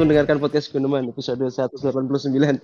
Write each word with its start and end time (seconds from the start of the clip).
mendengarkan 0.00 0.40
podcast 0.40 0.72
Gunuman 0.72 1.12
episode 1.12 1.44
189. 1.44 2.56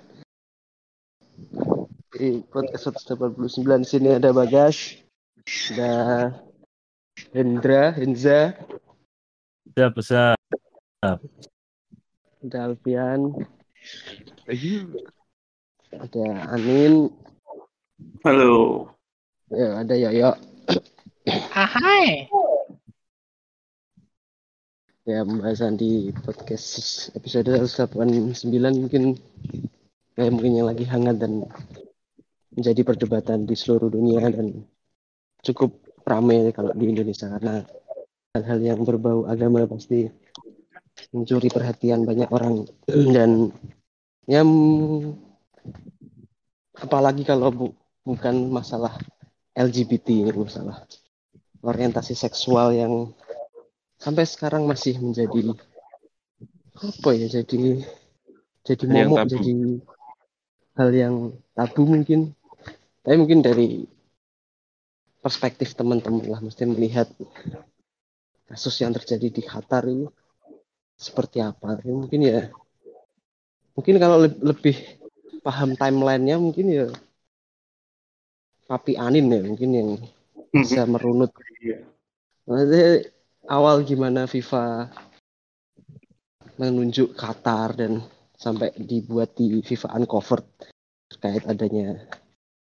Di 2.16 2.40
podcast 2.48 2.96
189 2.96 3.84
di 3.84 3.88
sini 3.92 4.08
ada 4.16 4.32
Bagas, 4.32 4.96
ada 5.68 5.92
Hendra, 7.36 7.92
Henza, 7.92 8.56
Siap, 9.76 9.92
siap. 10.00 10.32
ada 12.40 12.58
Alfian, 12.72 13.36
ada 15.92 16.24
Anin, 16.56 17.12
Halo. 18.24 18.88
ya, 19.52 19.84
ada 19.84 19.92
Yoyo. 19.92 20.32
Hai. 21.52 22.32
Ya, 25.06 25.22
pembahasan 25.22 25.78
di 25.78 26.10
podcast 26.10 27.14
episode 27.14 27.46
189 27.46 28.42
mungkin 28.74 29.14
kayak 30.18 30.34
mungkin 30.34 30.58
yang 30.58 30.66
lagi 30.66 30.82
hangat 30.82 31.22
dan 31.22 31.46
menjadi 32.50 32.82
perdebatan 32.82 33.46
di 33.46 33.54
seluruh 33.54 33.86
dunia 33.86 34.26
dan 34.34 34.66
cukup 35.46 35.78
ramai 36.02 36.50
kalau 36.50 36.74
di 36.74 36.90
Indonesia 36.90 37.30
karena 37.30 37.62
hal-hal 38.34 38.58
yang 38.58 38.82
berbau 38.82 39.30
agama 39.30 39.62
pasti 39.70 40.10
mencuri 41.14 41.54
perhatian 41.54 42.02
banyak 42.02 42.26
orang. 42.26 42.66
Dan 42.90 43.54
ya 44.26 44.42
apalagi 46.82 47.22
kalau 47.22 47.54
bu- 47.54 47.78
bukan 48.02 48.50
masalah 48.50 48.98
LGBT 49.54 50.26
ini 50.26 50.34
masalah 50.34 50.82
orientasi 51.62 52.18
seksual 52.18 52.74
yang 52.74 53.14
sampai 54.06 54.22
sekarang 54.22 54.70
masih 54.70 55.02
menjadi 55.02 55.50
apa 56.78 57.10
ya 57.10 57.26
jadi 57.26 57.82
jadi 58.62 58.84
Hal 58.86 58.94
momok 59.10 59.26
jadi 59.34 59.52
hal 60.78 60.90
yang 60.94 61.14
tabu 61.58 61.82
mungkin. 61.82 62.30
Tapi 63.02 63.18
mungkin 63.18 63.42
dari 63.42 63.82
perspektif 65.18 65.74
teman-teman 65.74 66.22
lah 66.30 66.38
mesti 66.38 66.62
melihat 66.70 67.10
kasus 68.46 68.78
yang 68.78 68.94
terjadi 68.94 69.26
di 69.26 69.42
Qatar 69.42 69.90
itu 69.90 70.06
seperti 70.94 71.42
apa. 71.42 71.82
Ya, 71.82 71.90
mungkin 71.90 72.20
ya 72.22 72.54
mungkin 73.74 73.98
kalau 73.98 74.22
le- 74.22 74.38
lebih 74.38 74.78
paham 75.42 75.74
timelinenya 75.74 76.38
mungkin 76.38 76.66
ya 76.70 76.86
Papi 78.70 78.94
Anin 78.98 79.30
ya 79.34 79.42
mungkin 79.42 79.70
yang 79.74 79.88
bisa 80.54 80.86
merunut. 80.86 81.30
Maksudnya 82.46 83.15
awal 83.46 83.82
gimana 83.86 84.26
FIFA 84.26 84.90
menunjuk 86.56 87.14
Qatar 87.14 87.76
dan 87.76 88.02
sampai 88.36 88.72
dibuat 88.76 89.36
di 89.36 89.60
FIFA 89.62 89.96
Uncovered 90.02 90.46
terkait 91.12 91.44
adanya 91.46 91.96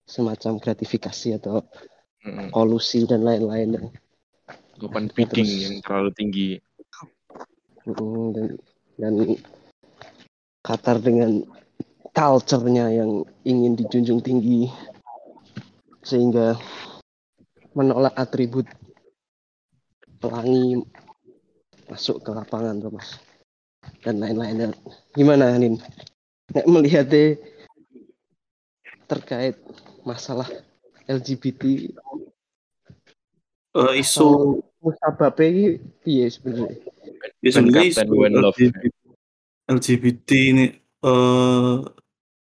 semacam 0.06 0.58
gratifikasi 0.58 1.38
atau 1.38 1.62
kolusi 2.54 3.04
dan 3.06 3.26
lain-lain 3.26 3.90
Open 4.82 5.06
bidding 5.14 5.46
Terus- 5.46 5.62
yang 5.62 5.76
terlalu 5.84 6.10
tinggi. 6.16 6.48
Dan 7.86 8.58
dan 8.98 9.14
Qatar 10.62 11.02
dengan 11.02 11.42
culture-nya 12.14 12.90
yang 12.90 13.26
ingin 13.42 13.74
dijunjung 13.78 14.22
tinggi 14.22 14.70
sehingga 16.02 16.54
menolak 17.74 18.14
atribut 18.14 18.66
pelangi 20.22 20.86
masuk 21.90 22.22
ke 22.22 22.30
lapangan 22.30 22.78
tuh 22.78 22.94
mas. 22.94 23.18
Dan 24.06 24.22
lain-lain 24.22 24.70
gimana 25.18 25.58
Nin 25.58 25.82
Nek 26.54 26.66
melihatnya 26.70 27.34
terkait 29.10 29.58
masalah 30.06 30.46
LGBT 31.10 31.90
Eh, 33.72 34.04
isu 34.04 34.20
atau 34.20 34.60
musababnya 34.84 35.48
ini 35.48 35.64
piye 36.04 36.28
sebenarnya. 36.28 36.76
Ya 37.40 37.50
sebenarnya 37.56 37.88
isu 37.88 38.12
when 38.12 38.36
love. 38.36 38.52
LGBT, 38.52 38.82
LGBT 39.72 40.28
ini 40.52 40.66
eh 40.76 41.76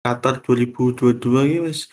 Qatar 0.01 0.41
2022 0.41 1.21
ini 1.21 1.59
wis 1.69 1.93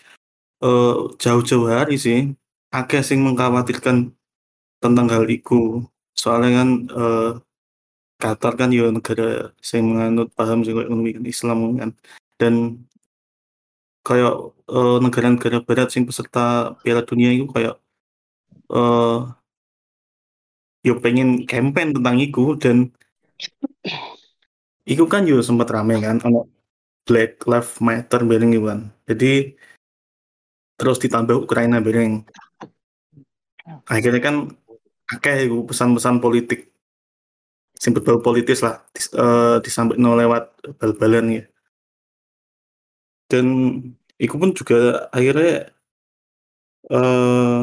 eh, 0.64 0.96
jauh-jauh 1.20 1.68
hari 1.68 2.00
sih. 2.00 2.32
Akeh 2.72 3.04
sing 3.04 3.28
mengkhawatirkan 3.28 4.16
tentang 4.86 5.08
hal 5.14 5.26
itu. 5.30 5.84
Soalnya 6.22 6.52
kan 6.60 6.70
eh, 7.00 7.30
Qatar 8.22 8.54
kan 8.60 8.70
ya 8.72 8.88
negara 8.96 9.52
sing 9.60 9.84
menganut 9.92 10.32
paham 10.38 10.64
ngono 10.64 11.04
kan 11.16 11.26
Islam 11.34 11.58
kan. 11.80 11.92
Dan 12.40 12.54
kayak 14.08 14.34
eh, 14.70 14.98
negara-negara 15.06 15.58
barat 15.68 15.88
sing 15.94 16.04
peserta 16.08 16.76
Piala 16.82 17.02
Dunia 17.10 17.30
itu 17.36 17.46
kayak 17.56 17.76
eh 18.74 19.20
yo 20.86 20.94
pengen 21.02 21.50
campaign 21.50 21.98
tentang 21.98 22.18
itu 22.22 22.54
dan 22.62 22.78
itu 24.86 25.04
kan 25.10 25.26
juga 25.26 25.42
sempat 25.42 25.68
rame 25.74 25.98
kan 25.98 26.22
ono 26.22 26.46
Black 27.06 27.46
Lives 27.50 27.82
Matter 27.82 28.22
bareng 28.26 28.52
kan. 28.62 28.80
Jadi 29.10 29.54
terus 30.78 30.98
ditambah 31.02 31.46
Ukraina 31.46 31.82
bareng. 31.82 32.26
Akhirnya 33.90 34.22
kan 34.22 34.36
akeh 35.14 35.36
iku 35.46 35.66
pesan-pesan 35.70 36.18
politik. 36.24 36.72
Sing 37.76 37.92
berbau 37.92 38.24
politis 38.24 38.64
lah 38.66 38.82
dis, 38.96 39.12
eh, 39.12 39.58
disampaikan 39.66 40.16
lewat 40.16 40.44
bal-balan 40.80 41.26
ya 41.42 41.44
dan 43.30 43.46
itu 44.22 44.36
pun 44.38 44.54
juga 44.54 45.10
akhirnya 45.10 45.74
eh 46.94 47.62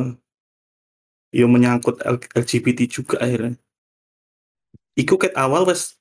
yo 1.33 1.47
menyangkut 1.49 1.97
LGBT 2.37 2.81
juga 2.91 3.17
akhirnya. 3.25 3.57
Iku 4.99 5.17
ket 5.17 5.33
awal 5.39 5.65
wes 5.65 5.97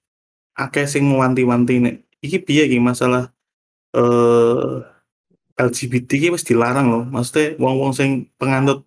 akeh 0.59 0.83
sing 0.89 1.07
wanti-wanti 1.15 1.79
nek 1.79 1.95
iki 2.19 2.37
piye 2.43 2.67
iki 2.67 2.79
masalah 2.83 3.31
eh 3.95 4.75
LGBT 5.55 6.09
iki 6.19 6.27
wis 6.35 6.43
dilarang 6.43 6.87
loh. 6.91 7.03
Maksudnya 7.07 7.55
wong-wong 7.61 7.93
sing 7.95 8.27
penganut 8.39 8.83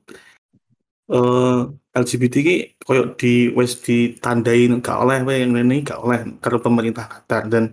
eh 1.09 1.61
LGBT 1.95 2.35
iki 2.43 2.57
koyo 2.83 3.15
di 3.15 3.55
wis 3.55 3.79
ditandai 3.79 4.67
gak 4.83 4.99
oleh 4.99 5.23
wae 5.23 5.47
ngene 5.47 5.79
iki 5.79 5.95
gak 5.95 6.03
oleh 6.03 6.21
karo 6.43 6.59
pemerintah 6.59 7.07
Qatar. 7.07 7.47
Dan 7.47 7.65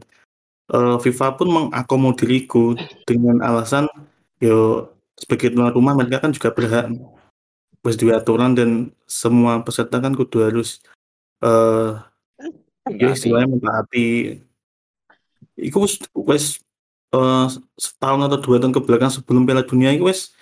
eh, 0.70 0.96
FIFA 1.02 1.28
pun 1.42 1.48
mengakomodir 1.50 2.30
iku 2.30 2.78
dengan 3.09 3.42
alasan 3.42 3.90
yo 4.38 4.90
sebagai 5.18 5.54
tuan 5.54 5.74
rumah 5.74 5.94
mereka 5.98 6.22
kan 6.22 6.34
juga 6.34 6.54
berhak 6.54 6.94
wis 7.82 7.98
duwe 7.98 8.14
aturan 8.14 8.54
dan 8.54 8.94
semua 9.09 9.62
peserta 9.66 9.98
kan 9.98 10.14
kudu 10.14 10.46
harus 10.46 10.86
eh 11.42 11.98
ya 12.94 13.09
istilahnya 13.18 13.58
mentaati. 13.58 14.38
Iku 15.58 15.78
wis 15.82 15.98
wis 16.14 16.46
eh, 17.18 17.48
setahun 17.74 18.22
atau 18.30 18.38
dua 18.38 18.62
tahun 18.62 18.74
ke 18.78 18.82
belakang 18.86 19.09
sebelum 19.09 19.50
Piala 19.50 19.66
Dunia 19.66 19.90
iku 19.98 20.14
wis 20.14 20.38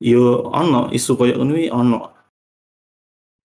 yo 0.00 0.48
ono 0.48 0.88
isu 0.96 1.12
koyo 1.18 1.36
ngono 1.36 1.52
iki 1.60 1.68
ono 1.68 2.17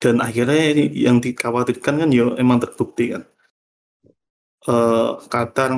dan 0.04 0.20
akhirnya 0.20 0.76
yang 0.92 1.24
dikhawatirkan 1.24 1.96
kan 2.04 2.10
yo 2.12 2.36
emang 2.36 2.60
terbukti 2.60 3.16
kan. 3.16 3.24
Eh 4.68 5.10
Qatar 5.32 5.72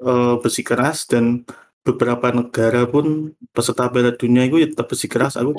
eh, 0.00 0.34
bersikeras 0.42 0.98
dan 1.12 1.44
beberapa 1.86 2.26
negara 2.32 2.88
pun 2.88 3.36
peserta 3.54 3.92
Piala 3.92 4.12
Dunia 4.16 4.42
itu 4.48 4.56
ya 4.62 4.68
tetap 4.72 4.86
bersikeras 4.90 5.34
aku 5.40 5.52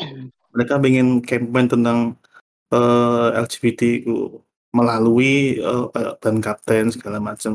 mereka 0.53 0.73
ingin 0.81 1.21
campaign 1.21 1.67
tentang 1.73 1.99
eh, 2.73 3.27
LGBT 3.45 3.81
itu 4.01 4.41
melalui 4.73 5.61
kayak 5.93 6.13
ban 6.21 6.37
kapten 6.45 6.85
segala 6.95 7.17
macam. 7.21 7.53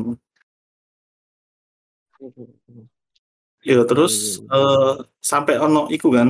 Ya 3.63 3.79
terus 3.89 4.39
eh, 4.43 4.93
sampai 5.19 5.55
ono 5.59 5.91
iku 5.91 6.07
kan 6.15 6.29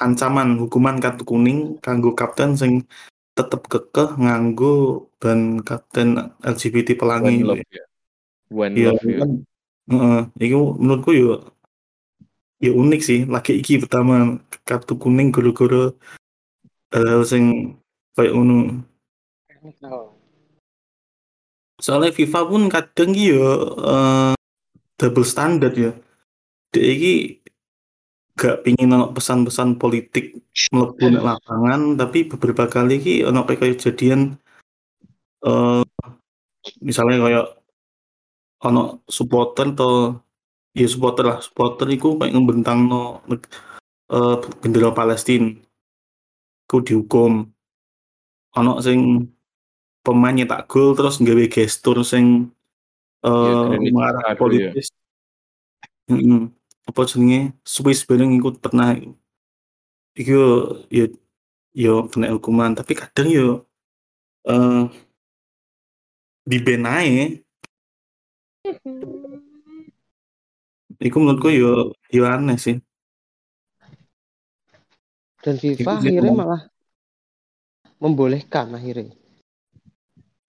ancaman 0.00 0.56
hukuman 0.56 0.96
kartu 0.98 1.22
kuning 1.28 1.76
kanggo 1.84 2.16
kapten 2.16 2.56
sing 2.56 2.72
tetep 3.40 3.64
kekeh 3.72 4.20
nganggo 4.20 5.08
ban 5.16 5.64
kapten 5.64 6.36
LGBT 6.44 7.00
pelangi 7.00 7.40
One 7.40 7.48
love 7.56 7.64
ya. 7.72 7.84
One 8.52 8.74
Iya, 8.76 8.90
love 8.92 9.08
ya. 9.08 9.18
kan, 9.24 9.30
heeh, 9.88 10.20
itu 10.44 10.60
menurutku 10.76 11.10
ya 11.16 11.32
ya 12.60 12.70
unik 12.76 13.00
sih. 13.00 13.20
Lagi 13.24 13.56
iki 13.56 13.80
pertama 13.80 14.36
kartu 14.68 15.00
kuning 15.00 15.32
gara-gara 15.32 15.96
hal 16.92 17.22
sing 17.24 17.74
kayak 18.12 18.36
ngono. 18.36 18.84
Soalnya 21.80 22.12
FIFA 22.12 22.40
pun 22.44 22.62
kadang 22.68 23.10
ya 23.16 23.40
eh, 23.80 24.32
double 25.00 25.24
standard 25.24 25.74
ya. 25.74 25.92
Dek 26.70 26.84
iki 26.84 27.39
gak 28.40 28.64
pingin 28.64 28.96
ono 28.96 29.12
pesan-pesan 29.12 29.76
politik 29.76 30.32
mlebu 30.72 30.96
nek 31.12 31.24
lapangan 31.36 31.80
tapi 32.00 32.24
beberapa 32.24 32.64
kali 32.64 32.96
ki 33.04 33.14
ono 33.28 33.44
kayak 33.44 33.76
kejadian 33.76 34.40
eh 35.44 35.84
misalnya 36.80 37.20
kayak 37.20 37.46
ono 38.64 39.04
supporter 39.04 39.76
atau 39.76 40.16
ya 40.72 40.88
supporter 40.88 41.24
lah 41.28 41.38
supporter 41.44 41.84
iku 41.92 42.16
kayak 42.16 42.32
ngembentang 42.32 42.88
no 42.88 43.20
eh, 43.28 44.36
bendera 44.64 44.96
Palestina 44.96 45.52
ku 46.64 46.80
dihukum 46.80 47.44
ono 48.56 48.72
sing 48.80 49.28
pemain 50.00 50.32
nyetak 50.32 50.64
gol 50.64 50.96
terus 50.96 51.20
nggawe 51.20 51.44
gestur 51.52 52.00
sing 52.00 52.48
Ya, 53.20 53.76
mengarah 53.92 54.32
baru 54.32 54.32
ya. 54.32 54.72
politis. 54.72 54.88
Apa 56.90 57.06
jenenge 57.06 57.54
Swiss 57.62 58.02
bareng 58.02 58.34
ikut 58.34 58.58
pernah 58.58 58.98
iku 60.18 60.30
yo 60.34 60.46
yo 60.90 61.04
yo 61.70 61.94
kena 62.10 62.34
hukuman 62.34 62.74
tapi 62.74 62.98
kadang 62.98 63.30
yo 63.30 63.48
eh 64.50 64.90
di 66.50 66.58
ban 66.58 66.82
ae. 66.82 67.38
Iku 71.00 71.16
menurutku 71.22 71.48
yo 71.54 71.94
yo 72.10 72.22
aneh 72.26 72.58
sih. 72.58 72.76
Dan 75.40 75.56
FIFA 75.56 76.04
akhirnya 76.04 76.20
ngomong. 76.20 76.36
malah 76.36 76.62
membolehkan 77.96 78.76
akhirnya 78.76 79.16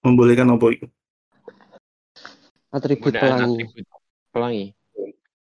Membolehkan 0.03 0.51
apa 0.51 0.65
itu? 0.73 0.87
atribut 2.71 3.13
pelangi. 3.15 3.63
atribut 3.63 3.85
pelangi. 4.35 4.65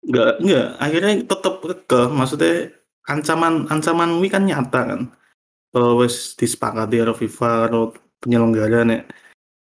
Enggak, 0.03 0.31
enggak. 0.43 0.67
Akhirnya 0.83 1.13
tetap 1.23 1.55
ke 1.87 2.01
maksudnya 2.11 2.75
ancaman 3.07 3.71
ancaman 3.71 4.19
wi 4.19 4.29
kan 4.31 4.45
nyata 4.47 4.81
kan. 4.91 5.01
Eh 5.73 5.93
wis 5.99 6.35
disepakati 6.35 7.01
karo 7.01 7.15
FIFA 7.15 7.51
karo 7.67 7.81
penyelenggara 8.23 8.87
nek 8.87 9.03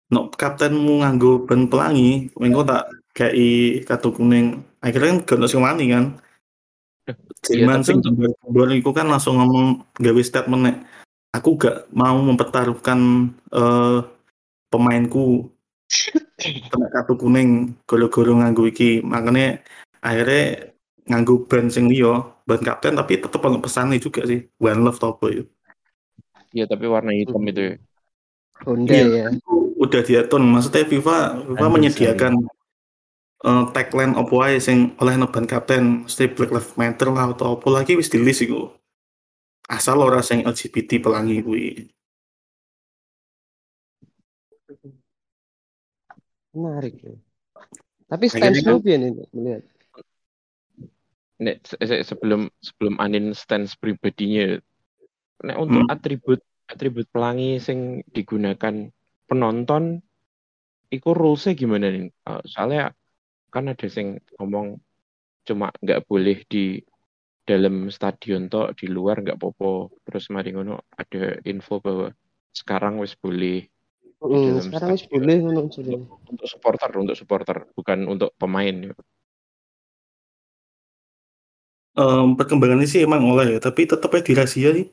no 0.10 0.34
kaptenmu 0.34 1.06
nganggo 1.06 1.46
ban 1.46 1.70
pelangi, 1.70 2.34
engko 2.34 2.62
tak 2.66 2.84
kei 3.14 3.81
kartu 3.86 4.10
kuning. 4.14 4.62
Akhirnya 4.86 5.22
kan 5.26 5.42
gak 5.42 5.50
sing 5.50 5.62
wani 5.66 5.86
kan. 5.94 6.06
Tapi 7.10 7.86
sing 7.86 8.00
gambar 8.06 8.68
iku 8.78 8.94
kan 8.94 9.10
langsung 9.10 9.42
ngomong 9.42 9.81
gawe 9.98 10.22
statement 10.22 10.62
nek 10.62 10.78
aku 11.34 11.58
gak 11.58 11.78
mau 11.94 12.18
mempertaruhkan 12.22 13.34
eh 13.54 14.00
pemainku 14.70 15.50
kena 16.70 16.88
kartu 16.94 17.18
kuning 17.18 17.74
goro-goro 17.90 18.38
nganggo 18.38 18.70
iki 18.70 19.02
makanya 19.02 19.58
akhirnya 20.04 20.44
nganggo 21.10 21.34
ban 21.50 21.68
sing 21.74 21.86
liya 21.92 22.13
ban 22.48 22.62
kapten 22.62 22.94
tapi 23.00 23.19
tetep 23.24 23.42
ono 23.42 23.57
pesane 23.63 23.96
juga 24.00 24.22
sih 24.30 24.40
one 24.62 24.81
love 24.86 25.00
to 25.01 25.07
apa 25.12 25.25
itu 25.34 25.44
Iya, 26.50 26.66
tapi 26.66 26.86
warna 26.90 27.13
hitam 27.13 27.42
Hmm. 27.46 27.51
itu 27.51 27.62
ya. 27.62 27.74
Honda 28.66 28.94
ya. 28.98 29.25
Itu 29.30 29.54
udah 29.80 30.01
diatur 30.04 30.40
maksudnya 30.44 30.84
FIFA 30.92 31.16
FIFA 31.48 31.66
menyediakan 31.72 32.34
eh, 33.48 33.63
tagline 33.75 34.13
apa 34.19 34.31
wae 34.40 34.57
sing 34.68 34.78
oleh 35.01 35.13
no 35.19 35.28
ban 35.34 35.46
kapten 35.48 35.84
mesti 36.06 36.24
Black 36.36 36.52
Lives 36.56 36.74
Matter 36.80 37.07
lah 37.16 37.25
atau 37.34 37.56
apa 37.56 37.68
lagi 37.75 37.95
wis 38.00 38.12
di 38.12 38.19
list 38.19 38.42
iku 38.45 38.62
asal 39.69 39.98
ora 40.07 40.22
sing 40.25 40.40
LGBT 40.44 40.92
pelangi 41.06 41.36
kuwi 41.45 41.66
Menarik 46.54 46.95
ya. 47.06 47.13
Tapi 48.10 48.25
stance 48.25 48.62
lu 48.66 48.81
piye 48.81 48.98
nih 48.98 49.12
melihat? 49.38 49.63
Nek 51.40 51.64
se- 51.64 51.80
se- 51.80 52.04
sebelum 52.04 52.52
sebelum 52.60 53.00
Anin 53.00 53.32
stance 53.32 53.80
pribadinya, 53.80 54.60
nek 55.48 55.58
untuk 55.58 55.84
Hmm. 55.88 55.94
atribut 55.94 56.40
atribut 56.70 57.08
pelangi 57.10 57.58
sing 57.58 58.04
digunakan 58.12 58.92
penonton, 59.26 60.04
iku 60.92 61.10
rulesnya 61.16 61.56
gimana 61.56 61.90
nih? 61.90 62.12
Eh, 62.12 62.42
soalnya 62.46 62.92
kan 63.50 63.72
ada 63.72 63.88
sing 63.90 64.22
ngomong 64.38 64.78
cuma 65.48 65.74
nggak 65.82 66.06
boleh 66.06 66.46
di 66.46 66.78
dalam 67.50 67.90
stadion 67.90 68.46
toh 68.46 68.70
di 68.78 68.86
luar 68.86 69.26
nggak 69.26 69.42
popo 69.42 69.90
terus 70.06 70.30
mari 70.30 70.54
ngono 70.54 70.86
ada 70.94 71.42
info 71.50 71.82
bahwa 71.82 72.14
sekarang 72.54 73.02
wis 73.02 73.18
boleh 73.18 73.66
dalam 74.30 74.62
sekarang 74.70 74.90
wis 74.94 75.06
boleh 75.10 75.36
ngono 75.42 75.62
untuk 76.30 76.46
supporter 76.46 76.90
untuk 76.94 77.18
supporter 77.18 77.58
bukan 77.74 78.06
untuk 78.06 78.30
pemain 78.38 78.94
Em, 82.00 82.28
perkembangannya 82.40 82.88
sih 82.88 83.04
emang 83.07 83.22
oleh 83.31 83.46
ya 83.54 83.60
tapi 83.60 83.81
tetep 83.92 84.10
aja 84.16 84.24
dirahasia 84.24 84.69
sih 84.78 84.88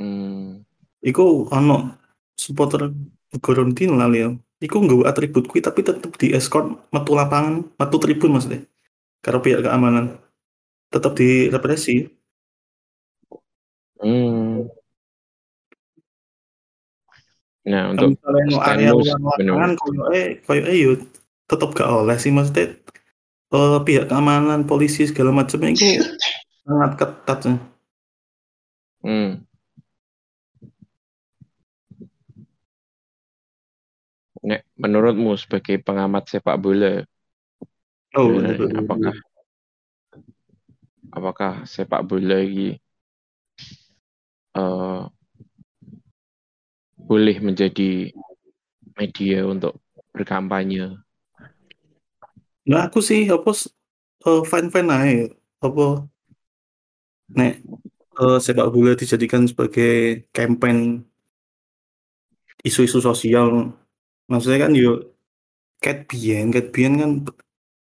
hmm, 0.00 0.64
Iku 1.00 1.48
ono 1.52 1.96
supporter 2.36 2.92
Gorontin 3.38 3.94
lah 3.94 4.10
ya. 4.10 4.28
Iku 4.60 4.76
nggawa 4.84 5.14
atribut 5.14 5.48
kuwi 5.48 5.64
tapi 5.64 5.80
tetep 5.80 6.12
di 6.20 6.36
escort 6.36 6.66
metu 6.92 7.12
lapangan, 7.16 7.64
metu 7.80 7.96
tribun 8.02 8.36
maksudnya. 8.36 8.60
Karo 9.24 9.38
pihak 9.40 9.64
keamanan. 9.64 10.20
Tetap 10.92 11.12
direpresi. 11.16 12.10
hmm. 14.02 14.68
nah 17.60 17.92
Kalau 17.92 17.92
untuk 17.92 18.08
misalnya 18.16 18.44
no 18.48 18.58
area 18.64 18.90
lu 18.96 19.04
luar 19.04 19.20
lapangan 19.36 19.70
eh 20.16 20.26
eh 20.48 20.78
yo 20.80 20.92
tetep 21.44 21.68
gak 21.76 21.90
oleh 21.92 22.16
sih 22.16 22.32
maksudnya 22.32 22.72
eh, 23.54 23.78
pihak 23.86 24.04
keamanan, 24.10 24.60
polisi 24.70 25.02
segala 25.10 25.30
macam 25.34 25.60
itu 25.66 25.86
sangat 26.66 26.90
ketat 27.00 27.38
sih. 27.46 27.56
hmm. 29.02 29.44
Nek, 34.40 34.60
menurutmu 34.80 35.36
sebagai 35.36 35.76
pengamat 35.84 36.24
sepak 36.32 36.56
bola 36.64 37.04
Oh, 38.18 38.26
betul. 38.34 38.66
nih? 38.74 38.80
apakah 38.82 39.14
apakah 41.16 41.52
sepak 41.72 42.02
bola 42.08 42.38
ini 42.42 42.74
eh, 44.54 45.02
boleh 47.08 47.36
menjadi 47.42 48.14
media 48.98 49.38
untuk 49.46 49.80
berkampanye 50.14 50.94
Nah, 52.70 52.80
aku 52.86 52.98
sih 53.08 53.20
apa 53.34 53.50
uh, 54.26 54.42
fine-fine 54.50 54.90
aja. 54.94 55.26
Apa 55.66 55.84
nek 57.38 57.52
eh, 58.20 58.38
sepak 58.44 58.68
bola 58.74 58.92
dijadikan 59.00 59.42
sebagai 59.50 59.90
campaign 60.36 60.78
isu-isu 62.68 62.98
sosial. 63.08 63.48
Maksudnya 64.30 64.58
kan 64.64 64.72
yo 64.82 64.90
ket 65.82 65.98
biyen, 66.10 66.46
ket 66.54 66.66
biyen 66.74 66.94
kan 67.02 67.10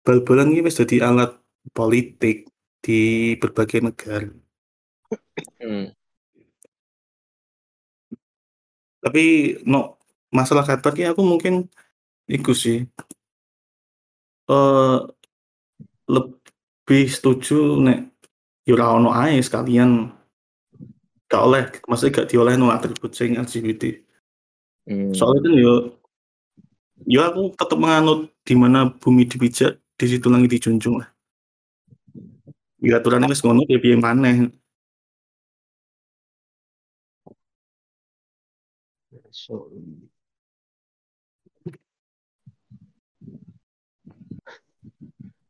bal-balan 0.05 0.53
ini 0.53 0.61
wis 0.67 0.77
dadi 0.81 0.97
alat 1.09 1.31
politik 1.77 2.37
di 2.85 2.99
berbagai 3.41 3.81
negara. 3.89 4.29
hmm. 5.61 5.85
Tapi 9.05 9.25
no 9.65 10.01
masalah 10.39 10.65
Qatar 10.69 10.93
ki 10.97 11.05
aku 11.13 11.23
mungkin 11.33 11.55
iku 12.29 12.53
sih 12.57 12.85
eh 14.51 14.99
lebih 16.11 17.05
setuju 17.09 17.81
nek 17.81 18.13
yo 18.69 18.77
ora 18.77 18.97
ono 18.97 19.11
ae 19.13 19.41
sekalian. 19.41 20.13
Gak 21.31 21.43
oleh 21.43 21.65
maksudnya 21.89 22.23
gak 22.23 22.29
dioleh 22.31 22.55
no 22.61 22.69
atribut 22.71 23.13
sing 23.17 23.37
LGBT. 23.41 24.05
Hmm. 24.85 25.17
soalnya 25.17 25.49
kan 25.49 25.55
yo 25.57 25.73
yo 27.09 27.25
aku 27.25 27.57
tetap 27.57 27.79
menganut 27.81 28.29
di 28.45 28.53
mana 28.53 28.93
bumi 28.93 29.25
dipijak 29.25 29.81
di 29.97 30.05
situ 30.05 30.29
langit 30.29 30.53
dijunjung 30.53 31.01
lah. 31.01 31.09
Ya 32.85 33.01
aturannya 33.01 33.33
wis 33.33 33.41
ngono 33.41 33.65
ya 33.65 33.81
piye 33.81 33.97
maneh 33.97 34.53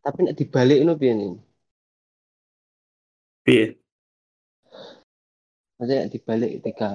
tapi 0.05 0.19
nek 0.25 0.37
dibalik 0.41 0.79
itu 0.83 0.95
piye 1.01 1.13
nih? 1.21 1.33
piye 3.45 3.77
Maksudnya 5.77 5.99
nek 6.03 6.13
dibalik 6.15 6.51
ketika 6.57 6.89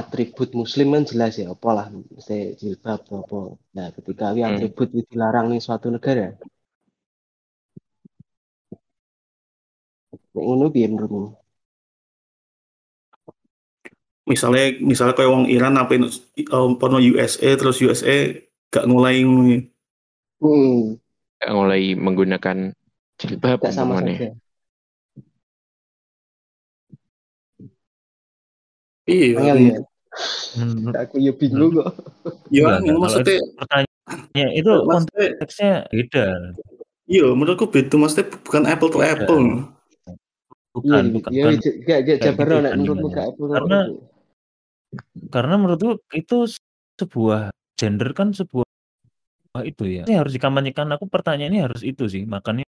atribut 0.00 0.50
muslim 0.60 0.86
kan 0.94 1.04
jelas 1.10 1.32
ya 1.40 1.46
apa 1.54 1.68
lah 1.76 1.86
mesti 2.14 2.36
jilbab 2.60 3.00
apa 3.20 3.38
nah 3.76 3.88
ketika 3.96 4.24
Hmm. 4.36 4.44
atribut 4.48 4.88
wi 4.96 5.02
dilarang 5.10 5.46
nih 5.50 5.60
suatu 5.66 5.86
negara 5.94 6.26
ngono 10.44 10.64
piye 10.74 10.86
menurutmu 10.90 11.28
misalnya 14.28 14.76
misalnya 14.90 15.14
kayak 15.16 15.32
wong 15.32 15.44
Iran 15.48 15.74
apa 15.80 15.92
um, 16.52 16.76
pono 16.80 17.00
USA 17.00 17.48
terus 17.56 17.80
USA 17.80 18.16
gak 18.68 18.84
mulai 18.92 19.24
ngono. 19.24 19.77
Hmm, 20.38 20.98
mulai 21.48 21.94
menggunakan 21.94 22.74
jilbab 23.18 23.58
gak 23.62 23.74
sama 23.74 23.98
umpamanya. 23.98 24.14
saja 24.16 24.28
iya 29.08 29.26
angel 29.36 29.58
ya 29.74 29.78
Hmm, 30.56 30.88
aku 30.96 31.20
ya 31.20 31.30
bingung 31.36 31.78
kok 31.78 31.94
ya 32.50 32.64
enggak. 32.80 32.96
maksudnya 32.98 33.38
pertanyaan 33.54 33.86
Ya 34.34 34.48
itu 34.56 34.72
Maksudnya 34.82 35.26
konteksnya 35.36 35.72
beda. 35.92 36.26
iya 37.06 37.26
menurutku 37.36 37.66
beda 37.68 37.94
maksudnya 38.00 38.26
bukan 38.42 38.64
apple 38.66 38.90
to 38.90 38.98
apple. 39.04 39.44
Iya, 39.44 40.12
Bukan, 40.74 41.02
bukan. 41.12 41.30
iya, 41.30 41.44
bukan 41.44 41.60
gak 41.60 41.74
gak 41.84 42.00
kayak 42.08 42.18
jabar 42.24 42.46
nek 42.64 42.72
menurutmu 42.80 43.08
gak 43.12 43.26
Apple 43.30 43.46
Karena 43.52 43.78
karena 45.28 45.54
menurutku 45.60 45.90
itu 46.16 46.38
sebuah 46.98 47.42
gender 47.78 48.10
kan 48.16 48.32
sebuah 48.32 48.67
itu 49.66 49.84
ya. 49.86 50.02
Ini 50.06 50.14
harus 50.20 50.32
dikampanyekan. 50.36 50.86
Aku 50.94 51.06
pertanyaannya 51.10 51.60
harus 51.66 51.82
itu 51.86 52.04
sih. 52.10 52.22
Makanya 52.26 52.64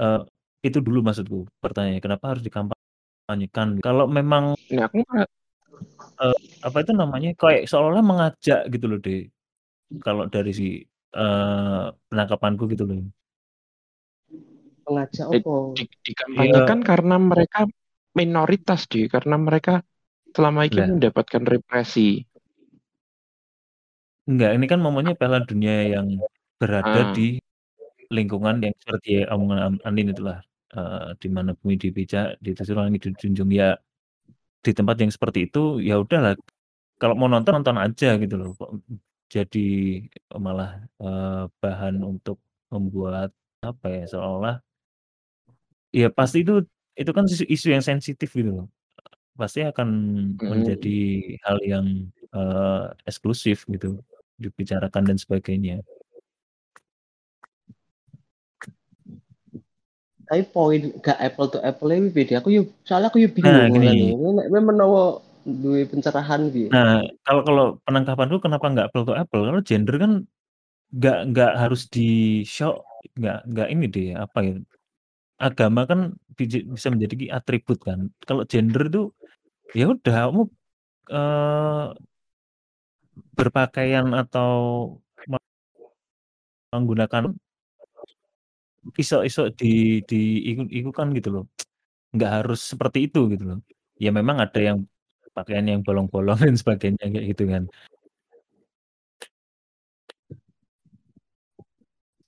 eh, 0.00 0.20
itu 0.64 0.78
dulu 0.80 0.98
maksudku 1.06 1.48
pertanyaannya. 1.62 2.02
Kenapa 2.02 2.24
harus 2.34 2.42
dikampanyekan? 2.44 3.80
Kalau 3.84 4.04
memang 4.08 4.56
Nah, 4.72 4.88
aku 4.88 4.96
nggak- 5.04 5.30
apa 6.64 6.78
itu 6.80 6.92
namanya 6.96 7.30
kayak 7.36 7.68
seolah-olah 7.68 8.04
mengajak 8.04 8.60
gitu 8.72 8.86
loh 8.88 8.98
deh. 9.02 9.28
Kalau 10.00 10.24
dari 10.26 10.50
si 10.56 10.66
eh, 11.14 11.84
penangkapanku 12.10 12.64
gitu 12.72 12.84
loh. 12.88 13.04
Pengajak 14.84 15.26
Eh, 15.32 15.40
apa? 15.40 15.54
di, 15.76 15.84
dikampanyekan 16.08 16.80
karena 16.84 17.16
mereka 17.16 17.60
minoritas 18.14 18.80
deh, 18.90 19.08
karena 19.08 19.36
mereka 19.40 19.80
selama 20.34 20.66
ini 20.68 20.76
Lah. 20.82 20.88
mendapatkan 20.92 21.42
represi. 21.46 22.24
Enggak, 24.24 24.50
ini 24.56 24.66
kan 24.72 24.80
momennya 24.80 25.14
Piala 25.20 25.44
Dunia 25.44 25.84
yang 25.84 26.08
berada 26.56 27.00
Ah. 27.04 27.12
di 27.12 27.36
lingkungan 28.08 28.56
yang 28.64 28.74
seperti 28.80 29.24
omongan 29.28 29.60
Am- 29.76 29.82
Andin 29.84 30.12
itulah 30.16 30.40
eh, 30.74 31.08
di 31.22 31.28
mana 31.30 31.52
bumi 31.54 31.76
dipijak, 31.78 32.40
di 32.40 32.50
atas 32.56 32.72
langit 32.72 33.04
dijunjung 33.06 33.52
ya 33.52 33.76
di 34.64 34.72
tempat 34.72 34.96
yang 35.02 35.12
seperti 35.12 35.46
itu 35.46 35.78
ya 35.84 36.00
udahlah 36.02 36.34
kalau 36.98 37.14
mau 37.18 37.28
nonton 37.28 37.52
nonton 37.60 37.76
aja 37.78 38.16
gitu 38.18 38.34
loh 38.40 38.50
kok 38.56 38.70
jadi 39.30 39.66
malah 40.34 40.82
eh, 41.04 41.44
bahan 41.62 42.00
untuk 42.02 42.40
membuat 42.72 43.30
apa 43.62 43.86
ya 43.92 44.04
seolah 44.08 44.56
ya 45.94 46.08
pasti 46.10 46.42
itu 46.42 46.64
itu 46.98 47.10
kan 47.14 47.24
isu, 47.28 47.44
isu 47.46 47.66
yang 47.74 47.84
sensitif 47.84 48.30
gitu 48.34 48.50
loh 48.64 48.66
pasti 49.38 49.62
akan 49.66 49.88
Hmm. 50.38 50.48
menjadi 50.50 50.96
hal 51.44 51.58
yang 51.62 51.86
eh, 52.34 52.84
eksklusif 53.06 53.62
gitu 53.70 54.00
dibicarakan 54.40 55.02
dan 55.08 55.16
sebagainya 55.18 55.82
Tapi 60.24 60.42
poin 60.48 60.80
gak 61.04 61.20
apple 61.20 61.48
to 61.52 61.58
apple 61.60 61.92
ini 61.92 62.08
beda. 62.08 62.40
Aku 62.40 62.48
yuk 62.48 62.72
soalnya 62.88 63.12
aku 63.12 63.20
yuk 63.20 63.36
bingung 63.36 63.68
Nah, 63.68 63.68
gini. 63.68 64.16
nek 64.16 64.48
menawa 64.64 65.20
duwe 65.44 65.84
pencerahan 65.84 66.48
piye? 66.48 66.72
Nah, 66.72 67.04
kalau 67.28 67.42
kalau 67.44 67.66
penangkapanku 67.84 68.40
kenapa 68.40 68.66
nggak 68.72 68.86
apple 68.88 69.04
to 69.04 69.12
apple? 69.12 69.44
Karena 69.44 69.60
gender 69.60 69.96
kan 70.00 70.12
nggak 70.96 71.18
nggak 71.28 71.52
harus 71.60 71.82
di 71.92 72.40
show, 72.48 72.80
nggak 73.20 73.38
nggak 73.52 73.68
ini 73.68 73.84
deh 73.92 74.08
apa 74.16 74.38
ya? 74.40 74.56
Agama 75.36 75.84
kan 75.84 76.16
bisa 76.40 76.88
menjadi 76.88 77.36
atribut 77.36 77.78
kan. 77.84 78.08
Kalau 78.24 78.48
gender 78.48 78.88
itu 78.88 79.02
ya 79.76 79.92
udah 79.92 80.32
kamu 80.32 80.42
eh, 81.12 81.86
berpakaian 83.34 84.06
atau 84.14 84.50
me- 85.30 85.52
menggunakan 86.74 87.34
iso-iso 89.00 89.48
di 89.54 90.04
di 90.04 90.44
ikut 90.52 90.68
ikutan 90.68 91.08
gitu 91.16 91.28
loh. 91.34 91.44
Nggak 92.14 92.30
harus 92.42 92.60
seperti 92.62 93.08
itu 93.08 93.26
gitu 93.32 93.44
loh. 93.50 93.58
Ya 93.98 94.10
memang 94.10 94.38
ada 94.42 94.60
yang 94.60 94.84
pakaian 95.34 95.66
yang 95.66 95.80
bolong-bolong 95.82 96.38
dan 96.38 96.54
sebagainya 96.54 97.06
kayak 97.10 97.26
gitu 97.34 97.44
kan. 97.50 97.64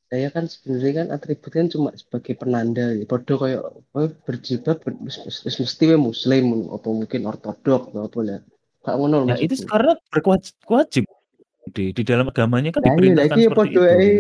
Saya 0.07 0.31
kan 0.31 0.47
sebenarnya 0.47 0.93
kan 1.03 1.09
atribut 1.11 1.51
kan 1.51 1.67
cuma 1.67 1.91
sebagai 1.99 2.39
penanda 2.39 2.95
ya. 2.95 3.03
Podo 3.11 3.35
kayak 3.43 3.63
oh, 3.67 4.11
ber- 4.23 5.03
mesti 5.03 5.87
muslim 5.99 6.45
atau 6.71 6.91
mungkin 6.95 7.27
ortodok 7.27 7.91
atau 7.91 8.07
apa 8.07 8.21
lah. 8.23 8.41
Gak 8.87 8.95
ngono 8.95 9.27
Ya 9.27 9.37
itu 9.43 9.59
karena 9.67 9.99
berwajib 10.15 11.05
di 11.75 11.91
di 11.91 12.03
dalam 12.07 12.31
agamanya 12.31 12.71
kan 12.71 12.87
iya 12.87 12.87
lah 12.87 12.95
diperintahkan 12.95 13.37
iki 13.37 13.47
seperti 13.51 13.69
itu 13.75 13.83
ae. 13.83 14.11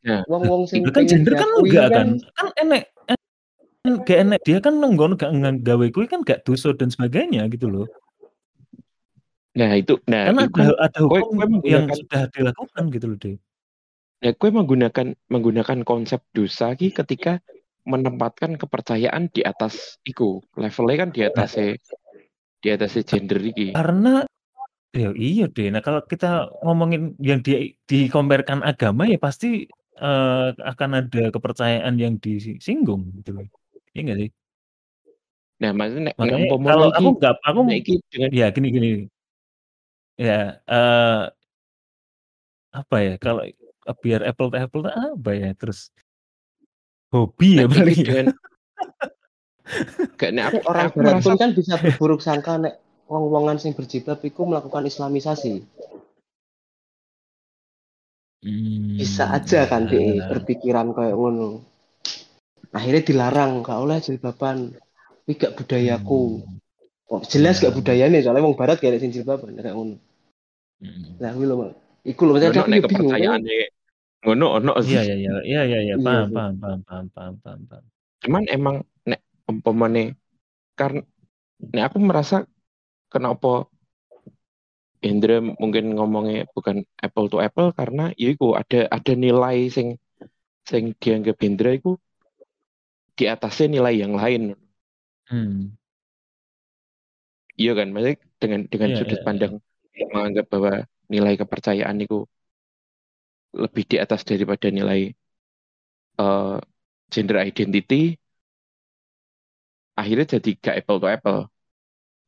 Nah, 0.00 0.20
wong-wong 0.28 0.62
sing 0.68 0.84
Itu 0.84 0.92
kan 0.92 1.08
gender 1.08 1.32
kan 1.36 1.48
enggak 1.56 1.86
kan 1.88 1.96
kan? 1.96 2.08
Kan 2.36 2.46
enek 2.60 2.82
en- 3.08 4.00
gak 4.04 4.18
enek 4.20 4.40
dia 4.44 4.58
kan 4.60 4.76
nenggon 4.76 5.16
gak 5.16 5.32
gawe 5.64 5.86
kuwi 5.88 6.06
kan 6.08 6.20
gak 6.20 6.44
dosa 6.44 6.76
dan 6.76 6.92
sebagainya 6.92 7.48
gitu 7.48 7.72
loh. 7.72 7.88
nah 9.50 9.74
itu, 9.74 9.98
nah 10.06 10.30
Karena 10.30 10.46
itu, 10.46 10.62
ada 10.62 10.72
ada 10.78 11.00
kue, 11.10 11.20
hukum 11.26 11.58
kue 11.58 11.74
yang 11.74 11.90
menggunakan, 11.90 11.96
sudah 11.98 12.22
dilakukan 12.30 12.82
gitu 12.94 13.06
loh, 13.10 13.18
deh. 13.18 13.36
nah, 14.22 14.32
kue 14.38 14.50
menggunakan 14.54 15.06
menggunakan 15.26 15.78
konsep 15.82 16.22
dosa 16.30 16.70
ki 16.78 16.94
ketika 16.94 17.42
menempatkan 17.82 18.54
kepercayaan 18.54 19.26
di 19.34 19.42
atas 19.42 19.98
iku 20.06 20.38
levelnya 20.54 20.96
kan 21.02 21.10
di 21.10 21.20
atas 21.26 21.58
di 22.60 22.68
atas 22.68 22.96
gender 23.08 23.40
iki. 23.40 23.72
Karena 23.72 24.24
ya 24.92 25.10
iya 25.16 25.46
deh. 25.48 25.68
Nah, 25.72 25.80
kalau 25.80 26.04
kita 26.04 26.52
ngomongin 26.64 27.16
yang 27.20 27.40
di 27.40 27.74
dikompetkan 27.88 28.60
agama 28.60 29.08
ya 29.08 29.16
pasti 29.16 29.64
eh, 30.00 30.48
akan 30.54 30.90
ada 31.04 31.32
kepercayaan 31.32 31.96
yang 31.96 32.20
disinggung 32.20 33.10
gitu 33.20 33.40
loh. 33.40 33.46
Iya 33.96 34.00
nggak 34.06 34.18
sih? 34.22 34.30
Nah, 35.60 35.70
maksudnya 35.76 36.12
Makanya 36.16 36.46
kalau 36.64 36.88
aku 36.88 37.08
nggak 37.20 37.34
aku 37.44 37.60
dengan 38.08 38.30
ya 38.32 38.46
gini 38.48 38.68
gini 38.72 38.90
ya 40.20 40.60
eh 40.68 41.22
apa 42.76 42.96
ya 43.00 43.14
kalau 43.16 43.42
biar 44.04 44.20
apple 44.28 44.52
to 44.52 44.56
apple 44.60 44.84
apa 44.84 45.30
ya 45.32 45.50
terus 45.56 45.88
hobi 47.08 47.64
ya 47.64 47.66
paling 47.66 48.00
ya. 48.04 48.06
dengan 48.06 48.26
gak 50.18 50.30
nek 50.34 50.44
aku, 50.50 50.58
orang 50.66 50.86
aku 50.90 50.96
merasa 51.00 51.24
pun 51.24 51.34
kan 51.38 51.50
bisa 51.54 51.74
berburuk 51.78 52.20
sangka 52.20 52.58
nek 52.58 52.74
wong-wongan 53.06 53.58
sing 53.58 53.72
berjilbab 53.74 54.22
iku 54.22 54.46
melakukan 54.46 54.86
islamisasi. 54.86 55.62
Bisa 58.96 59.28
Hmm, 59.28 59.36
aja 59.36 59.68
kan 59.68 59.84
ya. 59.92 60.24
berpikiran 60.32 60.96
kayak 60.96 61.12
ngono. 61.12 61.60
Akhirnya 62.72 63.02
dilarang 63.04 63.60
gak 63.60 63.78
oleh 63.82 63.98
jilbaban. 64.00 64.72
Ini 65.28 65.32
gak 65.36 65.54
budayaku. 65.58 66.22
Hmm, 66.40 66.58
Oh, 67.10 67.18
jelas 67.26 67.58
gak 67.58 67.74
budayanya 67.74 68.22
soalnya 68.22 68.46
wong 68.46 68.54
barat 68.54 68.78
kayak 68.78 69.02
sing 69.02 69.10
jilbaban 69.10 69.58
kayak 69.58 69.74
ngono. 69.74 69.98
Hmm. 70.78 71.18
Lah 71.18 71.34
kuwi 71.34 71.46
lho, 71.50 71.54
Mak. 71.58 71.70
Iku 72.06 72.22
lho 72.22 72.32
maksudnya 72.38 72.62
nek 72.70 72.80
kepercayaane 72.86 73.56
ngono 74.20 74.46
ono 74.62 74.72
sih. 74.80 74.94
Iya 74.94 75.02
iya 75.04 75.16
iya 75.18 75.32
iya 75.42 75.60
iya 75.66 75.78
iya 75.82 75.94
Iya 75.98 76.04
paham 76.06 76.28
paham 76.30 76.54
paham 76.62 76.80
paham 76.86 77.06
paham 77.10 77.34
paham. 77.42 77.60
paham. 77.66 77.84
Cuman 78.22 78.42
emang 78.46 78.76
nek 79.04 79.20
umpamane 79.50 80.14
karena 80.78 81.02
nek 81.60 81.84
aku 81.92 81.98
merasa 82.00 82.36
kenapa 83.12 83.68
Indra 85.00 85.40
mungkin 85.40 85.96
ngomongnya 85.96 86.44
bukan 86.52 86.84
apple 87.00 87.26
to 87.32 87.40
apple 87.40 87.72
karena 87.72 88.12
ya 88.20 88.36
iku 88.36 88.52
ada 88.52 88.84
ada 88.92 89.12
nilai 89.16 89.72
sing 89.72 89.96
sing 90.68 90.92
dianggap 91.00 91.40
Indra 91.40 91.72
itu 91.72 91.96
di 93.16 93.24
atasnya 93.28 93.66
nilai 93.80 93.94
yang 94.00 94.14
lain. 94.16 94.42
Hmm. 95.28 95.76
Iya 97.60 97.72
kan, 97.76 97.88
maksudnya 97.92 98.16
dengan 98.40 98.60
dengan 98.72 98.88
Iya 98.92 98.96
sudut 98.96 99.20
iya. 99.20 99.26
pandang 99.26 99.54
menganggap 100.12 100.46
bahwa 100.48 100.72
nilai 101.12 101.34
kepercayaan 101.36 101.96
itu 102.00 102.24
lebih 103.52 103.84
di 103.90 103.96
atas 104.00 104.24
daripada 104.24 104.68
nilai 104.72 105.12
eh, 106.20 106.58
gender 107.12 107.38
identity, 107.44 108.16
akhirnya 109.98 110.26
jadi 110.38 110.50
gak 110.58 110.76
apple 110.84 110.98
to 111.02 111.08
apple. 111.08 111.40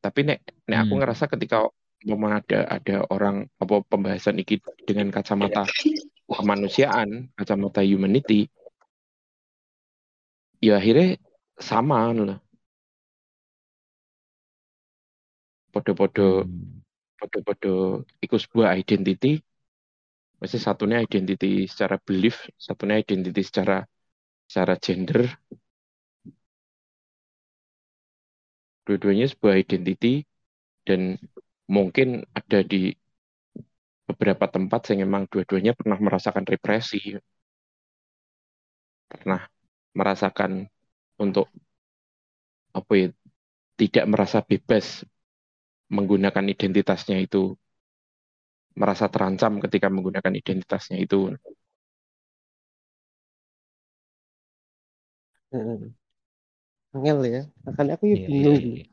Tapi 0.03 0.19
nek 0.27 0.39
nek 0.67 0.77
aku 0.83 0.93
Hmm. 0.95 0.99
ngerasa 0.99 1.25
ketika 1.31 1.67
umpama 2.03 2.43
ada 2.43 2.67
ada 2.67 2.95
orang 3.07 3.47
apa 3.59 3.79
pembahasan 3.87 4.35
iki 4.43 4.59
dengan 4.83 5.07
kacamata 5.07 5.63
kemanusiaan, 6.27 7.31
kacamata 7.39 7.79
humanity, 7.79 8.51
ya 10.59 10.79
akhirnya 10.79 11.15
sama 11.59 12.11
loh. 12.11 12.39
Podo-podo 15.71 16.43
Hmm. 16.43 16.83
podo-podo 17.17 18.03
iku 18.19 18.35
sebuah 18.35 18.75
identity 18.75 19.39
Mesti 20.43 20.59
satunya 20.59 20.99
identity 20.99 21.63
secara 21.71 21.95
belief, 21.95 22.51
satunya 22.59 22.99
identity 22.99 23.39
secara 23.47 23.79
secara 24.43 24.75
gender. 24.75 25.23
Dua-duanya 28.85 29.25
sebuah 29.31 29.55
identity 29.63 30.23
dan 30.87 31.01
mungkin 31.71 32.23
ada 32.39 32.59
di 32.71 32.91
beberapa 34.09 34.45
tempat 34.55 34.81
yang 34.95 34.99
memang 35.07 35.23
dua-duanya 35.31 35.71
pernah 35.79 35.97
merasakan 36.05 36.45
represi, 36.47 36.99
pernah 39.11 39.41
merasakan 39.95 40.67
untuk 41.23 41.47
apa 42.79 42.93
ya 43.01 43.07
tidak 43.79 44.05
merasa 44.11 44.39
bebas 44.49 44.85
menggunakan 45.95 46.45
identitasnya 46.53 47.17
itu 47.25 47.55
merasa 48.79 49.05
terancam 49.13 49.53
ketika 49.63 49.87
menggunakan 49.95 50.33
identitasnya 50.41 50.97
itu. 51.05 51.33
Heeh. 55.51 55.93
Angel 56.93 57.19
ya. 57.25 57.41
Makanya 57.65 57.93
aku 57.97 58.05
yuk 58.13 58.17
Iya, 58.17 58.27
iya, 58.29 58.29
bingung. 58.29 58.57
iya. 58.61 58.83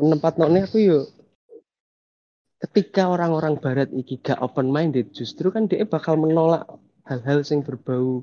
Menempat 0.00 0.34
aku 0.40 0.78
yuk 0.80 1.04
ketika 2.62 3.10
orang-orang 3.10 3.58
barat 3.58 3.90
iki 3.90 4.22
gak 4.22 4.38
open 4.38 4.70
minded 4.70 5.10
justru 5.10 5.50
kan 5.50 5.66
dia 5.66 5.82
bakal 5.82 6.14
menolak 6.14 6.62
hal-hal 7.02 7.42
yang 7.42 7.66
berbau 7.66 8.22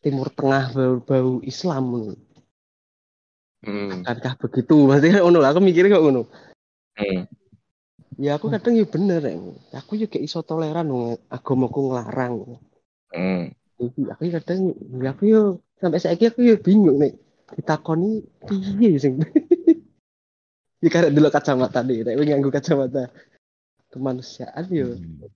timur 0.00 0.32
tengah 0.32 0.72
bau-bau 0.72 1.44
Islam 1.44 2.16
Hmm. 3.60 4.00
akankah 4.00 4.40
begitu 4.40 4.88
maksudnya 4.88 5.20
lah, 5.20 5.52
aku 5.52 5.60
mikirnya 5.60 5.92
kok 5.92 6.04
ngono 6.08 6.22
Hmm. 6.96 7.28
ya 8.16 8.40
aku 8.40 8.48
kadang 8.48 8.72
ya 8.72 8.88
bener 8.88 9.20
ya 9.20 9.36
aku 9.76 10.00
juga 10.00 10.16
iso 10.16 10.40
toleran 10.40 10.88
dong 10.88 11.20
agamaku 11.28 11.92
ngelarang 11.92 12.56
Hmm. 13.12 13.52
Jadi 13.76 14.00
aku 14.08 14.22
ya 14.24 14.32
kadang 14.40 14.60
ya 15.04 15.08
aku 15.12 15.22
yo 15.28 15.42
sampai 15.76 16.00
saiki 16.00 16.32
aku 16.32 16.40
yo 16.40 16.56
bingung 16.56 16.96
nih 17.04 17.12
ditakoni 17.56 18.22
piye 18.46 18.90
sing 19.00 19.14
ya 20.82 20.88
karena 20.88 21.12
dulu 21.12 21.28
kacamata 21.28 21.80
nih 21.84 22.04
nek 22.06 22.14
nganggo 22.18 22.50
kacamata 22.50 23.10
kemanusiaan 23.90 24.66
yo 24.70 24.94
Hmm. 24.96 25.28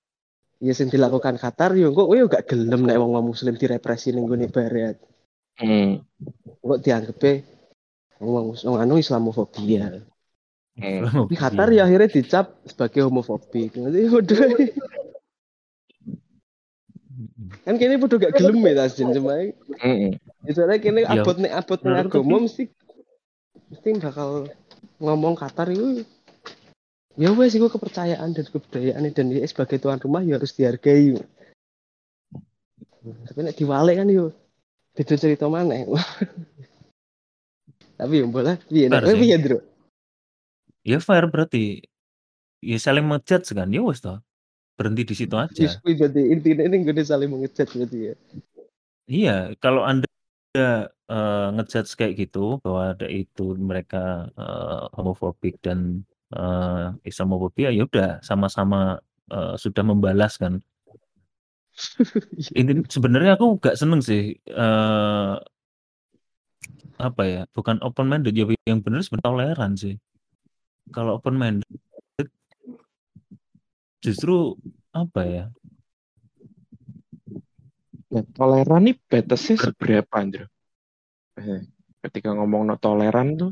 ya 0.62 0.72
sing 0.72 0.88
dilakukan 0.88 1.36
Qatar 1.36 1.74
yo 1.76 1.90
kok 1.92 2.08
yo 2.14 2.24
gak 2.30 2.48
gelem 2.48 2.86
nek 2.86 2.96
wong 2.96 3.12
muslim 3.20 3.58
direpresi 3.58 4.14
ning 4.14 4.24
gone 4.24 4.48
barat 4.48 4.96
Hmm. 5.60 6.02
kok 6.62 6.80
dianggepe 6.82 7.44
wong 8.22 8.54
wong 8.56 8.76
anu 8.80 8.96
Islamofobia 8.96 10.00
Hmm. 10.74 11.28
tapi 11.30 11.34
Qatar 11.38 11.70
ya 11.70 11.86
akhirnya 11.86 12.10
dicap 12.10 12.58
sebagai 12.66 13.06
homofobik 13.06 13.78
nanti 13.78 14.10
Hmm. 14.10 14.24
kan 17.64 17.74
kini 17.76 17.96
bodoh 17.96 18.16
gak 18.16 18.34
gelem 18.34 18.60
ya 18.64 18.72
tas 18.84 18.92
jen 18.94 19.10
cuma 19.12 19.40
ya 19.40 20.52
soalnya 20.52 20.78
kini 20.78 21.00
Ya, 21.04 21.20
abot 21.20 21.36
nek 21.36 21.52
abot 21.52 21.80
nek 21.80 22.08
agama 22.08 22.36
tapi- 22.36 22.44
mesti 22.44 22.62
mesti 23.72 23.88
bakal 24.00 24.28
ngomong 25.00 25.34
Qatar 25.34 25.68
itu 25.68 26.04
ya 27.14 27.30
wes 27.32 27.54
itu 27.54 27.66
kepercayaan 27.66 28.34
dan 28.34 28.44
kebudayaan 28.46 29.06
dan 29.14 29.26
dia 29.30 29.46
sebagai 29.46 29.78
tuan 29.78 29.98
rumah 30.02 30.20
ya 30.22 30.36
harus 30.36 30.52
dihargai 30.52 31.14
tapi 33.28 33.38
nek 33.40 33.54
diwale 33.54 33.92
kan 33.94 34.08
yo 34.08 34.32
beda 34.94 35.14
cerita 35.14 35.46
mana 35.46 35.74
tapi 37.98 38.14
ya 38.20 38.26
boleh 38.26 38.56
piye 38.66 38.90
nek 38.90 39.00
Fair 39.00 39.04
kowe 39.06 39.14
sih. 39.14 39.22
piye 39.22 39.38
Dro 39.38 39.58
Ya 40.84 41.00
fair 41.00 41.24
berarti. 41.32 41.80
Ya 42.60 42.76
saling 42.76 43.08
ngejudge 43.08 43.56
kan. 43.56 43.72
Ya 43.72 43.80
wes 43.80 44.04
toh. 44.04 44.20
Berhenti 44.74 45.02
di 45.06 45.14
situ 45.14 45.34
aja. 45.38 45.78
Kuwi 45.80 45.94
berarti 45.94 46.20
intinya 46.34 46.62
ini 46.66 46.76
gue 46.82 47.04
saling 47.04 47.30
mengejat 47.30 47.70
berarti 47.70 47.98
ya 48.10 48.14
Iya, 49.04 49.36
kalau 49.60 49.84
Anda 49.84 50.08
eh, 50.56 51.46
ngejudge 51.54 51.92
kayak 52.00 52.14
gitu 52.16 52.56
bahwa 52.64 52.96
ada 52.96 53.04
itu 53.04 53.52
mereka 53.60 54.32
eh, 54.32 54.84
homofobik 54.96 55.60
dan 55.60 56.08
eh, 56.32 56.88
Islamofobia 57.04 57.68
ya 57.68 57.84
udah 57.84 58.24
sama-sama 58.24 58.98
eh, 59.28 59.54
sudah 59.60 59.84
membalas 59.84 60.40
kan. 60.40 60.64
Ini 62.60 62.86
sebenarnya 62.86 63.36
aku 63.36 63.60
gak 63.60 63.76
seneng 63.76 64.00
sih 64.00 64.40
eh, 64.40 65.34
apa 66.96 67.22
ya, 67.26 67.42
bukan 67.52 67.76
open 67.84 68.08
minded 68.08 68.32
ya 68.32 68.48
yang 68.64 68.80
benar 68.80 69.04
sebenarnya 69.04 69.28
toleran 69.28 69.72
sih. 69.76 69.94
Kalau 70.88 71.20
open 71.20 71.36
minded 71.36 71.68
justru 74.04 74.60
apa 74.92 75.20
ya? 75.24 75.44
Nah, 78.12 78.24
toleran 78.36 78.80
nih 78.86 78.96
batasnya 79.10 79.56
seberapa, 79.58 80.12
Andro? 80.12 80.46
Eh, 81.40 81.60
ketika 82.04 82.30
ngomong 82.36 82.62
no 82.68 82.76
toleran 82.78 83.28
tuh 83.40 83.50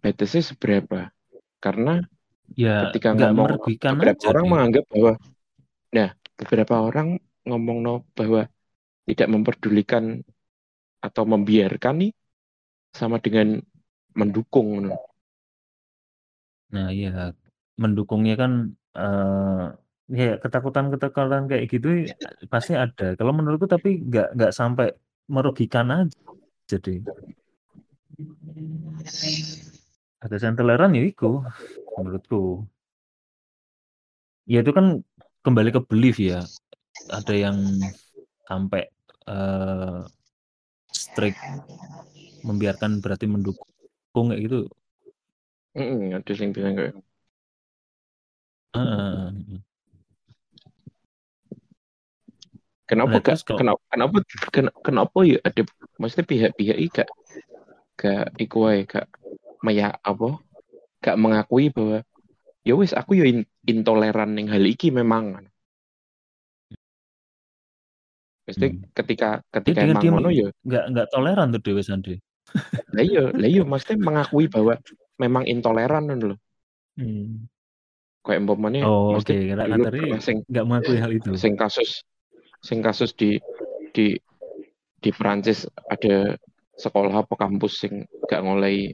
batasnya 0.00 0.42
seberapa? 0.54 1.10
Karena 1.58 2.00
Ya 2.56 2.88
ketika 2.88 3.12
ngomong 3.12 3.60
merugikan 3.60 4.00
beberapa 4.00 4.22
aja 4.22 4.28
orang 4.32 4.46
deh. 4.46 4.50
menganggap 4.50 4.84
bahwa 4.88 5.12
nah 5.92 6.08
beberapa 6.38 6.74
orang 6.80 7.08
ngomong 7.44 7.78
no 7.84 7.94
bahwa 8.16 8.42
tidak 9.04 9.28
memperdulikan 9.28 10.04
atau 11.04 11.24
membiarkan 11.28 11.94
nih 12.08 12.12
sama 12.94 13.20
dengan 13.20 13.60
mendukung 14.16 14.88
no. 14.88 14.96
Nah, 16.72 16.88
iya 16.92 17.36
mendukungnya 17.76 18.34
kan 18.36 18.52
eh 18.96 19.66
ya 20.08 20.40
ketakutan-ketakutan 20.40 21.44
kayak 21.50 21.64
gitu 21.68 22.08
pasti 22.48 22.72
ada. 22.72 23.12
Kalau 23.18 23.32
menurutku 23.36 23.68
tapi 23.68 24.00
nggak 24.00 24.36
nggak 24.36 24.52
sampai 24.56 24.96
merugikan 25.28 25.92
aja. 25.92 26.16
Jadi 26.68 27.04
ada 30.18 30.36
toleran 30.56 30.96
ya 30.96 31.04
itu 31.04 31.44
menurutku. 32.00 32.64
Ya 34.48 34.64
itu 34.64 34.72
kan 34.72 35.04
kembali 35.44 35.70
ke 35.76 35.80
belief 35.84 36.16
ya. 36.16 36.40
Ada 37.12 37.34
yang 37.36 37.56
sampai 38.48 38.88
eh 39.28 40.00
strict 40.88 41.36
membiarkan 42.42 43.04
berarti 43.04 43.28
mendukung 43.28 44.32
kayak 44.32 44.40
gitu. 44.48 44.60
Mm-mm, 45.76 46.16
ada 46.16 46.32
yang 46.32 46.50
bilang 46.56 46.74
kayak 46.74 46.94
Heeh. 48.76 49.60
kenapa 52.88 53.16
Nah, 53.16 53.22
gak 53.24 53.36
kalau 53.44 53.56
kenapa 53.56 53.80
kenapa 53.92 54.16
ken- 54.48 54.76
kenapa 54.80 55.18
ya 55.24 55.38
ada 55.44 55.62
maksudnya 56.00 56.26
pihak-pihak 56.26 56.76
ini 56.80 56.88
gak 56.88 57.08
gak 57.96 58.24
iku 58.40 58.56
wae 58.64 58.84
gak 58.88 59.08
maya 59.60 59.92
apa 60.00 60.40
gak 61.00 61.16
mengakui 61.20 61.68
bahwa 61.68 62.00
ya 62.64 62.72
wis 62.76 62.92
aku 62.92 63.16
ya 63.16 63.24
in- 63.28 63.48
intoleran 63.64 64.32
ning 64.36 64.48
hal 64.48 64.64
iki 64.64 64.88
memang 64.92 65.36
Maksudnya 68.48 68.72
Hmm. 68.72 68.84
ketika 68.96 69.28
ketika 69.52 69.84
dengan 69.84 70.00
emang 70.00 70.02
dia 70.02 70.10
ngono 70.16 70.30
ya 70.32 70.48
nggak 70.64 70.84
nggak 70.96 71.06
toleran 71.12 71.52
tuh 71.52 71.60
Dewa 71.60 71.82
Sandi. 71.84 72.16
lah 72.96 73.04
iya 73.04 73.28
lah 73.28 73.44
iya 73.44 73.60
maksudnya 73.60 74.00
mengakui 74.00 74.48
bahwa 74.48 74.80
memang 75.20 75.44
intoleran 75.44 76.08
lho 76.16 76.36
Hmm. 76.96 77.44
Kayak 78.28 78.44
umpamanya 78.44 78.84
Oh 78.84 79.16
oke, 79.16 79.32
karena 79.32 79.80
tadi 79.80 80.00
pernah 80.04 80.20
sing 80.20 80.44
nggak 80.44 80.64
mengakui 80.68 80.96
hal 81.00 81.10
itu. 81.16 81.32
sing 81.40 81.56
kasus 81.56 82.04
sing 82.60 82.84
kasus 82.84 83.16
di 83.16 83.40
di 83.96 84.20
di 85.00 85.10
Perancis 85.14 85.64
ada 85.88 86.36
sekolah 86.76 87.24
apa 87.24 87.34
kampus 87.34 87.82
sing 87.82 88.04
gak 88.28 88.44
ngolei 88.44 88.92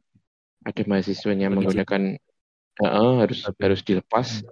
ada 0.62 0.82
mahasiswanya 0.86 1.50
menggunakan 1.52 2.16
Heeh, 2.74 3.12
harus 3.22 3.46
harus 3.46 3.80
dilepas 3.86 4.42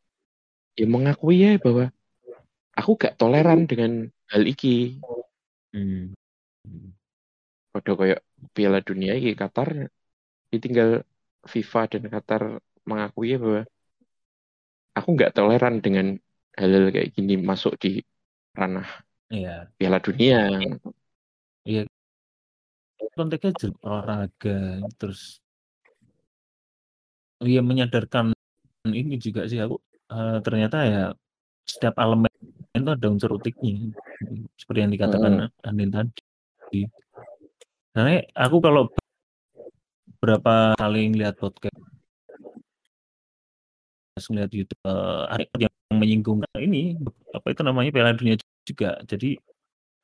ya 0.78 0.86
mengakui 0.86 1.42
ya 1.42 1.58
bahwa 1.58 1.90
aku 2.74 2.90
gak 2.98 3.16
toleran 3.18 3.64
dengan 3.70 4.10
hal 4.30 4.42
iki 4.44 4.98
Hmm. 5.72 6.12
Hmm. 6.68 6.92
Kayak 7.72 8.20
Piala 8.52 8.84
Dunia 8.84 9.16
iki 9.16 9.32
Qatar 9.32 9.88
ditinggal 10.52 11.00
FIFA 11.48 11.96
dan 11.96 12.02
Qatar 12.12 12.60
mengakui 12.84 13.32
ya 13.32 13.40
bahwa 13.40 13.64
aku 14.92 15.08
nggak 15.16 15.32
toleran 15.36 15.80
dengan 15.80 16.16
hal-hal 16.56 16.92
kayak 16.92 17.16
gini 17.16 17.40
masuk 17.40 17.76
di 17.80 18.04
ranah 18.52 18.86
Iya, 19.32 19.64
Piala 19.80 19.96
Dunia. 19.96 20.44
konteksnya 23.12 23.52
jadi 23.56 23.76
olahraga 23.84 24.80
terus 25.00 25.40
Iya 27.42 27.58
menyadarkan 27.64 28.30
ini 28.86 29.18
juga 29.18 29.50
sih 29.50 29.58
aku 29.58 29.76
eh, 30.12 30.38
ternyata 30.46 30.76
ya 30.86 31.04
setiap 31.66 31.98
elemen 31.98 32.30
itu 32.72 32.88
ada 32.88 33.06
unsur 33.10 33.34
utiknya 33.36 33.90
seperti 34.54 34.78
yang 34.86 34.92
dikatakan 34.94 35.50
Andin 35.66 35.90
tadi. 35.92 36.86
Karena 37.92 38.22
aku 38.32 38.56
kalau 38.62 38.88
berapa 40.22 40.78
kali 40.78 41.12
ngeliat 41.12 41.36
podcast 41.36 41.76
ngeliat 44.28 44.52
YouTube 44.52 44.82
ada 45.30 45.46
yang 45.58 45.74
menyinggung 45.90 46.42
ini 46.58 46.98
apa 47.32 47.46
itu 47.52 47.62
namanya 47.64 47.90
Piala 47.90 48.12
Dunia 48.14 48.36
juga. 48.66 49.00
Jadi 49.06 49.38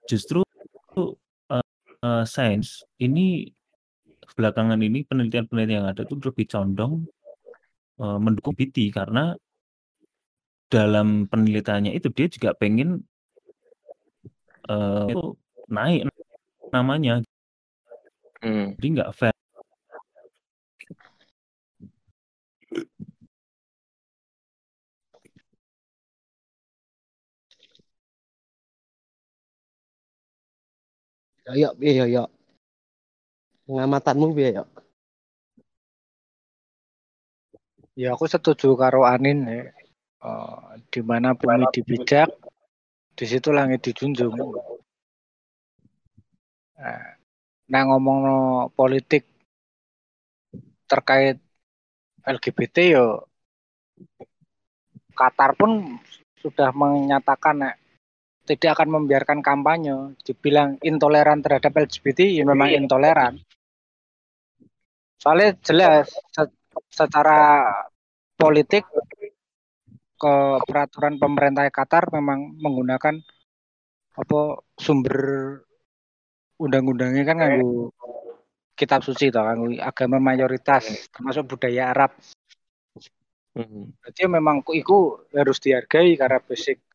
justru 0.08 0.40
eh, 0.96 1.64
eh, 2.02 2.24
sains 2.24 2.82
ini 2.98 3.52
belakangan 4.34 4.78
ini 4.80 5.04
penelitian-penelitian 5.08 5.76
yang 5.82 5.86
ada 5.88 6.02
itu 6.04 6.14
lebih 6.16 6.46
condong 6.48 7.04
eh, 8.00 8.18
mendukung 8.18 8.54
BT 8.56 8.94
karena 8.94 9.36
dalam 10.68 11.24
penelitiannya 11.28 11.96
itu 11.96 12.12
dia 12.12 12.28
juga 12.28 12.52
pengen 12.56 13.04
eh, 14.68 15.06
itu 15.12 15.36
naik 15.68 16.08
namanya 16.72 17.24
Hmm. 18.38 18.78
jadi 18.78 18.86
nggak 18.94 19.10
fair 19.18 19.37
Ya, 31.56 31.72
iya, 31.80 32.04
ya. 32.04 32.22
Pengamatanmu 33.64 34.36
piye 34.36 34.50
ya? 34.60 34.64
Ya 37.96 38.08
aku 38.14 38.28
setuju 38.28 38.76
karo 38.76 39.08
Anin 39.08 39.48
ya. 39.48 39.72
Eh, 40.18 40.58
di 40.92 41.00
mana 41.00 41.32
bumi 41.32 41.64
dipijak, 41.72 42.28
di 43.16 43.24
situ 43.24 43.48
langit 43.54 43.80
dijunjung. 43.86 44.34
Nah, 46.78 47.02
nah 47.70 47.82
ngomong 47.90 48.18
no 48.22 48.38
politik 48.74 49.26
terkait 50.86 51.38
LGBT 52.22 52.76
yo 52.94 53.06
Qatar 55.18 55.58
pun 55.58 55.98
sudah 56.38 56.70
menyatakan 56.70 57.66
nek 57.66 57.76
tidak 58.48 58.80
akan 58.80 58.88
membiarkan 58.96 59.44
kampanye. 59.44 60.16
Dibilang 60.24 60.80
intoleran 60.80 61.44
terhadap 61.44 61.76
LGBT 61.76 62.40
ya 62.40 62.48
memang 62.48 62.72
intoleran. 62.72 63.36
Soalnya 65.20 65.52
jelas 65.60 66.08
se- 66.32 66.56
secara 66.88 67.68
politik 68.38 68.88
ke 70.18 70.34
peraturan 70.64 71.20
pemerintah 71.20 71.68
Qatar 71.68 72.10
memang 72.10 72.56
menggunakan 72.58 73.20
apa 74.18 74.40
sumber 74.74 75.14
undang-undangnya 76.58 77.22
kan 77.22 77.36
nganggo 77.38 77.94
kitab 78.74 79.06
suci 79.06 79.30
toh 79.30 79.46
nganggo 79.46 79.78
agama 79.78 80.18
mayoritas 80.18 81.10
termasuk 81.14 81.54
budaya 81.54 81.94
Arab. 81.94 82.10
Hmm. 83.54 83.94
Berarti 84.02 84.22
memang 84.26 84.62
iku 84.74 85.22
harus 85.34 85.58
dihargai 85.62 86.14
karena 86.18 86.38
basic 86.42 86.87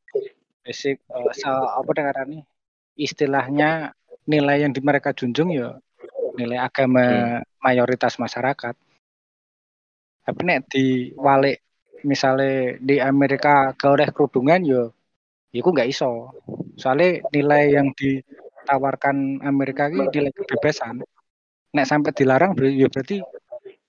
basic 0.63 0.97
eh, 1.11 1.33
se- 1.35 1.69
apa 1.79 1.91
dengaran 1.93 2.27
nih 2.33 2.43
istilahnya 2.97 3.91
nilai 4.23 4.63
yang 4.63 4.71
di 4.71 4.79
mereka 4.79 5.11
junjung 5.11 5.51
ya 5.51 5.75
nilai 6.39 6.57
agama 6.57 7.39
mayoritas 7.61 8.17
masyarakat. 8.17 8.73
Tapi 10.23 10.41
nek 10.47 10.71
di 10.71 11.11
walik 11.19 11.59
misalnya 12.07 12.79
di 12.79 12.95
Amerika 12.99 13.75
gak 13.75 13.91
oleh 13.91 14.07
kerudungan 14.09 14.61
ya 14.63 14.83
iku 15.53 15.69
nggak 15.75 15.89
iso. 15.91 16.33
Soalnya 16.79 17.21
nilai 17.29 17.63
yang 17.75 17.87
ditawarkan 17.93 19.43
Amerika 19.45 19.91
ini 19.91 20.09
nilai 20.09 20.31
kebebasan. 20.33 21.03
Nek 21.73 21.85
sampai 21.89 22.11
dilarang 22.15 22.55
ya 22.57 22.87
berarti 22.89 23.21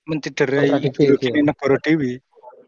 mencederai 0.04 0.68
ideologi 0.84 1.32
ya. 1.32 1.40
negara 1.40 1.76
dewi. 1.80 2.20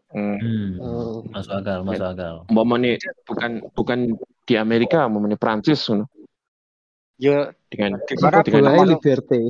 Hmm. 0.07 0.39
Hmm, 0.39 0.69
Oh, 0.79 1.19
masuk 1.35 1.51
akal, 1.59 1.83
masuk 1.83 2.07
akal. 2.07 2.35
Umpamanya 2.47 2.95
bukan 3.27 3.51
bukan 3.75 3.99
di 4.47 4.53
Amerika, 4.55 5.03
umpamanya 5.03 5.35
Prancis 5.35 5.83
ngono. 5.91 6.07
Ya 7.17 7.51
dengan 7.67 7.97
di 8.05 8.13
mana 8.21 8.39
sepak 8.39 8.45
dengan 8.45 8.61
bola 8.61 8.69
termasuk, 8.71 8.89
liberty. 8.93 9.41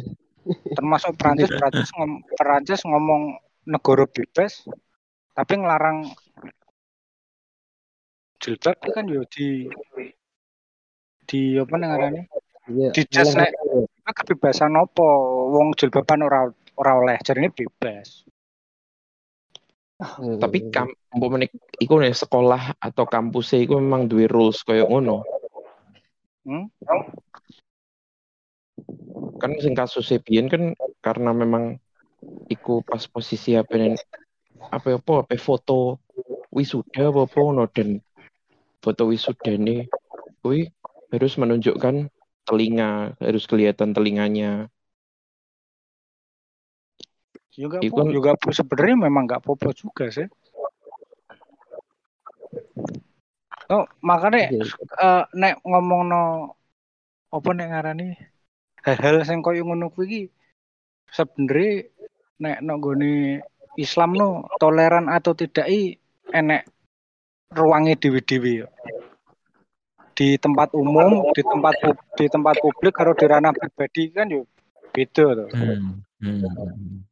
termasuk 0.74 1.12
Prancis 1.20 1.50
Prancis 1.52 1.90
ngom, 1.94 2.12
Prancis 2.40 2.82
ngomong 2.88 3.22
negara 3.68 4.08
bebas 4.08 4.64
tapi 5.36 5.54
ngelarang 5.60 6.08
jilbab 8.40 8.80
itu 8.80 8.90
kan 8.96 9.06
yo 9.12 9.22
di 9.28 9.68
di 11.28 11.42
apa 11.60 11.76
namanya 11.76 12.24
Iya. 12.68 12.92
di 12.96 13.04
nek 13.36 13.52
"Ah, 14.08 14.16
kebebasan 14.16 14.76
apa 14.76 15.08
wong 15.52 15.76
jilbaban 15.76 16.24
ora 16.24 16.48
ora 16.80 16.92
oleh 17.00 17.20
jadi 17.20 17.44
ini 17.44 17.52
bebas 17.52 18.24
Hmm. 19.98 20.38
tapi 20.38 20.70
kam 20.70 20.94
umpamanya 21.10 21.50
iku 21.82 21.98
nih 21.98 22.14
sekolah 22.14 22.78
atau 22.78 23.10
kampus 23.10 23.58
iku 23.58 23.82
memang 23.82 24.06
duwe 24.06 24.30
rules 24.30 24.62
koyo 24.62 24.86
ngono. 24.86 25.26
Hmm? 26.46 26.70
Kan 29.42 29.58
sing 29.58 29.74
kasus 29.74 30.14
biyen 30.22 30.54
kan 30.54 30.78
karena 31.02 31.34
memang 31.34 31.82
iku 32.46 32.86
pas 32.86 33.10
posisi 33.10 33.58
apa 33.58 33.74
nih 33.74 33.98
apa 34.70 35.02
apa 35.02 35.14
apa 35.26 35.34
foto 35.42 35.98
wisuda 36.54 37.10
apa 37.10 37.26
apa 37.26 37.38
ngono 37.42 37.66
dan 37.66 37.98
foto 38.86 39.10
wisuda 39.10 39.58
nih 39.58 39.90
kuwi 40.46 40.70
harus 41.10 41.34
menunjukkan 41.42 42.14
telinga 42.46 43.18
harus 43.18 43.50
kelihatan 43.50 43.98
telinganya 43.98 44.70
juga 47.58 47.82
Iku 47.82 47.98
kan- 48.06 48.14
juga 48.14 48.32
sebenarnya 48.54 49.10
memang 49.10 49.26
nggak 49.26 49.44
popo 49.44 49.74
juga 49.74 50.08
sih 50.14 50.30
oh 53.68 53.84
makanya 54.00 54.54
Iya. 54.54 54.64
eh, 54.78 55.24
nek 55.36 55.54
ngomong 55.66 56.02
no 56.08 56.24
apa 57.34 57.50
nek 57.52 57.68
ngarani 57.68 58.08
hal-hal 58.88 59.26
sing 59.28 59.44
koyo 59.44 59.68
ngono 59.68 59.92
kuwi 59.92 60.06
iki 60.08 60.22
sebenarnya 61.12 61.92
nek 62.40 62.58
no 62.64 62.74
gone 62.80 63.42
Islam 63.76 64.16
no 64.16 64.48
toleran 64.62 65.12
atau 65.12 65.36
tidak 65.36 65.68
i 65.68 65.98
enek 66.32 66.66
ruangnya 67.52 67.96
dewi-dewi 67.96 68.64
ya. 68.64 68.68
di 70.18 70.34
tempat 70.36 70.74
umum 70.74 71.30
di 71.32 71.42
tempat 71.46 71.74
di 72.18 72.26
tempat 72.26 72.56
publik 72.58 72.94
kalau 72.96 73.14
di 73.14 73.26
ranah 73.30 73.54
pribadi 73.54 74.10
kan 74.10 74.28
yo 74.30 74.46
beda 74.90 75.26
tuh 75.38 75.50
Hmm, 75.54 76.02
hmm, 76.22 76.42
hmm. 76.42 77.07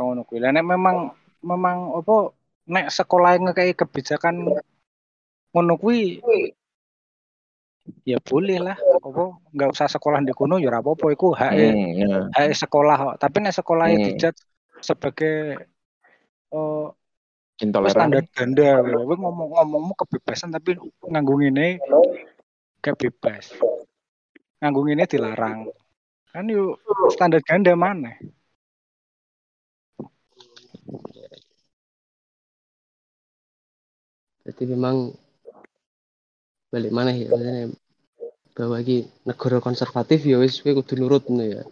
Ngono 0.00 0.22
kuwi. 0.24 0.38
Lah 0.42 0.50
nek 0.54 0.66
memang 0.66 0.96
memang 1.42 1.76
apa 1.98 2.32
nek 2.68 2.86
sekolah 2.90 3.38
ngekei 3.40 3.72
kebijakan 3.72 4.58
ngono 5.54 5.74
kuwi 5.80 6.20
ya 8.04 8.20
boleh 8.20 8.58
lah. 8.60 8.76
Apa 9.00 9.38
nggak 9.54 9.70
usah 9.72 9.88
sekolah 9.88 10.20
di 10.20 10.32
kuno 10.36 10.60
ya 10.60 10.68
apa-apa 10.74 11.06
iku 11.10 11.32
hak 11.32 11.52
Hmm, 11.54 12.04
nah. 12.04 12.24
hak 12.36 12.52
sekolah 12.52 12.96
kok. 12.96 13.16
tapi 13.22 13.36
nek 13.40 13.56
sekolah 13.56 13.86
Hmm. 13.88 14.04
dijat 14.04 14.34
sebagai 14.78 15.64
wis 16.52 17.64
intoleran. 17.64 17.90
standar 17.94 18.22
ganda. 18.30 18.70
Kowe 18.84 19.14
ngomong 19.16 19.48
ngomongmu 19.56 19.92
kebebasan 19.98 20.54
tapi 20.54 20.78
nganggo 21.02 21.34
ngene 21.40 21.82
gak 22.78 22.94
bebas 22.94 23.56
nganggo 24.62 24.80
ngene 24.86 25.04
dilarang. 25.10 25.66
Kan 26.28 26.46
yuk 26.46 26.78
standar 27.10 27.40
ganda 27.42 27.72
mana 27.74 28.14
Jadi 34.48 34.64
memang 34.64 35.12
balik 36.72 36.88
mana 36.88 37.12
ya 37.12 37.28
maksudnya 37.28 37.68
bahwa 38.56 38.76
iki 38.80 39.04
negara 39.28 39.60
konservatif 39.60 40.24
ya 40.24 40.40
wis 40.40 40.64
kowe 40.64 40.72
kudu 40.72 40.96
nurut 40.96 41.28
ngono 41.28 41.44
ya. 41.44 41.62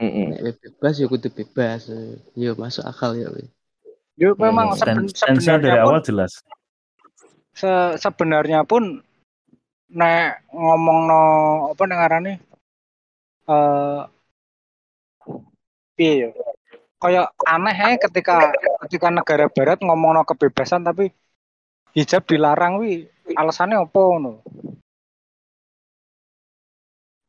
Mm-mm. 0.00 0.32
Nek 0.32 0.40
kowe 0.40 0.52
bebas 0.64 0.94
ya 0.96 1.06
kudu 1.12 1.28
bebas. 1.28 1.92
Ya 2.32 2.56
masuk 2.56 2.88
akal 2.88 3.20
ya 3.20 3.28
wis. 3.36 3.52
yuk 4.16 4.40
Hmm, 4.40 4.48
memang 4.48 4.72
Stand, 4.80 5.12
seben- 5.12 5.12
stance-nya 5.12 5.60
dari 5.60 5.76
sebenarnya 5.76 5.84
pun 5.84 5.92
awal 5.92 6.00
jelas. 6.00 6.32
se- 7.52 7.96
sebenarnya 8.00 8.60
pun 8.64 8.82
nek 9.92 10.40
ngomong 10.56 10.98
no 11.04 11.22
apa 11.76 11.82
nengarane 11.84 12.32
eh 13.46 14.00
piye 15.94 16.12
ya 16.26 16.28
kayak 16.96 17.28
aneh 17.44 17.76
ya 17.76 17.88
ketika 18.08 18.50
ketika 18.88 19.08
negara 19.12 19.46
barat 19.52 19.78
ngomong 19.84 20.16
no 20.16 20.22
kebebasan 20.24 20.80
tapi 20.80 21.12
hijab 21.96 22.22
dilarang 22.24 22.76
wi 22.76 23.08
alasannya 23.32 23.80
apa 23.80 24.02
no 24.20 24.32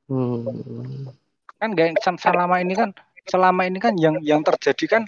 Hmm. 0.08 1.12
kan 1.60 1.76
gak 1.76 2.00
selama 2.00 2.64
ini 2.64 2.80
kan 2.80 2.96
selama 3.28 3.68
ini 3.68 3.76
kan 3.76 3.92
yang 4.00 4.16
yang 4.24 4.40
terjadi 4.40 4.86
kan 4.88 5.04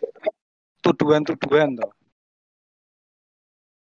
tuduhan-tuduhan 0.83 1.79
toh 1.79 1.87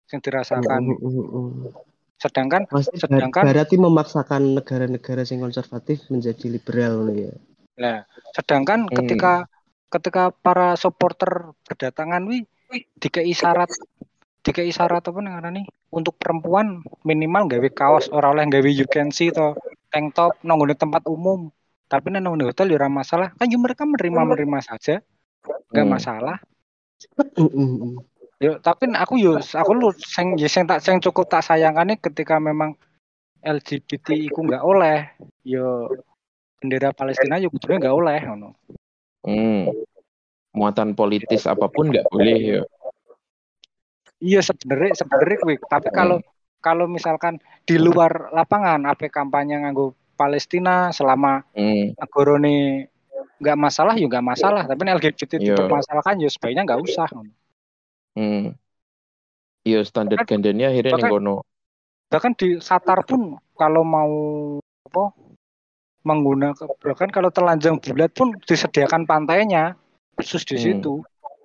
yang 0.07 0.23
dirasakan 0.23 0.79
Hmm, 0.79 0.95
hmm, 0.95 1.27
hmm. 1.27 1.51
sedangkan 2.15 2.61
Maksudnya 2.71 3.03
Sedangkan- 3.03 3.43
Barat 3.43 3.67
ini 3.67 3.83
memaksakan 3.83 4.41
negara-negara 4.55 5.27
yang 5.27 5.43
konservatif 5.43 6.07
menjadi 6.07 6.45
liberal 6.47 7.11
ya. 7.11 7.35
Nah, 7.75 8.07
sedangkan 8.31 8.87
Hmm. 8.87 8.95
ketika 8.95 9.51
ketika 9.91 10.31
para 10.31 10.79
supporter 10.79 11.51
berdatangan 11.67 12.23
wi 12.23 12.47
dikei 12.95 13.35
syarat 13.35 13.67
dikei 14.43 14.69
syarat 14.69 15.07
apa 15.07 15.19
nih 15.23 15.65
untuk 15.89 16.19
perempuan 16.19 16.83
minimal 17.07 17.47
gawe 17.47 17.69
kaos. 17.71 18.11
Ora 18.11 18.35
oleh 18.35 18.43
gawe 18.51 18.69
you 18.69 18.85
can 18.85 19.09
see 19.09 19.31
to. 19.31 19.55
Tank 19.87 20.11
top 20.13 20.35
nang 20.43 20.59
nggone 20.59 20.75
tempat 20.75 21.07
umum. 21.07 21.47
Tapi 21.87 22.11
nang 22.11 22.27
nggone 22.27 22.51
hotel 22.51 22.75
ya 22.75 22.85
masalah. 22.91 23.31
Kan 23.39 23.47
ya 23.47 23.57
mereka 23.57 23.87
menerima 23.87 24.21
menerima 24.35 24.59
saja. 24.59 24.99
Nggak 25.71 25.85
Hmm. 25.87 25.93
masalah. 25.95 26.37
Hmm, 27.35 27.51
hmm, 27.51 27.99
yo 28.39 28.59
tapi 28.63 28.87
aku 28.95 29.19
yo 29.19 29.39
aku 29.39 29.71
lu 29.75 29.91
sing 29.95 30.39
ya 30.39 30.47
sing 30.47 30.63
tak 30.63 30.79
sing 30.79 31.03
cukup 31.03 31.27
tak 31.27 31.43
sayangane 31.43 31.99
ketika 31.99 32.39
memang 32.39 32.79
LGBT 33.43 34.15
iku 34.31 34.39
nggak 34.47 34.63
oleh 34.63 35.11
yo 35.43 35.91
bendera 36.63 36.95
Palestina 36.95 37.43
yo 37.43 37.51
kudune 37.51 37.79
nggak 37.79 37.95
oleh 37.95 38.19
ngono. 38.23 38.49
Hmm. 39.23 39.67
Muatan 40.55 40.95
politis 40.95 41.43
apa 41.43 41.67
pun 41.67 41.91
nggak 41.91 42.07
boleh 42.07 42.39
ya. 42.39 42.61
Iya 44.23 44.39
sebenarnya 44.39 44.95
sebenarnya 44.95 45.37
kuwi. 45.37 45.55
Tapi 45.59 45.91
kalau 45.91 46.17
kalau 46.57 46.87
misalkan 46.87 47.43
di 47.61 47.75
luar 47.75 48.31
lapangan 48.31 48.79
apa 48.87 49.11
kampanye 49.11 49.59
nganggo 49.59 49.91
Palestina 50.15 50.89
selama 50.89 51.43
Hmm, 51.51 51.91
negarane 51.93 52.87
nggak 53.43 53.57
masalah 53.59 53.93
ya 53.99 54.07
nggak 54.07 54.23
masalah 54.23 54.63
tapi 54.63 54.87
LGBT 54.87 55.35
Iya. 55.35 55.59
dipermasalahkan 55.59 56.15
ya 56.23 56.29
sebaiknya 56.31 56.63
nggak 56.63 56.79
usah 56.79 57.07
hmm. 58.15 58.55
Iya 59.63 59.83
standar 59.83 60.23
Bahkan- 60.23 60.29
gandanya 60.39 60.71
akhirnya 60.71 60.95
bahkan- 60.95 61.11
kono. 61.11 61.35
bahkan 62.07 62.31
di 62.37 62.55
Qatar 62.55 63.03
pun 63.03 63.35
kalau 63.57 63.83
mau 63.83 64.11
apa 64.85 65.03
menggunakan 66.03 66.67
bahkan 66.79 67.09
kalau 67.09 67.27
telanjang 67.27 67.75
bulat 67.79 68.11
pun 68.11 68.35
disediakan 68.43 69.03
pantainya 69.03 69.75
khusus 70.15 70.43
di 70.45 70.55
Hmm. 70.55 70.63
situ 70.63 70.93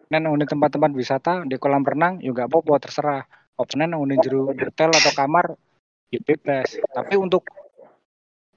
nen 0.08 0.24
di 0.40 0.46
tempat-tempat 0.48 0.90
wisata 0.96 1.32
di 1.44 1.60
kolam 1.60 1.84
renang 1.84 2.20
ya 2.24 2.32
nggak 2.32 2.48
apa-apa 2.48 2.80
terserah. 2.80 3.22
Opsinya 3.58 3.90
nang 3.90 4.06
di 4.06 4.16
jero 4.22 4.48
hotel 4.48 4.90
atau 4.94 5.12
kamar 5.12 5.52
ya 6.08 6.20
bebas. 6.22 6.78
Tapi 6.94 7.14
untuk 7.18 7.44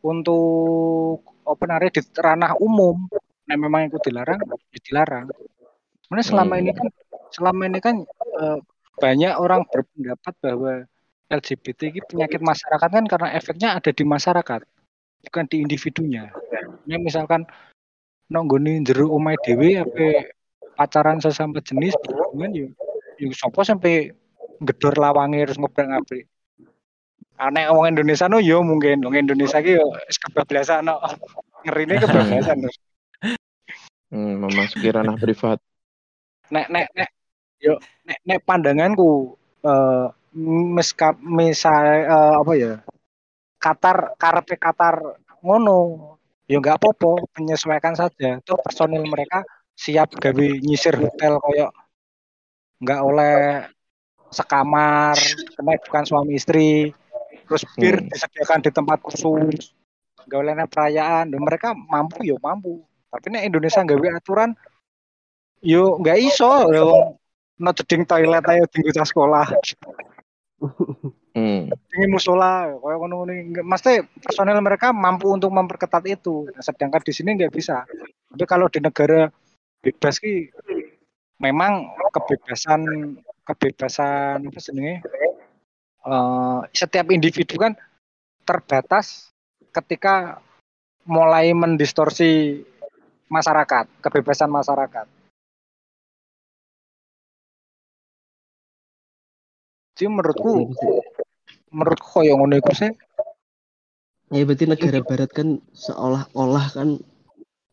untuk 0.02 1.22
apa 1.46 1.64
namanya 1.68 1.92
di 2.00 2.02
ranah 2.18 2.54
umum 2.58 3.06
nah 3.50 3.58
memang 3.58 3.92
itu 3.92 4.00
dilarang 4.00 4.40
ya 4.72 4.80
dilarang. 4.80 5.26
Sebenarnya 6.06 6.28
selama 6.30 6.54
ini 6.62 6.72
kan 6.72 6.88
selama 7.34 7.62
ini 7.68 7.80
kan 7.84 7.96
eh, 8.40 8.58
banyak 9.02 9.34
orang 9.36 9.66
berpendapat 9.68 10.34
bahwa 10.40 10.74
LGBT 11.32 11.80
ini 11.92 12.02
penyakit 12.06 12.40
masyarakat 12.44 12.90
kan 12.92 13.06
karena 13.08 13.28
efeknya 13.36 13.70
ada 13.76 13.92
di 13.92 14.04
masyarakat 14.04 14.62
bukan 15.28 15.46
di 15.50 15.58
individunya. 15.64 16.32
Misalkan 16.86 17.48
nonggoni 18.32 18.80
jero 18.88 19.12
omai 19.12 19.36
dewe 19.44 19.80
apa 19.80 20.32
pacaran 20.82 21.22
sesama 21.22 21.62
jenis 21.62 21.94
berhubungan 22.02 22.50
ya 22.58 22.68
ya 23.22 23.30
sopo 23.38 23.62
sampai 23.62 24.10
gedor 24.66 24.98
lawange 24.98 25.46
terus 25.46 25.62
ngobrol 25.62 25.94
ngabrik 25.94 26.26
aneh 27.42 27.66
orang 27.70 27.98
Indonesia 27.98 28.30
no 28.30 28.38
yo 28.38 28.62
mungkin. 28.62 29.02
Wong 29.02 29.18
Indonesia 29.18 29.58
ki 29.66 29.82
yo 29.82 29.86
wis 30.06 30.18
kebablasan 30.22 30.86
no. 30.86 31.02
Ngerine 31.66 32.02
kebablasan 32.02 32.58
terus 32.66 32.78
Hmm, 34.12 34.44
memasuki 34.44 34.92
ranah 34.92 35.16
privat. 35.16 35.64
nek 36.52 36.68
nek 36.68 36.92
nek 36.92 37.10
yo 37.64 37.80
nek 38.04 38.20
nek 38.28 38.40
pandanganku 38.44 39.40
eh 39.64 40.12
miska 40.76 41.16
misal 41.16 42.12
eh, 42.12 42.34
apa 42.44 42.52
ya 42.60 42.74
Qatar 43.56 44.20
karepe 44.20 44.60
Qatar 44.60 45.00
ngono 45.40 46.12
ya 46.44 46.60
nggak 46.60 46.76
apa-apa 46.84 47.24
menyesuaikan 47.40 47.96
saja. 47.96 48.44
Tuh 48.44 48.60
personil 48.60 49.08
mereka 49.08 49.48
siap 49.82 50.14
gawe 50.14 50.46
nyisir 50.62 50.94
hotel 50.94 51.42
koyo 51.42 51.68
nggak 52.82 53.02
oleh 53.02 53.36
sekamar 54.30 55.18
kena 55.58 55.74
bukan 55.90 56.04
suami 56.06 56.38
istri 56.38 56.94
terus 57.50 57.66
bir 57.76 58.00
Hmm. 58.00 58.10
disediakan 58.14 58.60
di 58.62 58.72
tempat 58.72 59.00
khusus 59.02 59.74
nggak 60.26 60.40
oleh 60.40 60.54
perayaan. 60.70 61.34
Dan 61.34 61.42
mereka 61.44 61.74
mampu 61.74 62.24
ya 62.24 62.38
mampu. 62.40 62.80
Tapi 63.12 63.28
nek 63.28 63.44
Indonesia 63.44 63.84
gawe 63.84 64.08
aturan 64.16 64.56
yo 65.62 66.00
nggak 66.00 66.18
iso 66.22 66.72
yo 66.72 67.18
no 67.62 67.70
jeding 67.76 68.08
toilet 68.08 68.46
ayo 68.48 68.64
di 68.70 68.80
sekolah. 68.88 69.48
Hmm. 71.32 71.72
ini 71.96 72.12
musola 72.12 72.68
kayak 72.68 72.98
ngono 73.00 73.24
ngono 73.24 73.32
mesti 73.64 74.04
personel 74.20 74.60
mereka 74.60 74.92
mampu 74.92 75.32
untuk 75.32 75.48
memperketat 75.48 76.04
itu. 76.04 76.44
Sedangkan 76.60 77.00
di 77.00 77.16
sini 77.16 77.40
nggak 77.40 77.56
bisa. 77.56 77.88
Tapi 78.36 78.44
kalau 78.44 78.68
di 78.68 78.84
negara 78.84 79.32
bebas 79.82 80.22
ki 80.22 80.54
memang 81.42 81.90
kebebasan 82.14 82.82
kebebasan 83.46 84.46
apa 84.46 84.60
jenenge? 84.62 85.02
Eh, 86.02 86.60
setiap 86.74 87.10
individu 87.14 87.58
kan 87.58 87.78
terbatas 88.46 89.30
ketika 89.70 90.42
mulai 91.06 91.54
mendistorsi 91.54 92.62
masyarakat 93.30 93.86
kebebasan 94.02 94.50
masyarakat. 94.50 95.06
Jadi 99.98 100.10
menurutku 100.10 100.74
menurutku 101.70 102.08
koyo 102.18 102.34
ngono 102.38 102.58
iku 102.58 102.74
sih? 102.74 102.92
Ya 104.34 104.48
berarti 104.48 104.66
negara 104.66 105.06
barat 105.06 105.30
kan 105.30 105.62
seolah-olah 105.76 106.66
kan 106.74 106.98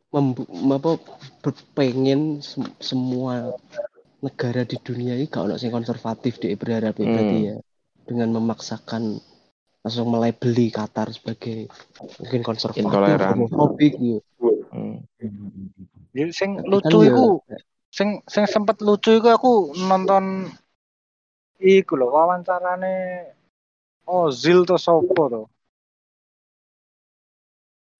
apa 0.08 0.90
berpengen 1.44 2.40
sem- 2.40 2.72
semua 2.80 3.52
negara 4.18 4.64
di 4.64 4.80
dunia 4.80 5.14
ini 5.14 5.28
gak 5.28 5.44
ono 5.44 5.54
sing 5.60 5.68
konservatif 5.68 6.40
deh 6.40 6.56
berharap 6.56 6.96
Hmm. 6.96 7.12
berarti 7.12 7.36
ya 7.44 7.56
dengan 8.08 8.32
memaksakan 8.40 9.20
langsung 9.84 10.08
melabeli 10.08 10.72
Qatar 10.72 11.12
sebagai 11.12 11.68
mungkin 12.18 12.40
konservatif, 12.42 12.88
Intoleran. 12.88 13.36
homofobik 13.36 13.94
gitu. 13.94 14.24
Hmm. 14.72 15.04
Ya, 16.16 16.24
sing 16.32 16.56
lucu 16.64 16.88
kan 16.88 17.04
ya- 17.04 17.12
iku 17.12 17.26
sing 17.92 18.08
sing 18.24 18.48
sempet 18.48 18.80
lucu 18.80 19.12
iku 19.12 19.28
aku 19.28 19.52
nonton 19.86 20.48
iku 21.60 21.94
lho 21.94 22.08
wawancarane 22.10 23.28
Ozil 24.08 24.64
to 24.64 24.80
sopo 24.80 25.22
to 25.28 25.42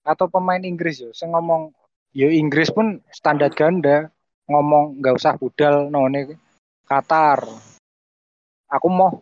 atau 0.01 0.25
pemain 0.25 0.61
Inggris 0.65 1.05
yo 1.05 1.13
sing 1.13 1.29
ngomong 1.29 1.69
yo 2.11 2.27
Inggris 2.29 2.73
pun 2.73 2.99
standar 3.13 3.53
ganda 3.53 4.09
ngomong 4.49 4.97
nggak 4.99 5.15
usah 5.15 5.37
budal 5.37 5.93
none 5.93 6.37
Qatar 6.89 7.45
aku 8.69 8.87
mau 8.89 9.21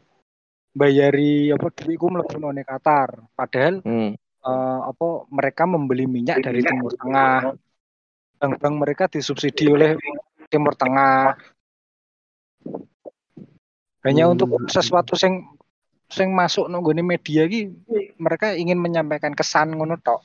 bayari 0.71 1.51
apa 1.51 1.67
duitku 1.67 2.07
mlebu 2.07 2.37
none 2.39 2.63
Qatar 2.63 3.27
padahal 3.35 3.83
Hmm. 3.83 4.15
eh, 4.47 4.79
apa 4.87 5.27
mereka 5.27 5.67
membeli 5.67 6.07
minyak 6.07 6.39
dari 6.39 6.63
Timur 6.63 6.95
Tengah. 6.95 7.51
Bank-bank 8.37 8.75
mereka 8.79 9.03
disubsidi 9.11 9.67
oleh 9.67 9.97
Timur 10.47 10.71
Tengah. 10.77 11.35
Hanya 14.07 14.23
Hmm. 14.29 14.33
untuk 14.37 14.55
sesuatu 14.71 15.19
sing 15.19 15.43
sing 16.07 16.31
masuk 16.31 16.71
nunggone 16.71 17.03
media 17.03 17.43
ki 17.43 17.75
mereka 18.15 18.55
ingin 18.55 18.79
menyampaikan 18.79 19.35
kesan 19.35 19.75
ngono 19.75 19.99
tok. 19.99 20.23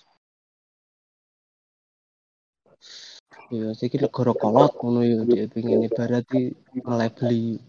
Ya, 3.53 3.69
saya 3.77 3.89
kira 3.93 4.09
negara 4.09 4.33
kolot 4.33 4.73
ngono 4.81 5.05
ya 5.05 5.29
dia 5.29 5.45
pengen 5.45 5.85
barat 5.93 6.25
di 6.33 6.57
melabeli 6.81 7.61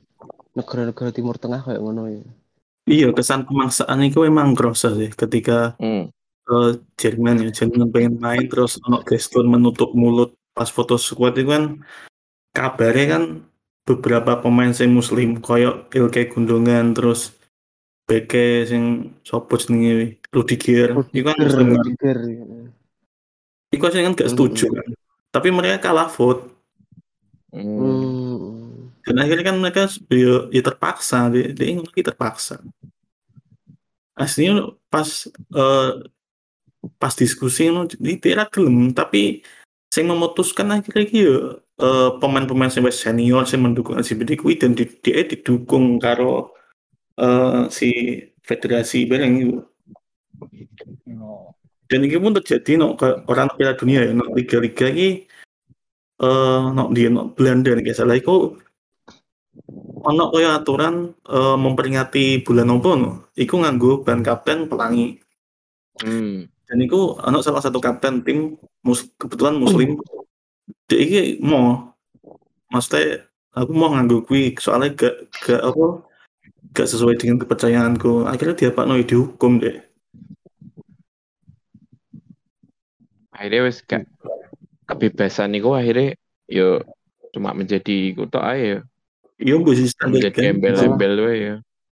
negara-negara 0.56 1.12
Timur 1.12 1.36
Tengah 1.36 1.60
kayak 1.60 1.84
ngono 1.84 2.08
ya. 2.08 2.24
Iya, 2.88 3.08
kesan 3.12 3.44
pemaksaan 3.44 4.00
itu 4.08 4.24
emang 4.24 4.56
kerasa 4.56 4.96
sih 4.96 5.12
ketika 5.12 5.76
Hmm. 5.84 6.08
eh, 6.48 6.72
Jerman 6.96 7.44
ya, 7.44 7.50
Jerman 7.52 7.92
pengen 7.92 8.16
main 8.16 8.48
terus 8.48 8.80
ono 8.80 9.04
gestur 9.04 9.44
menutup 9.44 9.92
mulut 9.92 10.32
pas 10.56 10.72
foto 10.72 10.96
squad 10.96 11.36
itu 11.36 11.52
kan 11.52 11.84
kabarnya 12.56 13.06
kan 13.20 13.24
beberapa 13.84 14.40
pemain 14.40 14.72
sing 14.72 14.96
muslim 14.96 15.44
koyo 15.44 15.92
Ilkay 15.92 16.32
Gundogan 16.32 16.96
terus 16.96 17.36
Beke 18.04 18.68
sing 18.68 19.16
sopo 19.24 19.56
jenenge 19.60 20.20
Rudiger 20.32 20.96
itu 21.12 21.24
kan 21.28 21.36
Rudiger, 21.40 21.44
muslim 21.44 21.68
kan. 21.76 21.86
Ya. 22.00 22.16
Iku 23.76 23.86
sih 23.92 24.04
kan 24.04 24.16
gak 24.16 24.32
setuju 24.32 24.68
kan. 24.76 24.88
Tapi 25.34 25.50
mereka 25.50 25.90
kalah 25.90 26.14
vote. 26.14 26.46
Hmm. 27.50 28.94
Dan 29.04 29.16
akhirnya 29.20 29.46
kan 29.50 29.58
mereka 29.58 29.90
ya, 30.14 30.48
ya 30.54 30.62
terpaksa 30.62 31.28
dia, 31.34 31.50
dia 31.52 31.74
ingin 31.74 31.90
lagi 31.90 32.06
terpaksa. 32.06 32.62
Aslinya 34.14 34.78
pas 34.94 35.26
eh, 35.34 35.92
pas 37.02 37.14
diskusi 37.18 37.74
no, 37.74 37.90
di 37.90 38.16
tidak 38.22 38.54
gelem. 38.54 38.94
Tapi 38.94 39.42
saya 39.90 40.06
memutuskan 40.06 40.70
akhirnya 40.70 41.06
ki 41.10 41.20
ya 41.20 41.38
eh, 41.82 42.10
pemain-pemain 42.22 42.70
wis 42.86 43.02
senior 43.02 43.44
yang 43.50 43.74
mendukung 43.74 43.98
LGBT 43.98 44.38
kuwi 44.38 44.62
dan 44.62 44.78
di, 44.78 44.86
dia 45.02 45.26
didukung 45.26 45.98
karo 45.98 46.54
eh, 47.18 47.68
si 47.74 47.90
federasi 48.46 49.10
bareng 49.10 49.34
itu 49.42 49.58
dan 51.94 52.10
ini 52.10 52.18
pun 52.18 52.34
terjadi 52.34 52.82
no 52.82 52.98
orang 53.30 53.54
Piala 53.54 53.78
Dunia 53.78 54.02
ya 54.02 54.18
no 54.18 54.26
liga-liga 54.34 54.90
ini 54.90 55.30
eh 56.18 56.64
no 56.74 56.90
di 56.90 57.06
no 57.06 57.30
Belanda 57.38 57.78
nih 57.78 57.94
salah. 57.94 58.18
Iku 58.18 58.58
ono 60.02 60.24
kaya 60.34 60.58
aturan 60.58 61.14
eh, 61.14 61.58
memperingati 61.62 62.42
bulan 62.42 62.74
apa 62.74 62.92
no? 62.98 63.30
Iku 63.38 63.62
nganggo 63.62 64.02
ban 64.02 64.26
kapten 64.26 64.66
pelangi. 64.66 65.22
Hmm. 66.02 66.50
dan 66.66 66.82
iku 66.82 67.22
ono 67.22 67.38
salah 67.46 67.62
satu 67.62 67.78
kapten 67.78 68.26
tim 68.26 68.58
mus 68.82 69.06
kebetulan 69.22 69.62
muslim. 69.62 69.94
Dia 70.90 70.98
iki 70.98 71.22
mau 71.46 71.94
maksudnya 72.74 73.30
aku 73.54 73.70
mau 73.78 73.94
nganggo 73.94 74.26
kuwi 74.26 74.58
soalnya 74.58 74.98
gak 74.98 75.16
gak 75.46 75.62
apa 75.62 75.86
gak 76.74 76.90
sesuai 76.90 77.22
dengan 77.22 77.38
kepercayaanku. 77.38 78.26
Akhirnya 78.26 78.58
dia 78.58 78.74
pak 78.74 78.90
no 78.90 78.98
dihukum 78.98 79.62
deh 79.62 79.93
Akhirnya 83.34 83.62
wes 83.66 83.82
gak 83.82 84.06
kebebasan 84.86 85.54
niku 85.54 85.74
akhirnya 85.74 86.14
yo 86.46 86.84
cuma 87.34 87.56
menjadi 87.56 88.14
iku 88.14 88.30
tok 88.30 88.46
ae 88.46 88.78
ya. 88.78 88.80
iya 89.42 89.54
gue 89.58 89.74
sih 89.74 89.90
standar 89.90 90.22
Menjadi 90.22 90.38
kan 90.38 90.54
embel-embel 90.54 91.14
ya. 91.34 91.56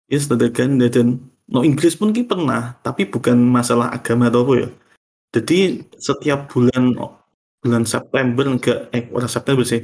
ya 0.10 0.18
standar 0.18 0.50
ganda 0.50 0.90
dan 0.90 1.22
no 1.46 1.62
Inggris 1.62 1.94
pun 1.94 2.10
ki 2.10 2.26
pernah 2.26 2.76
tapi 2.82 3.06
bukan 3.06 3.38
masalah 3.38 3.94
agama 3.94 4.34
atau 4.34 4.44
apa 4.48 4.54
ya 4.66 4.70
Jadi 5.36 5.84
setiap 6.00 6.50
bulan 6.50 6.96
bulan 7.62 7.84
September 7.84 8.48
enggak 8.48 8.88
eh 8.96 9.12
ora 9.12 9.28
September 9.28 9.68
sih. 9.68 9.84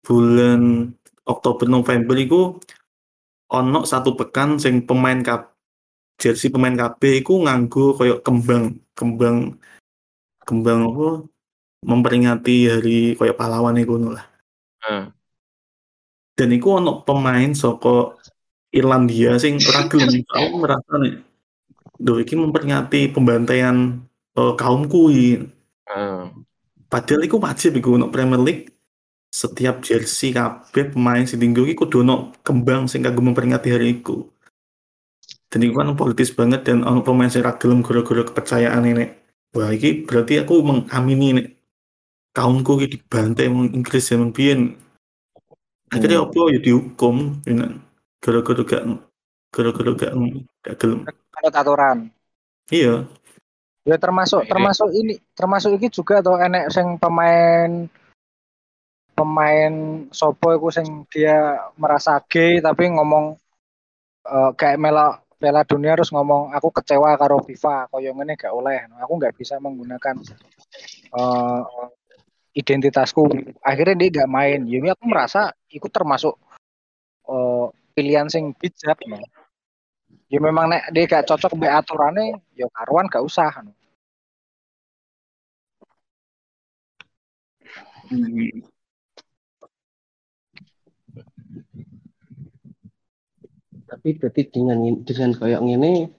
Bulan 0.00 0.94
Oktober 1.26 1.66
November 1.66 2.14
iku 2.16 2.56
ono 3.50 3.82
satu 3.82 4.14
pekan 4.14 4.56
sing 4.62 4.86
pemain 4.86 5.18
kap 5.20 5.58
jersey 6.22 6.54
pemain 6.54 6.72
KB 6.78 7.26
iku 7.26 7.42
nganggo 7.44 7.98
koyo 7.98 8.22
kembang 8.22 8.78
kembang 8.94 9.58
kembang 10.44 10.90
apa 10.90 11.08
memperingati 11.80 12.56
hari 12.68 12.98
koyo 13.16 13.32
pahlawan 13.36 13.80
iku 13.80 13.96
ngono 13.96 14.10
lah. 14.16 14.26
Heeh. 14.84 15.04
Dan 16.36 16.48
iku 16.56 16.80
ono 16.80 17.04
pemain 17.04 17.52
saka 17.52 18.16
Irlandia 18.72 19.36
sing 19.36 19.60
ora 19.60 19.88
gelem 19.88 20.24
aku 20.36 20.56
merasa 20.60 20.92
nih. 21.00 21.20
Duh 22.00 22.20
iki 22.24 22.36
memperingati 22.36 23.12
pembantaian 23.12 24.00
eh, 24.36 24.52
kaumku 24.56 25.12
iki. 25.12 25.32
Heeh. 25.88 26.22
Padahal 26.90 27.22
iku 27.22 27.36
wajib 27.38 27.78
iku 27.78 27.94
untuk 27.96 28.10
Premier 28.10 28.40
League 28.40 28.74
setiap 29.30 29.78
jersey 29.78 30.34
kabeh 30.34 30.90
pemain 30.90 31.22
sing 31.22 31.38
tinggo 31.38 31.62
iki 31.62 31.78
kudu 31.78 32.02
ono 32.02 32.34
kembang 32.42 32.90
sing 32.90 33.00
kanggo 33.00 33.22
memperingati 33.22 33.68
hari 33.70 34.00
iku. 34.00 34.26
Dan 35.50 35.66
iku 35.66 35.82
kan 35.82 35.94
politis 35.98 36.30
banget 36.34 36.66
dan 36.66 36.82
ono 36.82 37.02
pemain 37.02 37.30
sing 37.30 37.42
ra 37.42 37.54
gelem 37.58 37.82
gara-gara 37.82 38.26
kepercayaan 38.26 38.84
ini. 38.86 39.19
Wah 39.50 39.70
iki 39.74 40.06
berarti 40.06 40.38
aku 40.42 40.62
mengamini 40.62 41.28
nih 41.34 41.46
kaumku 42.30 42.78
iki 42.78 42.98
dibantai 42.98 43.50
wong 43.50 43.74
Inggris 43.74 44.06
zaman 44.06 44.30
biyen. 44.30 44.78
Akhirnya 45.90 46.22
Hmm. 46.22 46.30
apa 46.30 46.40
ya 46.54 46.58
dihukum 46.62 47.16
ya 47.42 47.66
gara-gara 48.22 48.62
gak 48.62 48.82
gara-gara 49.50 49.90
gak 49.98 50.12
gak 50.62 50.74
gelem. 50.78 51.00
Menurut 51.08 51.54
aturan. 51.56 51.98
Iya, 52.70 53.10
Ya 53.88 53.96
termasuk 53.96 54.44
termasuk 54.44 54.92
ini 54.92 55.16
termasuk 55.32 55.80
ini 55.80 55.88
juga 55.88 56.20
atau 56.20 56.36
enek 56.36 56.68
sing 56.68 57.00
pemain 57.00 57.88
pemain 59.16 59.72
sopo 60.12 60.52
iku 60.52 60.68
sing 60.68 61.08
dia 61.08 61.64
merasa 61.80 62.20
gay 62.28 62.60
tapi 62.60 62.92
ngomong 62.92 63.40
eh, 64.28 64.50
kayak 64.54 64.76
mela 64.76 65.24
Piala 65.40 65.64
Dunia 65.64 65.96
harus 65.96 66.12
ngomong 66.12 66.52
aku 66.52 66.68
kecewa 66.68 67.16
karo 67.16 67.40
FIFA 67.40 67.88
koyo 67.88 68.12
ngene 68.12 68.36
gak 68.36 68.52
oleh 68.52 68.84
aku 69.00 69.12
nggak 69.16 69.34
bisa 69.40 69.56
menggunakan 69.56 70.20
eh, 71.16 71.62
identitasku 72.60 73.24
akhirnya 73.64 73.96
dia 73.96 74.10
gak 74.20 74.30
main 74.36 74.60
jadi 74.68 74.92
aku 74.92 75.04
merasa 75.08 75.48
itu 75.72 75.88
termasuk 75.88 76.36
eh, 77.32 77.66
pilihan 77.96 78.28
sing 78.28 78.52
bijak 78.60 79.00
no. 79.08 79.16
ya 80.28 80.38
memang 80.44 80.68
nek 80.76 80.92
dia 80.92 81.08
gak 81.08 81.24
cocok 81.24 81.56
be 81.56 81.68
aturannya 81.72 82.36
ya 82.52 82.68
karuan 82.76 83.08
gak 83.08 83.24
usah 83.24 83.48
no. 83.64 83.72
Hmm. 88.10 88.79
Tapi 93.90 94.14
berarti 94.14 94.46
dengan 94.46 94.78
dengan 95.02 95.34
kayak 95.34 95.66
ngene 95.66 96.14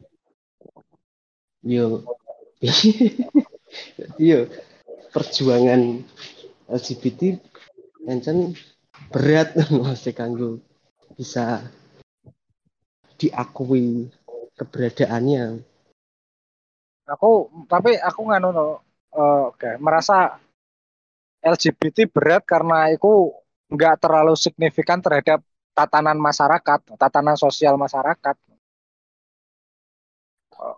yo 1.64 2.04
yo 4.20 4.52
perjuangan 5.16 6.04
LGBT 6.68 7.40
encen 8.12 8.60
berat 9.08 9.56
masih 9.72 10.12
kanggo 10.12 10.60
bisa 11.16 11.64
diakui 13.16 14.12
keberadaannya. 14.60 15.64
Aku 17.08 17.48
tapi 17.72 17.96
aku 18.00 18.22
nganu 18.28 18.50
no 18.52 18.68
eh, 19.16 19.48
kayak 19.56 19.80
merasa 19.80 20.36
LGBT 21.42 22.12
berat 22.12 22.44
karena 22.44 22.92
itu 22.92 23.32
nggak 23.72 24.04
terlalu 24.04 24.36
signifikan 24.36 25.00
terhadap 25.00 25.40
tatanan 25.78 26.18
masyarakat, 26.28 26.80
tatanan 27.02 27.36
sosial 27.44 27.76
masyarakat. 27.84 28.36
Eh, 30.66 30.76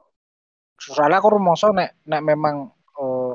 Soalnya 0.86 1.18
aku 1.20 1.30
rumongso 1.36 1.68
nek 1.78 1.90
nek 2.12 2.22
memang 2.30 2.56
eh, 3.02 3.34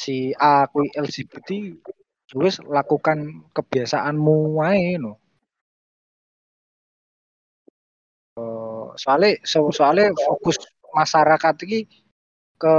si 0.00 0.16
A 0.50 0.52
kui 0.72 0.86
LGBT 1.04 1.48
wis 2.40 2.56
lakukan 2.76 3.18
kebiasaanmu 3.56 4.34
wae 4.58 4.90
no. 5.02 5.12
Eh, 8.40 8.84
soalnya 9.02 9.30
so- 9.52 9.74
soalnya 9.78 10.06
fokus 10.26 10.56
masyarakat 10.98 11.54
ini 11.66 11.78
ke 12.62 12.74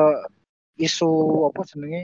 isu 0.87 1.09
apa 1.49 1.61
jenenge 1.69 2.03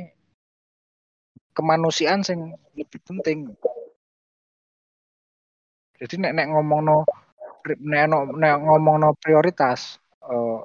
kemanusiaan 1.58 2.22
sing 2.28 2.39
lebih 2.78 3.00
penting. 3.08 3.39
Jadi 6.02 6.18
nek 6.18 6.34
nek 6.34 6.48
ngomongno 6.50 7.06
nek 7.86 8.04
no- 8.10 8.34
nek 8.34 8.56
ngomongno 8.66 9.14
prioritas 9.22 10.02
eh, 10.26 10.60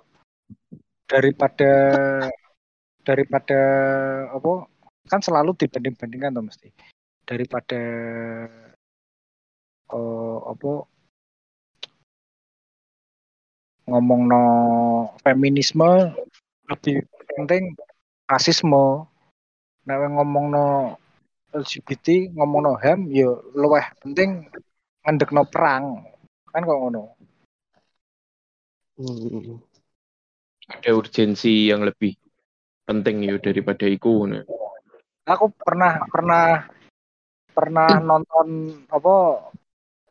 daripada 1.05 1.72
daripada 3.05 3.61
apa 4.33 4.64
kan 5.12 5.20
selalu 5.20 5.53
dibanding-bandingkan 5.61 6.33
tuh 6.33 6.44
mesti. 6.49 6.68
Daripada 7.29 7.83
eh, 9.92 10.38
apa 10.40 10.72
ngomongno 13.92 14.44
feminisme 15.20 16.16
lebih 16.72 17.05
penting 17.37 17.77
rasisme. 18.25 19.05
Nek 19.85 19.99
ngomongno 20.16 20.96
LGBT 21.53 22.33
ngomongno 22.33 22.81
HAM 22.81 23.12
ya 23.12 23.29
luweh 23.53 23.85
penting 24.01 24.49
ngendekno 25.07 25.47
perang 25.47 26.03
kan 26.51 26.66
kok 26.66 26.81
ngono 26.83 27.16
Hmm. 28.97 29.61
Ada 30.73 30.97
urgensi 30.97 31.69
yang 31.69 31.85
lebih 31.85 32.16
penting 32.88 33.29
ya 33.29 33.37
daripada 33.37 33.85
iku. 33.85 34.25
Nah. 34.25 34.40
aku 35.29 35.53
pernah 35.53 36.01
pernah 36.09 36.64
pernah 37.53 37.88
nonton 38.09 38.73
apa 38.88 39.16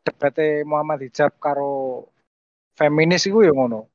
debate 0.06 0.62
Muhammad 0.62 1.02
Hijab 1.02 1.34
karo 1.42 2.06
feminis 2.78 3.26
iku 3.26 3.42
ya 3.42 3.50
ngono 3.50 3.90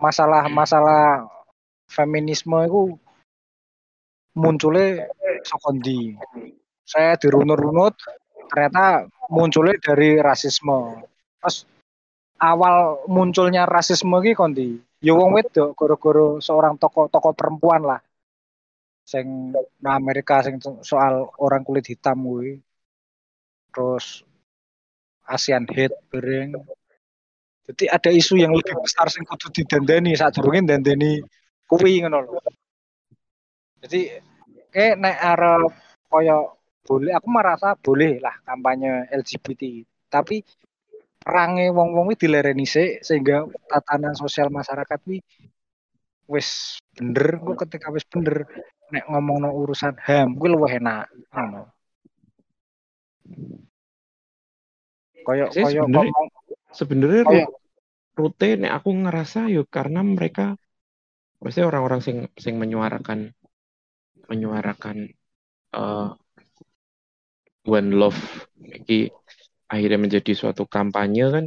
masalah 0.00 0.46
masalah 0.48 1.26
feminisme 1.90 2.56
itu 2.62 2.82
munculnya 4.38 5.12
sokondi 5.44 6.16
saya 6.86 7.18
dirunut-runut 7.18 7.98
ternyata 8.52 9.08
munculnya 9.32 9.80
dari 9.80 10.20
rasisme. 10.20 11.00
Terus 11.40 11.64
awal 12.36 13.08
munculnya 13.08 13.64
rasisme 13.64 14.20
iki 14.20 14.36
kondi 14.36 14.76
ya 15.00 15.16
wong 15.16 15.32
wedok 15.32 15.72
goro-goro 15.72 16.38
seorang 16.44 16.76
tokoh 16.76 17.08
tokoh 17.08 17.32
perempuan 17.32 17.82
lah. 17.88 18.00
Sing 19.08 19.56
nah 19.80 19.96
Amerika 19.96 20.44
sing 20.44 20.60
soal 20.84 21.32
orang 21.40 21.64
kulit 21.64 21.88
hitam 21.88 22.20
kuwi. 22.20 22.60
Terus 23.72 24.20
ASEAN 25.24 25.64
hate 25.64 25.96
bareng 26.12 26.60
jadi 27.62 27.84
ada 27.94 28.10
isu 28.10 28.42
yang 28.42 28.52
lebih 28.52 28.74
besar 28.82 29.06
sing 29.06 29.22
kudu 29.22 29.48
didandani 29.54 30.18
saat 30.18 30.34
durungin 30.34 30.66
dandani 30.66 31.22
kuwi 31.70 32.02
ngono 32.02 32.18
lho. 32.26 32.42
Jadi 33.86 34.10
kayak 34.74 34.98
nek 34.98 35.16
arep 35.16 35.72
koyo 36.10 36.61
boleh 36.82 37.12
aku 37.14 37.28
merasa 37.30 37.78
boleh 37.78 38.18
lah 38.18 38.34
kampanye 38.42 39.06
LGBT 39.14 39.86
tapi 40.10 40.42
perange 41.22 41.70
wong-wong 41.70 42.10
kuwi 42.10 42.18
dilereni 42.18 42.66
sik 42.66 43.06
sehingga 43.06 43.46
tatanan 43.70 44.18
sosial 44.18 44.50
masyarakat 44.50 44.98
kuwi 45.06 45.22
wis 46.26 46.78
bener. 46.98 47.38
Kok 47.38 47.56
ketika 47.66 47.94
wis 47.94 48.02
bener 48.04 48.44
nek 48.90 49.06
ngomongno 49.06 49.54
urusan 49.54 49.94
HAM 50.02 50.34
kuwi 50.34 50.48
luwih 50.50 50.82
enak 50.82 51.06
ngono. 51.30 51.70
Koyo 55.22 55.46
koyo 55.54 55.86
sebenarnya- 55.86 55.86
ngomong 55.86 56.28
Sebenarnya 56.72 57.22
Kayak- 57.28 57.48
ru- 57.52 57.58
rute 58.16 58.48
nek 58.56 58.72
aku 58.80 58.90
ngerasa 58.96 59.40
yuk 59.52 59.68
karena 59.68 60.00
mereka 60.00 60.56
maksudnya 61.38 61.68
orang-orang 61.68 62.00
sing 62.00 62.16
sing 62.40 62.56
menyuarakan 62.56 63.28
menyuarakan 64.26 65.12
eh, 65.72 66.08
one 67.66 67.90
love 67.94 68.18
iki 68.58 69.10
akhirnya 69.70 69.98
menjadi 69.98 70.32
suatu 70.34 70.66
kampanye 70.68 71.24
kan 71.30 71.44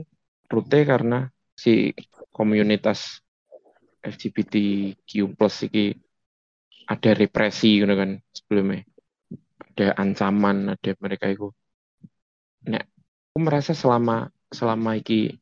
rute 0.50 0.80
karena 0.88 1.30
si 1.56 1.92
komunitas 2.32 3.22
LGBTQ 4.06 5.34
plus 5.34 5.66
iki 5.66 5.98
ada 6.86 7.12
represi 7.18 7.82
gitu 7.82 7.94
kan 7.98 8.22
sebelumnya. 8.30 8.86
Ada 9.74 9.98
ancaman 9.98 10.78
ada 10.78 10.92
mereka 11.02 11.26
itu. 11.34 11.50
Nek 12.70 12.84
aku 13.34 13.38
merasa 13.42 13.74
selama 13.74 14.30
selama 14.54 14.96
iki 14.96 15.34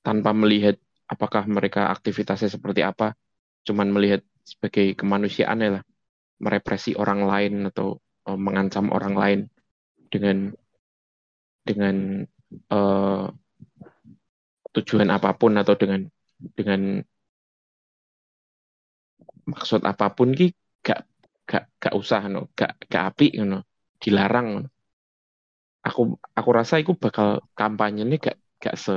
tanpa 0.00 0.32
melihat 0.32 0.80
apakah 1.04 1.44
mereka 1.44 1.92
aktivitasnya 1.92 2.48
seperti 2.48 2.80
apa 2.80 3.12
cuman 3.68 3.92
melihat 3.92 4.24
sebagai 4.42 4.96
kemanusiaan 4.96 5.60
ya 5.60 5.70
lah 5.78 5.84
merepresi 6.40 6.96
orang 6.96 7.28
lain 7.28 7.68
atau 7.68 8.00
uh, 8.28 8.36
mengancam 8.36 8.92
orang 8.92 9.14
lain 9.16 9.40
dengan 10.12 10.52
dengan 11.64 11.96
uh, 12.72 13.28
tujuan 14.76 15.08
apa 15.08 15.32
pun 15.36 15.56
atau 15.56 15.74
dengan 15.76 16.04
dengan 16.54 17.00
maksud 19.48 19.80
apa 19.88 20.12
pun 20.12 20.36
ki 20.36 20.52
gak 20.84 21.08
gak 21.48 21.64
gak 21.80 21.94
usah 21.96 22.28
no 22.28 22.52
gak 22.52 22.76
gak 22.88 23.04
api 23.12 23.40
no 23.40 23.64
dilarang 23.96 24.48
no. 24.60 24.68
aku 25.80 26.20
aku 26.36 26.50
rasa 26.52 26.76
aku 26.80 26.92
bakal 26.96 27.40
kampanye 27.56 28.04
ini 28.04 28.20
gak 28.20 28.36
gak 28.60 28.76
se 28.76 28.92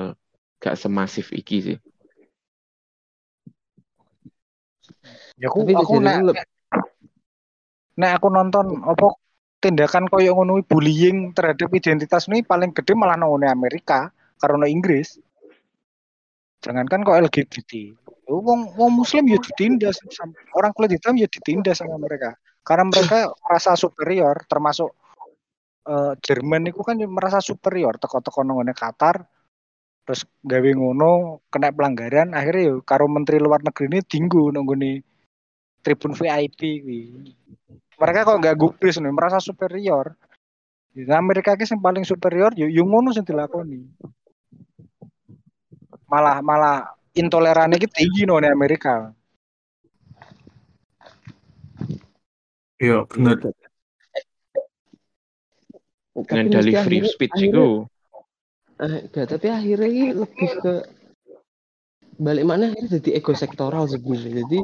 gak 0.61 0.77
semasif 0.77 1.33
iki 1.33 1.57
sih. 1.63 1.77
Ya 5.41 5.49
aku 5.49 5.65
Tapi 5.65 5.73
aku 5.73 5.95
nek- 6.03 6.45
nek 7.97 8.11
aku 8.19 8.27
nonton 8.29 8.85
apa 8.85 9.17
tindakan 9.61 10.09
koyo 10.09 10.33
ngono 10.33 10.57
kuwi, 10.57 10.65
bullying 10.65 11.17
terhadap 11.37 11.69
identitas 11.71 12.25
ini 12.25 12.41
paling 12.41 12.73
gede 12.73 12.97
malah 12.97 13.13
nang 13.13 13.37
Amerika 13.45 14.09
karena 14.41 14.65
Inggris. 14.65 15.21
Jangankan 16.65 17.05
kok 17.05 17.17
LGBT. 17.29 17.93
Wong 18.29 18.73
wong 18.77 18.91
muslim 19.01 19.29
ya 19.29 19.37
ditindas 19.37 20.01
orang 20.57 20.71
kulit 20.73 20.97
hitam 20.97 21.17
ya 21.17 21.29
ditindas 21.29 21.81
sama 21.81 21.97
mereka. 22.01 22.33
Karena 22.65 22.89
mereka 22.89 23.19
merasa 23.45 23.77
superior 23.77 24.45
termasuk 24.49 24.89
eh, 25.85 26.13
Jerman 26.21 26.69
itu 26.69 26.81
kan 26.81 26.97
merasa 27.05 27.37
superior 27.41 27.97
teko-teko 28.01 28.41
nang 28.41 28.65
Qatar 28.73 29.25
terus 30.01 30.25
gawe 30.41 30.69
ngono 30.73 31.45
kena 31.53 31.69
pelanggaran 31.69 32.33
akhirnya 32.33 32.73
ya 32.73 32.75
karo 32.81 33.05
menteri 33.05 33.37
luar 33.37 33.61
negeri 33.61 33.85
ini 33.85 33.99
dinggo 34.01 34.49
nang 34.49 34.65
tribun 35.81 36.13
VIP 36.13 36.61
kuwi. 36.85 37.01
Mereka 38.01 38.25
kok 38.25 38.39
nggak 38.41 38.57
gubris 38.57 38.97
nih, 38.97 39.13
merasa 39.13 39.37
superior. 39.37 40.17
Di 40.91 41.05
Amerika 41.13 41.53
ki 41.53 41.69
yang 41.69 41.79
paling 41.79 42.01
superior, 42.03 42.51
yo 42.57 42.65
yo 42.65 42.81
ngono 42.83 43.13
sing 43.13 43.23
dilakoni. 43.23 43.85
Malah 46.09 46.41
malah 46.41 46.97
intolerannya 47.13 47.77
ki 47.77 47.87
tinggi 47.87 48.25
no 48.25 48.41
nih 48.41 48.49
Amerika. 48.49 49.13
Iya. 52.81 53.05
Tapi 53.05 53.53
dengan 56.27 56.45
dalih 56.51 56.75
free 56.83 57.05
speech 57.07 57.39
itu 57.39 57.85
Eh, 58.81 59.05
enggak, 59.05 59.37
tapi 59.37 59.45
akhirnya 59.53 59.89
ini 59.93 60.09
lebih 60.17 60.51
ke 60.57 60.73
balik 62.17 62.45
mana 62.49 62.73
akhirnya 62.73 62.97
jadi 62.97 63.21
ego 63.21 63.37
sektoral 63.37 63.85
sebenarnya. 63.85 64.41
Jadi 64.41 64.59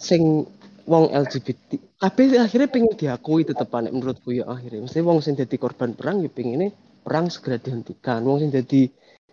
sing 0.00 0.48
wong 0.88 1.12
LGBT 1.12 1.88
tapi 1.98 2.30
akhirnya 2.38 2.70
pengen 2.70 2.94
diakui 2.94 3.42
tetep 3.42 3.66
aneh 3.74 3.90
menurutku 3.90 4.30
ya 4.30 4.46
akhirnya. 4.46 4.86
Mesti 4.86 5.02
wong 5.02 5.18
sing 5.18 5.34
jadi 5.34 5.58
korban 5.58 5.98
perang 5.98 6.22
ya 6.22 6.30
pengen 6.30 6.70
perang 7.02 7.26
segera 7.26 7.58
dihentikan. 7.58 8.22
Wong 8.22 8.38
sing 8.38 8.54
jadi 8.54 8.86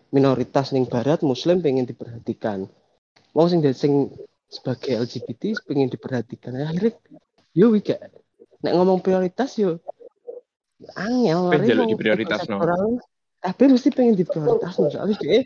minoritas 0.10 0.74
ning 0.74 0.89
barat 0.89 1.22
muslim 1.22 1.62
pengen 1.62 1.86
diperhatikan. 1.86 2.66
Wong 3.38 3.47
sing 3.53 3.62
jadi 3.62 3.78
sing 3.78 4.10
sebagai 4.49 4.97
LGBT 4.97 5.62
pengen 5.62 5.93
diperhatikan. 5.93 6.58
Akhirnya 6.58 6.97
yo 7.53 7.70
wika 7.70 8.01
nek 8.66 8.74
ngomong 8.74 9.06
prioritas 9.06 9.53
yo 9.62 9.78
angel 10.97 11.53
Pengen 11.53 11.93
prioritas, 11.95 12.49
no. 12.49 12.58
sektoral, 12.58 12.86
tapi 13.45 13.64
mesti 13.70 13.89
pengen 13.93 14.18
diprioritas 14.18 14.74
no. 14.82 14.89
Soalnya 14.89 15.22
dia 15.22 15.45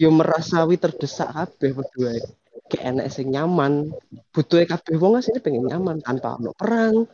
yo 0.00 0.08
merasa 0.08 0.64
wi 0.64 0.80
terdesak 0.80 1.28
kabeh 1.28 1.76
berdua 1.76 2.24
kayak 2.72 2.84
enak 2.96 3.06
sing 3.12 3.28
nyaman 3.36 3.92
butuh 4.34 4.66
kabeh 4.66 4.98
wong 4.98 5.22
asline 5.22 5.38
pengen 5.38 5.70
nyaman 5.70 6.02
tanpa 6.02 6.34
ono 6.34 6.50
perang. 6.58 7.06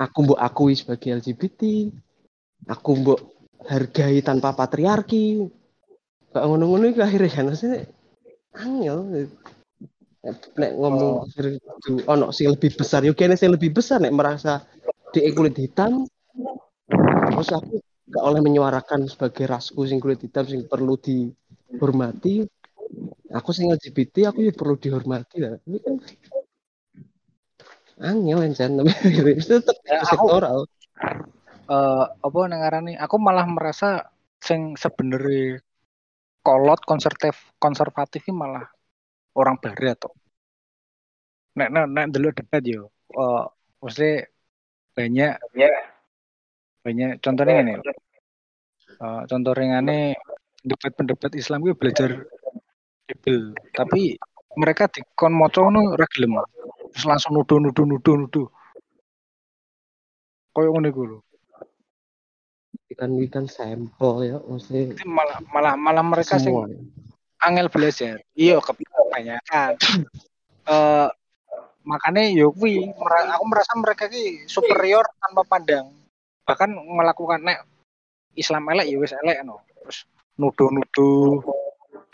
Aku 0.00 0.18
mbok 0.24 0.40
akui 0.40 0.74
sebagai 0.74 1.20
LGBT 1.20 1.92
aku 2.66 2.90
mbok 3.04 3.20
hargai 3.68 4.24
tanpa 4.24 4.56
patriarki. 4.56 5.44
Gak 6.32 6.44
ngono-ngono 6.48 6.90
iku 6.90 7.04
akhirnya 7.04 7.30
kan 7.30 7.46
angel. 8.58 9.28
Nek 10.56 10.72
ngomong 10.80 11.28
itu 11.28 12.00
ono 12.08 12.32
sing 12.32 12.48
lebih 12.48 12.72
besar. 12.72 13.04
Yo 13.04 13.12
kene 13.12 13.36
sing 13.36 13.52
lebih 13.52 13.76
besar 13.76 14.00
nek 14.00 14.16
merasa 14.16 14.64
di 15.12 15.20
kulit 15.30 15.54
hitam. 15.60 16.08
Terus 17.30 17.50
aku 17.52 17.78
gak 18.08 18.24
oleh 18.24 18.40
menyuarakan 18.40 19.06
sebagai 19.06 19.44
rasku 19.46 19.84
sing 19.84 20.00
kulit 20.00 20.24
hitam 20.24 20.48
sing 20.48 20.64
perlu 20.64 20.96
dihormati 20.96 22.48
aku 23.30 23.50
sing 23.56 23.72
LGBT 23.72 24.28
aku 24.28 24.44
ya 24.44 24.52
perlu 24.52 24.76
dihormati 24.76 25.36
lah 25.40 25.56
ini 25.64 25.78
kan 25.80 25.94
angel 28.02 28.42
encen 28.44 28.74
tapi 28.76 28.90
itu 29.38 29.54
tetap 29.62 29.76
Ya, 29.86 30.02
aku- 30.02 30.28
sektoral 30.28 30.58
Eh 31.64 32.04
apa 32.20 32.38
nang 32.44 32.60
ngarani? 32.60 32.92
Aku 33.00 33.16
malah 33.16 33.48
merasa 33.48 34.12
sing 34.36 34.76
sebenarnya 34.76 35.64
kolot 36.44 36.76
konservatif 36.84 37.40
konservatif 37.56 38.20
ini 38.28 38.36
malah 38.36 38.68
orang 39.32 39.56
barat 39.56 39.96
tuh. 39.96 40.12
Nek 41.56 41.72
nek 41.72 41.84
nek 41.88 42.06
dulu 42.12 42.36
debat 42.36 42.60
yo. 42.60 42.92
Eh 43.16 43.44
mesti 43.80 44.28
banyak 44.92 45.40
banyak 46.84 47.10
contohnya 47.24 47.54
ini. 47.64 47.74
Eh 49.00 49.22
contoh 49.24 49.52
ringane 49.56 50.20
debat 50.60 50.92
pendebat 50.92 51.32
Islam 51.32 51.64
gue 51.64 51.72
belajar 51.72 52.28
Bible, 53.04 53.52
tapi 53.76 54.16
mereka 54.56 54.88
dikon 54.88 55.34
moco 55.36 55.60
ngono 55.68 55.92
ora 55.92 56.08
gelem. 56.08 56.40
Terus 56.94 57.04
langsung 57.04 57.36
nuduh 57.36 57.60
nuduh 57.60 57.84
nuduh 57.84 58.14
nuduh. 58.16 58.46
Koyo 60.54 60.72
ngono 60.72 60.88
iku 60.88 61.02
lho. 61.04 61.18
kan 62.94 63.10
kan 63.26 63.50
sampel 63.50 64.22
ya 64.22 64.38
maksudnya 64.38 64.94
Jadi 64.94 65.02
malah 65.10 65.42
malah 65.50 65.74
malah 65.74 66.04
mereka 66.06 66.38
sing 66.38 66.54
semua 66.54 66.70
angel 67.42 67.66
belajar. 67.68 68.22
Iya 68.32 68.62
kebanyakan. 68.62 69.74
Eh 70.64 71.08
makanya 71.84 72.24
yo 72.32 72.48
kuwi 72.48 72.80
aku 72.88 73.44
merasa 73.44 73.76
mereka 73.76 74.08
ki 74.08 74.48
superior 74.48 75.04
tanpa 75.20 75.44
pandang. 75.44 75.92
Bahkan 76.48 76.72
melakukan 76.72 77.44
nek 77.44 77.68
Islam 78.32 78.72
elek 78.72 78.88
ya 78.88 78.96
wis 78.96 79.12
elek 79.12 79.44
no. 79.44 79.60
Terus 79.84 80.08
nuduh-nuduh. 80.40 81.44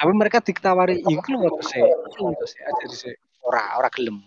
Tapi 0.00 0.12
mereka 0.16 0.40
ditawari 0.40 1.04
iku 1.04 1.28
lho 1.36 1.52
apa 1.52 1.60
sih? 1.60 1.84
Iku 1.84 2.32
lho 2.32 2.44
sih 2.48 2.60
aja 2.64 2.86
sih. 2.88 3.14
Ora 3.44 3.76
ora 3.76 3.92
gelem. 3.92 4.24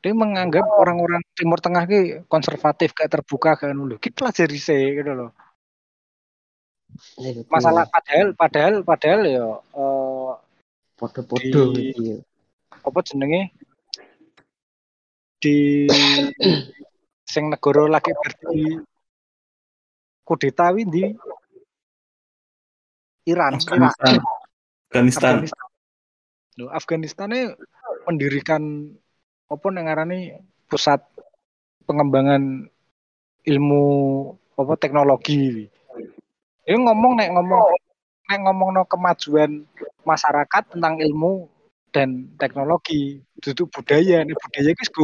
Dia 0.00 0.16
menganggap 0.16 0.64
orang-orang 0.64 1.22
Timur 1.36 1.62
Tengah 1.62 1.86
ki 1.86 2.26
konservatif 2.26 2.90
kayak 2.90 3.20
terbuka 3.20 3.54
kayak 3.54 3.78
dulu. 3.78 3.94
Kita 4.02 4.26
pelajari 4.26 4.58
sih 4.58 4.98
gitu 4.98 5.12
loh. 5.14 5.30
Ya, 7.22 7.30
gitu. 7.38 7.46
Masalah 7.46 7.86
padahal 7.86 8.34
padahal 8.34 8.74
padahal 8.82 9.20
ya 9.30 9.46
eh, 9.62 10.30
podo-podo 10.98 11.62
di- 11.70 11.94
gitu 11.94 12.00
ya 12.02 12.18
apa 12.80 12.98
jenenge 13.04 13.52
di 15.40 15.86
sing 17.32 17.52
negara 17.52 17.86
lagi 17.86 18.10
berarti 18.10 18.80
kudeta 20.24 20.72
di 20.74 21.14
Iran, 23.28 23.56
Iran 23.56 23.60
Afghanistan. 23.60 24.14
Afghanistan. 24.88 25.34
Afghanistan. 25.44 25.68
Loh, 26.58 26.70
Afghanistan 26.72 27.28
ini 27.32 27.42
mendirikan 28.04 28.62
apa 29.50 29.66
nang 29.72 29.88
ngarani 29.88 30.40
pusat 30.70 31.02
pengembangan 31.84 32.68
ilmu 33.44 33.84
apa 34.54 34.74
teknologi. 34.76 35.66
Ini 36.68 36.76
ngomong 36.76 37.12
nek 37.18 37.30
ngomong 37.34 37.64
nek 38.30 38.40
ngomong 38.46 38.68
no 38.76 38.82
kemajuan 38.86 39.66
masyarakat 40.06 40.76
tentang 40.76 41.02
ilmu 41.02 41.50
dan 41.90 42.30
teknologi, 42.38 43.18
duduk 43.42 43.74
budaya. 43.74 44.22
Nek 44.22 44.38
budaya 44.38 44.70
itu 44.70 45.02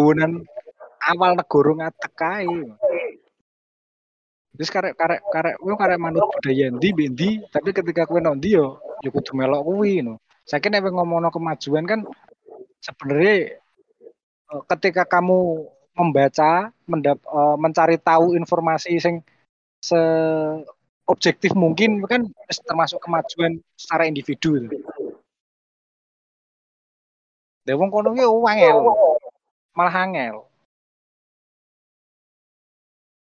awal 1.07 1.39
negara 1.39 1.73
ngatek 1.75 2.13
kae. 2.19 2.59
Terus 4.57 4.73
karek 4.73 4.95
karek 4.97 5.21
karek 5.29 5.55
kowe 5.61 5.77
karek 5.77 6.01
manut 6.01 6.25
budaya 6.33 6.73
ndi 6.73 6.89
mbek 6.97 7.09
ndi, 7.13 7.29
tapi 7.53 7.71
ketika 7.77 8.09
kowe 8.09 8.21
nang 8.25 8.41
ndi 8.41 8.57
yo 8.57 8.81
ya 9.05 9.13
kudu 9.13 9.37
melok 9.37 9.63
kuwi 9.69 10.01
no. 10.01 10.17
Saiki 10.49 10.73
nek 10.73 10.89
ngomongno 10.89 11.29
kemajuan 11.29 11.85
kan 11.85 12.01
sebenarnya 12.81 13.61
eh, 14.49 14.63
ketika 14.73 15.05
kamu 15.05 15.69
membaca, 15.97 16.73
mendap, 16.89 17.19
eh, 17.21 17.57
mencari 17.61 17.97
tahu 18.01 18.33
informasi 18.33 18.97
sing 18.97 19.21
se 19.85 20.01
objektif 21.07 21.53
mungkin 21.55 22.03
kan 22.09 22.27
termasuk 22.67 22.99
kemajuan 23.05 23.61
secara 23.77 24.09
individu. 24.09 24.57
itu. 24.59 24.79
Lah 27.67 27.75
wong 27.75 27.91
kono 27.91 28.15
ki 28.15 28.25
angel. 28.25 28.79
Malah 29.75 29.97
angel. 30.07 30.37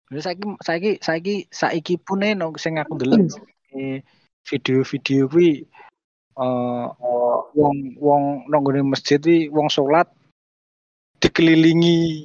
Saiki 0.08 0.44
saiki 0.64 0.90
saiki 1.04 1.34
saiki 1.52 1.94
pun 2.00 2.24
no 2.40 2.56
sing 2.56 2.80
aku 2.80 2.96
delok 2.96 3.28
eh, 3.76 4.00
video-video 4.48 5.28
kuwi 5.28 5.68
eh 6.40 6.86
wong 7.58 7.76
wong 8.00 8.22
nang 8.48 8.64
masjid 8.88 9.20
iki 9.20 9.52
wong 9.52 9.68
salat 9.68 10.08
dikelilingi 11.20 12.24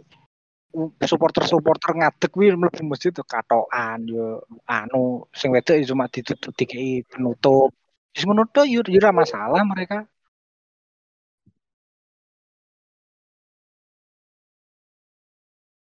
supporter-supporter 1.03 1.91
ngadeg 1.99 2.31
kuwi 2.33 2.55
mlebu 2.55 2.87
masjid 2.87 3.13
katokan 3.13 4.07
yo 4.07 4.41
anu 4.65 5.27
sing 5.35 5.51
wedok 5.53 5.77
cuma 5.85 6.07
ditutup 6.07 6.53
dikei 6.55 7.03
penutup. 7.05 7.69
Wis 8.13 8.23
ngono 8.25 8.47
yo 8.65 8.81
yo 8.87 8.99
ora 9.01 9.11
masalah 9.11 9.61
mereka. 9.65 10.07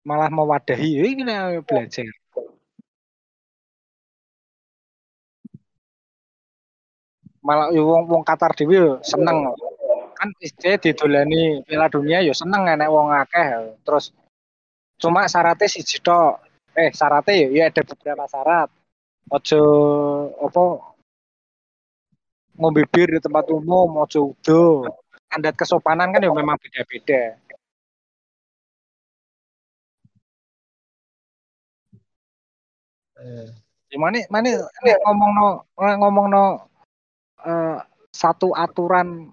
Malah 0.08 0.32
mewadahi 0.32 0.90
ya 0.98 1.04
ini 1.04 1.24
belajar. 1.68 2.08
Malah 7.44 7.68
yo 7.76 7.84
wong 7.92 8.04
wong 8.12 8.24
Qatar 8.24 8.56
dhewe 8.56 9.04
seneng. 9.04 9.52
Kan 10.18 10.30
istilahnya 10.40 10.80
didolani 10.84 11.42
Piala 11.68 11.88
Dunia 11.92 12.24
yo 12.24 12.32
seneng 12.32 12.72
enek 12.72 12.88
wong 12.88 13.12
akeh. 13.12 13.76
Terus 13.84 14.16
cuma 14.96 15.28
syaratnya 15.28 15.68
siji 15.68 16.00
tok. 16.00 16.40
Eh 16.72 16.90
syaratnya 16.96 17.34
ya, 17.36 17.48
ya 17.52 17.64
ada 17.68 17.82
beberapa 17.84 18.26
syarat. 18.32 18.70
Ojo 19.28 19.62
apa 20.40 20.64
ngombe 22.56 22.88
bir 22.88 23.12
di 23.12 23.20
tempat 23.20 23.46
umum, 23.52 23.92
ojo 24.04 24.32
udo. 24.32 24.88
Standar 25.28 25.54
kesopanan 25.60 26.16
kan 26.16 26.24
ya 26.24 26.32
memang 26.32 26.56
beda-beda. 26.56 27.36
Eh, 33.18 33.50
Gimana 33.90 34.20
mana 34.30 34.68
nek 34.84 34.98
ngomong 35.08 35.32
no 35.38 35.48
ngomong 35.80 36.28
no 36.28 36.44
eh, 37.42 37.80
satu 38.12 38.52
aturan 38.54 39.32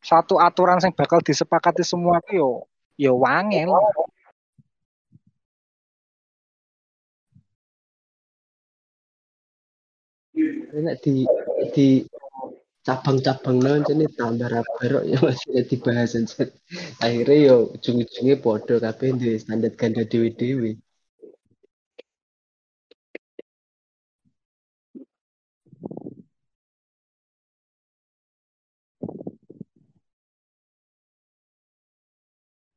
satu 0.00 0.38
aturan 0.38 0.78
yang 0.78 0.94
bakal 0.94 1.18
disepakati 1.18 1.82
semua 1.82 2.22
itu 2.22 2.38
yo 2.40 2.50
yo 2.96 3.12
wangel. 3.18 3.68
nek 10.76 10.96
di 11.02 11.24
di 11.74 11.86
cabang-cabang 12.86 13.58
no 13.58 13.72
jadi 13.82 14.06
tambah 14.14 14.62
barok 14.78 15.04
ya 15.10 15.18
masih 15.26 15.66
dibahas 15.66 16.14
aja. 16.14 16.44
Akhirnya 17.02 17.36
yo 17.50 17.56
ujung-ujungnya 17.74 18.38
bodoh 18.38 18.78
kabeh 18.78 19.10
di 19.18 19.28
standar 19.42 19.74
ganda 19.74 20.06
dewi-dewi. 20.06 20.85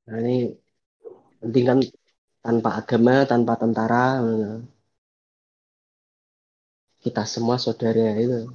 Nah 0.09 0.17
ini 0.25 0.57
penting 1.37 1.65
kan 1.69 1.79
tanpa 2.41 2.81
agama, 2.81 3.29
tanpa 3.29 3.53
tentara, 3.61 4.17
ngono. 4.25 4.65
kita 6.99 7.23
semua 7.23 7.55
saudara 7.61 8.17
itu. 8.17 8.49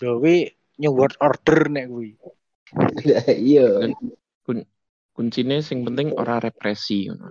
Jowi 0.00 0.48
New 0.80 0.96
World 0.96 1.20
Order 1.20 1.68
nek 1.68 1.86
kuwi. 1.86 2.16
Iya. 3.28 3.92
kuncinya 5.12 5.60
sing 5.60 5.84
penting 5.84 6.16
ora 6.16 6.40
represi 6.40 7.12
ngono. 7.12 7.28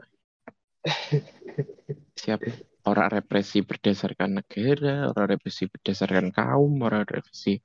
siap 2.21 2.39
ora 2.87 3.11
represi 3.11 3.65
berdasarkan 3.65 4.39
negara 4.39 5.11
ora 5.11 5.27
represi 5.27 5.67
berdasarkan 5.67 6.31
kaum 6.31 6.79
ora 6.83 7.03
represi 7.03 7.59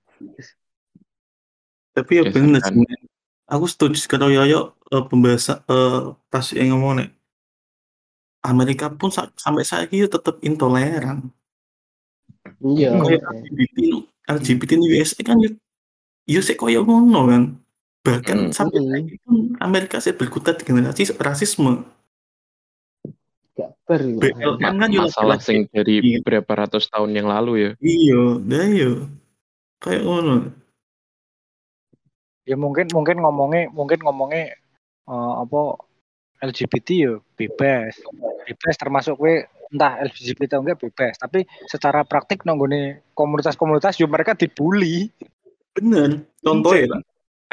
Tapi 1.94 2.12
ya 2.12 2.22
bener 2.26 2.58
Berdasarkan- 2.58 2.84
sih. 2.90 3.08
Aku 3.44 3.64
setuju 3.64 3.98
karo 4.08 4.26
Yoyo 4.28 4.60
eh, 4.88 5.04
pembahasan 5.04 5.62
eh, 5.64 6.00
pas 6.26 6.46
yang 6.50 6.74
ngomong 6.74 6.92
nek 6.98 7.10
Amerika 8.42 8.88
pun 8.88 9.08
sa- 9.08 9.32
sampai 9.34 9.62
saat 9.62 9.88
ini 9.88 10.04
tetap 10.04 10.36
intoleran. 10.40 11.28
Iya. 12.60 12.92
Kayak 12.98 13.22
LGBT, 13.24 13.76
LGBT 14.26 14.70
di 14.74 14.86
USA 14.90 15.20
kan 15.22 15.36
ya, 15.40 15.50
ya 16.26 16.40
sih 16.40 16.52
kayak 16.52 16.82
ngono 16.82 17.20
kan. 17.24 17.42
Bahkan 18.04 18.38
Mm. 18.48 18.52
sampai 18.52 18.78
Mm. 18.80 18.84
saat 18.84 19.00
ini 19.00 19.16
pun 19.22 19.36
Amerika 19.58 19.96
saya 19.96 20.12
berkutat 20.12 20.60
dengan 20.60 20.88
rasis, 20.88 21.12
rasisme. 21.16 21.84
Gak. 23.54 23.70
BLM 23.86 24.58
Ma- 24.58 24.76
kan 24.82 24.88
juga 24.90 25.06
masalah 25.08 25.38
sing 25.38 25.68
dari 25.70 26.00
Iya. 26.02 26.18
berapa 26.20 26.52
ratus 26.66 26.90
tahun 26.90 27.14
yang 27.14 27.28
lalu 27.28 27.52
ya 27.54 27.70
Iya, 27.78 28.20
dah 28.42 28.64
iya. 28.66 28.90
Kayak 29.78 30.02
ngono. 30.02 30.34
Ya 32.44 32.56
mungkin 32.60 32.92
mungkin 32.92 33.20
ngomongnya 33.24 33.72
mungkin 33.72 34.00
ngomongnya 34.04 34.52
eh, 35.08 35.34
apa 35.40 35.80
LGBT 36.44 36.88
ya 36.92 37.12
bebas. 37.40 37.96
Bebas 38.44 38.74
termasuk 38.76 39.16
gue 39.16 39.48
entah 39.74 39.98
LGBT 40.06 40.54
atau 40.54 40.60
enggak 40.62 40.78
bebas, 40.86 41.14
tapi 41.18 41.42
secara 41.66 42.06
praktik 42.06 42.46
nanggone 42.46 43.10
komunitas-komunitas 43.16 43.98
yo 43.98 44.06
mereka 44.06 44.38
dibully. 44.38 45.10
Bener. 45.74 46.22
Contoh 46.38 46.72
ya, 46.78 46.86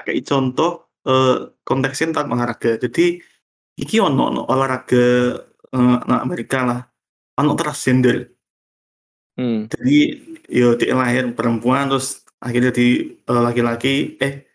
kayak 0.05 0.21
contoh 0.29 0.91
eh, 1.07 1.49
konteksnya 1.65 2.13
tentang 2.13 2.37
olahraga. 2.37 2.77
Jadi 2.77 3.17
iki 3.79 3.97
ono 3.97 4.29
ono 4.29 4.41
olahraga 4.45 5.05
eh, 5.73 5.97
anak 6.05 6.21
Amerika 6.21 6.59
lah. 6.61 6.81
Ono 7.41 7.57
transgender. 7.57 8.29
hmm. 9.39 9.71
Jadi 9.71 9.97
yo 10.51 10.75
dia 10.77 10.93
lahir 10.93 11.31
perempuan 11.33 11.89
terus 11.89 12.21
akhirnya 12.37 12.69
di 12.69 13.17
eh, 13.17 13.41
laki-laki 13.41 14.19
eh 14.21 14.50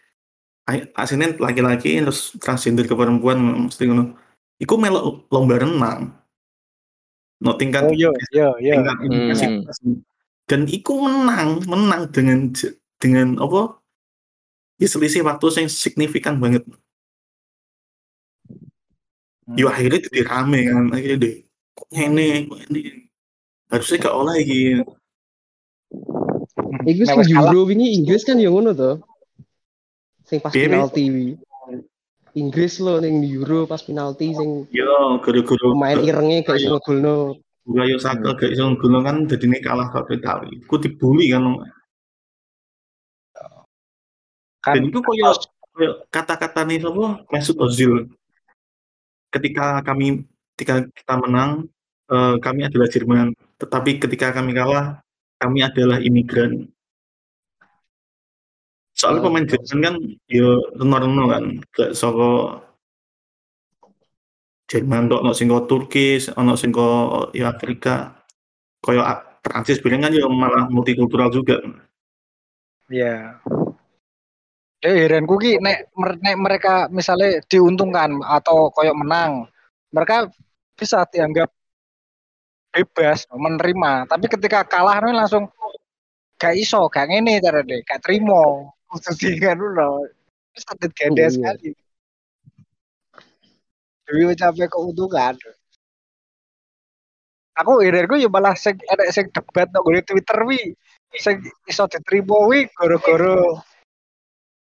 ai- 0.67 0.91
aslinya 0.93 1.39
laki-laki 1.39 1.99
terus 1.99 2.35
transgender 2.39 2.85
ke 2.85 2.95
perempuan 2.95 3.39
mesti 3.67 3.87
ngono. 3.87 4.15
Iku 4.59 4.75
melok 4.77 5.31
lomba 5.31 5.63
renang. 5.63 6.13
No 7.37 7.53
tingkat 7.55 7.87
Oh 7.87 7.93
iya 7.93 8.09
iya 8.33 8.49
iya. 8.59 8.75
tingkat 8.81 8.97
intensitas. 9.05 9.77
dan 10.49 10.65
iku 10.71 11.05
menang 11.05 11.61
menang 11.69 12.09
dengan 12.09 12.49
dengan 12.97 13.37
apa 13.37 13.77
ya 14.81 14.89
selisih 14.89 15.21
waktu 15.21 15.45
yang 15.53 15.69
signifikan 15.69 16.41
banget 16.41 16.65
Hmm. 19.47 19.55
yo 19.55 19.71
akhirnya 19.71 20.03
jadi 20.11 20.27
rame 20.27 20.59
kan 20.67 20.91
akhirnya 20.91 21.19
deh 21.23 21.37
kok 21.71 21.87
ini 21.95 22.51
kok 22.51 22.61
ini 22.67 22.81
harusnya 23.71 23.97
gak 24.03 24.17
oleh 24.19 24.39
gitu 24.43 24.83
Iku 26.87 27.03
Nek 27.03 27.07
sing 27.07 27.19
wis 27.23 27.31
kalah, 27.31 27.51
Euro 27.55 27.63
wingi 27.67 27.95
Inggris 27.95 28.27
kan 28.27 28.43
yang 28.43 28.59
ngono 28.59 28.75
to. 28.75 28.99
Sing 30.27 30.39
pas 30.43 30.51
Piye, 30.51 30.67
Wi? 30.67 30.75
penalti. 30.75 31.05
Inggris 32.37 32.85
lo 32.85 33.01
ning 33.01 33.25
Euro 33.25 33.65
pas 33.65 33.81
penalti 33.81 34.37
sing 34.37 34.69
yo 34.69 35.17
gara-gara 35.25 35.67
pemain 35.73 35.99
irenge 36.05 36.45
gak 36.45 36.61
iso 36.61 36.77
ngegolno. 36.77 37.41
Bukayo 37.65 37.97
Saka 37.97 38.37
gak 38.37 38.53
iso 38.53 38.69
nggono 38.77 39.01
kan 39.01 39.25
jadi 39.25 39.47
ini 39.49 39.59
kalah 39.65 39.89
kok 39.89 40.13
Italia 40.13 40.61
ku 40.69 40.77
dibully 40.77 41.33
kan 41.33 41.65
kan 44.61 44.85
itu 44.85 45.01
koyo 45.01 45.33
kata-kata 46.13 46.69
nih 46.69 46.85
apa 46.85 47.25
Mesut 47.33 47.57
Ozil. 47.57 48.13
Ketika 49.33 49.81
kami 49.81 50.29
ketika 50.57 50.85
kita 50.93 51.15
menang 51.17 51.73
eh, 52.13 52.37
kami 52.45 52.69
adalah 52.69 52.89
Jerman. 52.93 53.33
Tetapi 53.57 53.97
ketika 53.97 54.37
kami 54.37 54.53
kalah 54.53 55.01
kami 55.41 55.65
adalah 55.65 56.05
imigran 56.05 56.69
soalnya 58.97 59.21
Oh, 59.21 59.25
pemain 59.29 59.45
Jerman 59.45 59.81
kan 59.85 59.95
yo 60.33 60.49
reno-reno 60.81 61.25
kan 61.29 61.45
gak 61.77 61.93
saka 61.93 62.65
Jerman 64.67 65.13
tok 65.13 65.23
ono 65.23 65.33
sing 65.37 65.53
Turki 65.69 66.17
ono 66.35 66.57
sing 66.57 66.73
ya 67.37 67.53
Afrika 67.53 68.25
koyo 68.81 69.05
Prancis 69.45 69.79
bilang 69.85 70.09
kan 70.09 70.17
yo 70.17 70.27
malah 70.33 70.67
multikultural 70.73 71.31
juga 71.31 71.61
ya. 72.91 73.39
Eh 74.85 74.97
heranku 75.07 75.41
ki 75.41 75.59
nek, 75.59 75.91
nek 76.23 76.37
mereka 76.39 76.75
misalnya 76.93 77.43
diuntungkan 77.51 78.23
atau 78.23 78.71
koyok 78.71 78.97
menang, 79.03 79.49
mereka 79.91 80.31
bisa 80.77 81.03
dianggap 81.11 81.51
bebas 82.71 83.25
menerima. 83.33 84.07
Tapi 84.07 84.27
ketika 84.29 84.63
kalah 84.69 85.01
nih 85.01 85.17
langsung 85.17 85.49
gak 86.37 86.55
iso, 86.55 86.87
gak 86.93 87.09
ngene 87.09 87.41
cara 87.41 87.65
deh, 87.65 87.81
gak 87.83 88.05
terima. 88.05 88.69
Khusus 88.97 89.37
kan 89.39 89.61
dulu. 89.61 90.09
Sangat 90.57 90.91
ganda 90.97 91.29
Iya. 91.29 91.33
sekali. 91.33 91.71
Dewi 94.07 94.33
capek 94.39 94.71
keuntungan. 94.71 95.35
Aku 97.57 97.81
heranku 97.81 98.21
ya 98.21 98.29
malah 98.29 98.53
sing 98.57 98.77
enek 98.85 99.09
sing 99.13 99.27
debat 99.33 99.69
nang 99.73 99.81
nggone 99.85 100.01
Twitter 100.05 100.39
wi. 100.45 100.61
Sing 101.17 101.41
iso 101.65 101.89
diterima 101.89 102.37
wi 102.49 102.69
gara-gara 102.73 103.37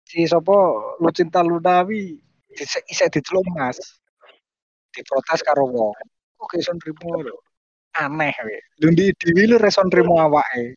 si 0.07 0.29
sapa 0.29 0.57
Lucinta 1.01 1.41
Luna 1.41 1.83
wi 1.89 2.21
isek 2.53 2.85
isek 2.89 3.09
diceluk 3.17 3.45
Mas. 3.57 3.81
Diprotes 4.93 5.41
karo 5.45 5.65
wong. 5.69 5.97
Kok 6.37 6.53
iso 6.57 6.73
nrimo 6.77 7.21
lho. 7.25 7.37
aneh 7.97 8.37
we. 8.45 8.57
Lu 8.85 8.93
di 8.93 9.09
dhewe 9.17 9.43
lu 9.49 9.57
reson 9.57 9.89
nrimo 9.89 10.21
awake. 10.21 10.77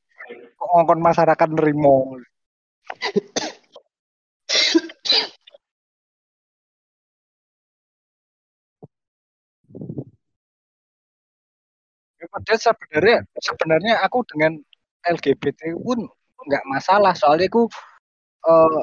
Kok 0.55 0.67
ngongkon 0.71 0.99
masyarakat 1.03 1.49
nrimo. 1.51 2.15
Ya, 12.19 12.27
padahal 12.33 12.59
sebenarnya 12.59 13.17
sebenarnya 13.39 13.93
aku 14.03 14.19
dengan 14.27 14.51
LGBT 15.07 15.71
pun 15.79 15.99
nggak 16.47 16.63
masalah 16.67 17.13
soalnya 17.15 17.47
aku 17.47 17.63
eh, 18.49 18.81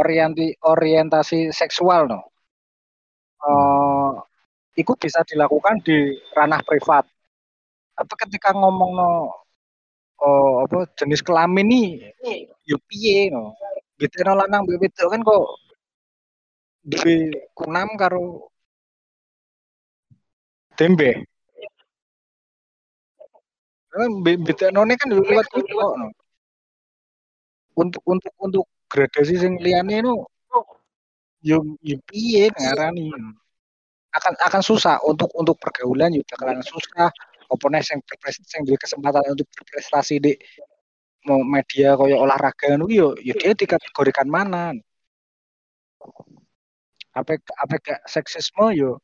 orienti 0.00 0.46
orientasi 0.72 1.38
seksual 1.52 2.02
no. 2.12 2.20
Eh, 3.48 4.12
itu 4.82 4.92
bisa 4.96 5.20
dilakukan 5.30 5.76
di 5.86 6.16
ranah 6.36 6.62
privat. 6.68 7.04
Tapi 7.96 8.14
ketika 8.24 8.50
ngomong 8.56 8.92
no 9.00 9.10
oh, 10.22 10.62
apa 10.64 10.86
jenis 10.98 11.20
kelamin 11.26 11.66
nih 11.66 11.88
yo 12.66 12.76
piye 12.86 13.28
no. 13.34 13.52
No 14.02 14.32
lanang 14.34 14.66
mbek 14.66 14.82
wedok 14.82 15.08
kan 15.14 15.20
kok 15.22 15.46
duwe 16.82 17.14
kunam 17.54 17.88
karo 17.94 18.50
tembe. 20.74 21.22
Beda 24.46 24.66
none 24.74 24.94
kan 24.98 25.08
lewat 25.12 25.46
itu 25.54 25.74
kok 25.74 25.94
no. 26.00 26.06
Untuk 27.78 28.02
untuk 28.04 28.34
untuk 28.42 28.64
gradasi 28.90 29.38
sing 29.38 29.58
liyane 29.62 30.02
no 30.02 30.26
yo 31.42 31.62
yo 31.82 31.98
ngarani 32.54 33.10
akan 34.12 34.32
akan 34.46 34.62
susah 34.62 35.00
untuk 35.02 35.32
untuk 35.34 35.58
pergaulan 35.58 36.14
juga 36.14 36.36
bakalan 36.38 36.62
susah 36.62 37.10
nih 37.56 37.82
yang 37.84 38.00
yang 38.54 38.62
duwe 38.66 38.78
kesempatan 38.80 39.22
untuk 39.32 39.48
berprestasi 39.52 40.14
di 40.22 40.32
media 41.26 41.94
koyo 41.94 42.16
olahraga 42.18 42.74
nu 42.74 42.90
yo 42.90 43.14
yo 43.22 43.34
dia 43.38 43.54
dikategorikan 43.54 44.26
mana? 44.26 44.74
Apa 47.14 47.36
apa 47.38 47.74
kayak 47.78 48.02
seksisme 48.08 48.74
yo? 48.74 48.98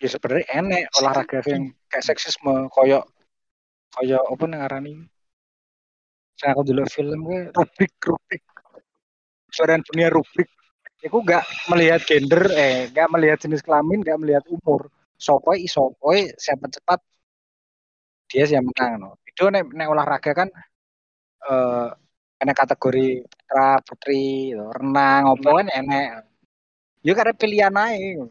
Ya 0.00 0.08
sebenarnya 0.08 0.46
enek 0.60 0.84
olahraga 1.00 1.38
yang 1.48 1.72
kayak 1.88 2.04
seksisme 2.04 2.68
koyo 2.72 3.06
koyo 3.94 4.18
apa 4.28 4.44
ngarani? 4.44 5.08
Saya 6.40 6.56
aku 6.56 6.62
dulu 6.72 6.84
film 6.88 7.20
gue 7.28 7.40
rubrik 7.52 7.92
rubrik 8.00 8.42
suara 9.52 9.76
dunia 9.82 10.08
rubrik 10.08 10.48
aku 11.04 11.18
gak 11.24 11.44
melihat 11.68 12.00
gender 12.04 12.48
eh 12.54 12.88
gak 12.92 13.08
melihat 13.12 13.40
jenis 13.40 13.64
kelamin 13.64 14.00
gak 14.04 14.20
melihat 14.20 14.44
umur. 14.48 14.88
Sopoi 15.20 15.68
isopoi 15.68 16.32
siapa 16.40 16.68
cepat 16.72 17.00
dia 18.30 18.46
sih 18.46 18.54
yang 18.54 18.66
menang 18.70 18.92
no. 19.02 19.08
itu 19.26 19.42
nek, 19.50 19.66
nek 19.74 19.88
olahraga 19.90 20.32
kan 20.32 20.48
eh 21.50 21.88
enek 22.40 22.56
kategori 22.56 23.26
putra 23.26 23.82
putri 23.84 24.54
gitu. 24.54 24.64
renang 24.70 25.22
opo 25.34 25.60
kan 25.60 25.68
enek 25.68 26.24
ya 27.04 27.12
karena 27.12 27.34
pilihan 27.34 27.74
aja 27.74 28.24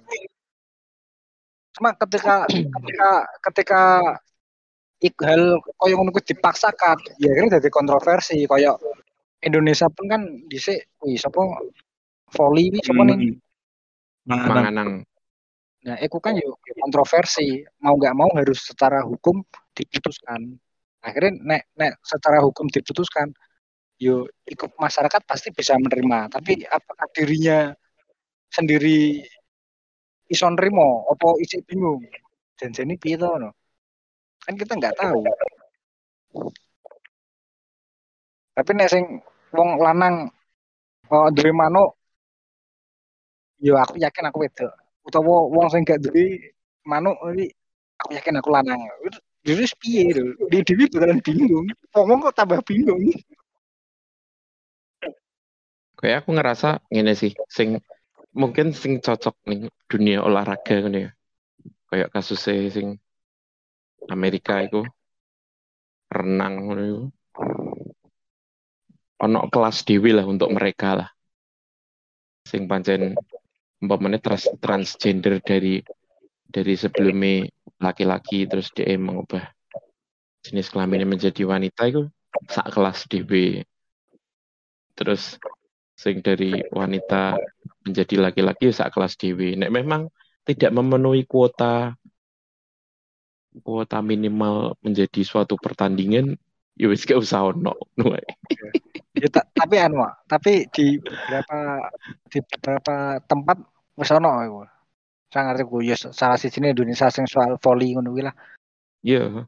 cuma 1.76 1.90
ketika 1.94 2.36
ketika 2.50 3.10
ketika 3.46 3.82
hal 5.24 5.44
koyo 5.80 5.94
ngono 5.96 6.12
dipaksakan 6.12 6.98
ya 7.22 7.32
kan 7.36 7.48
jadi 7.60 7.70
kontroversi 7.72 8.48
koyo 8.50 8.80
Indonesia 9.40 9.88
pun 9.88 10.12
kan 10.12 10.22
dhisik 10.52 10.90
wih 11.04 11.16
sapa 11.16 11.40
volley 12.36 12.74
iki 12.74 12.84
sapa 12.84 13.04
nih 13.08 13.40
Manganang. 14.30 15.02
Nah, 15.80 15.98
itu 15.98 16.18
kan 16.22 16.38
yuk 16.38 16.60
kontroversi. 16.78 17.66
Mau 17.82 17.98
nggak 17.98 18.14
mau 18.14 18.30
harus 18.38 18.62
secara 18.62 19.02
hukum 19.02 19.42
diputuskan. 19.80 20.60
Akhirnya 21.00 21.32
nek 21.40 21.62
nek 21.80 21.92
secara 22.04 22.44
hukum 22.44 22.68
diputuskan, 22.68 23.32
yo 24.02 24.28
ikut 24.48 24.76
masyarakat 24.76 25.22
pasti 25.24 25.56
bisa 25.56 25.80
menerima. 25.80 26.28
Tapi 26.36 26.68
apakah 26.68 27.08
dirinya 27.16 27.72
sendiri 28.52 29.24
iso 30.28 30.48
nerimo, 30.52 31.08
opo 31.08 31.40
isi 31.40 31.64
bingung? 31.64 32.04
Dan 32.60 32.76
ini 32.76 33.00
piye 33.00 33.16
to, 33.16 33.32
no? 33.40 33.56
Kan 34.44 34.60
kita 34.60 34.76
nggak 34.76 35.00
tahu. 35.00 35.24
Tapi 38.60 38.72
nek 38.76 38.92
sing 38.92 39.24
wong 39.56 39.80
lanang 39.80 40.28
oh, 41.10 41.28
duwe 41.34 41.52
manuk 41.54 41.98
yo 43.60 43.76
aku 43.76 44.00
yakin 44.00 44.30
aku 44.30 44.46
wedok 44.46 44.74
utawa 45.04 45.36
wong 45.52 45.68
sing 45.74 45.82
gak 45.84 46.00
duwe 46.00 46.54
manuk 46.86 47.18
iki 47.36 47.52
aku 48.00 48.10
yakin 48.16 48.40
aku 48.40 48.50
lanang 48.54 48.80
jadi 49.50 49.66
piye 49.82 50.02
lho 50.14 50.38
di 50.54 50.62
dhewe 50.62 50.86
bakalan 50.94 51.20
bingung 51.26 51.66
ngomong 51.98 52.30
kok 52.30 52.38
tambah 52.38 52.62
bingung 52.62 53.02
Kayak 56.00 56.24
aku 56.24 56.32
ngerasa 56.32 56.80
ngene 56.88 57.12
sih, 57.12 57.36
sing 57.52 57.76
mungkin 58.32 58.72
sing 58.72 59.04
cocok 59.04 59.36
nih 59.52 59.68
dunia 59.92 60.24
olahraga 60.24 60.80
kan 60.80 60.96
ya. 60.96 61.12
Kayak 61.92 62.16
kasusnya 62.16 62.72
sing 62.72 62.88
Amerika 64.08 64.64
itu 64.64 64.88
renang 66.08 66.72
iku. 66.72 67.12
Ono 69.28 69.40
kelas 69.52 69.84
dewi 69.84 70.16
lah 70.16 70.24
untuk 70.24 70.48
mereka 70.56 71.04
lah. 71.04 71.10
Sing 72.48 72.64
pancen 72.72 73.20
umpamanya 73.84 74.24
trans 74.24 74.48
transgender 74.64 75.44
dari 75.44 75.84
dari 76.50 76.74
sebelumnya 76.74 77.46
laki-laki 77.78 78.50
terus 78.50 78.74
dia 78.74 78.98
mengubah 78.98 79.46
jenis 80.44 80.74
kelaminnya 80.74 81.06
menjadi 81.06 81.46
wanita 81.46 81.88
itu 81.88 82.10
sak 82.50 82.74
kelas 82.74 83.06
DB 83.06 83.64
terus 84.98 85.38
sing 86.00 86.24
dari 86.24 86.64
wanita 86.72 87.36
menjadi 87.84 88.16
laki-laki 88.20 88.72
ya 88.72 88.74
sak 88.76 88.96
kelas 88.96 89.20
DW 89.20 89.60
nek 89.60 89.72
memang 89.72 90.08
tidak 90.48 90.72
memenuhi 90.72 91.28
kuota 91.28 91.96
kuota 93.60 94.00
minimal 94.00 94.80
menjadi 94.80 95.22
suatu 95.28 95.60
pertandingan 95.60 96.40
ya 96.80 96.88
wis 96.88 97.04
gak 97.04 97.20
usah 97.20 97.52
ono 97.52 97.76
ya, 99.20 99.28
ta 99.28 99.44
tapi 99.52 99.76
anu 99.76 100.08
tapi 100.32 100.72
di 100.72 100.96
beberapa 101.04 101.84
di 102.32 102.40
beberapa 102.48 103.20
tempat 103.28 103.58
wis 104.00 104.12
ono 104.16 104.32
iku 105.30 105.38
saya 105.38 105.44
ngerti 105.54 105.64
gue 105.70 105.82
ya 105.86 105.96
salah 106.10 106.38
siji 106.42 106.58
Indonesia 106.58 107.06
sing 107.14 107.30
soal 107.30 107.62
volley 107.62 107.94
ngono 107.94 108.10
kuwi 108.10 108.26
lah. 108.26 108.34
Iya. 109.06 109.46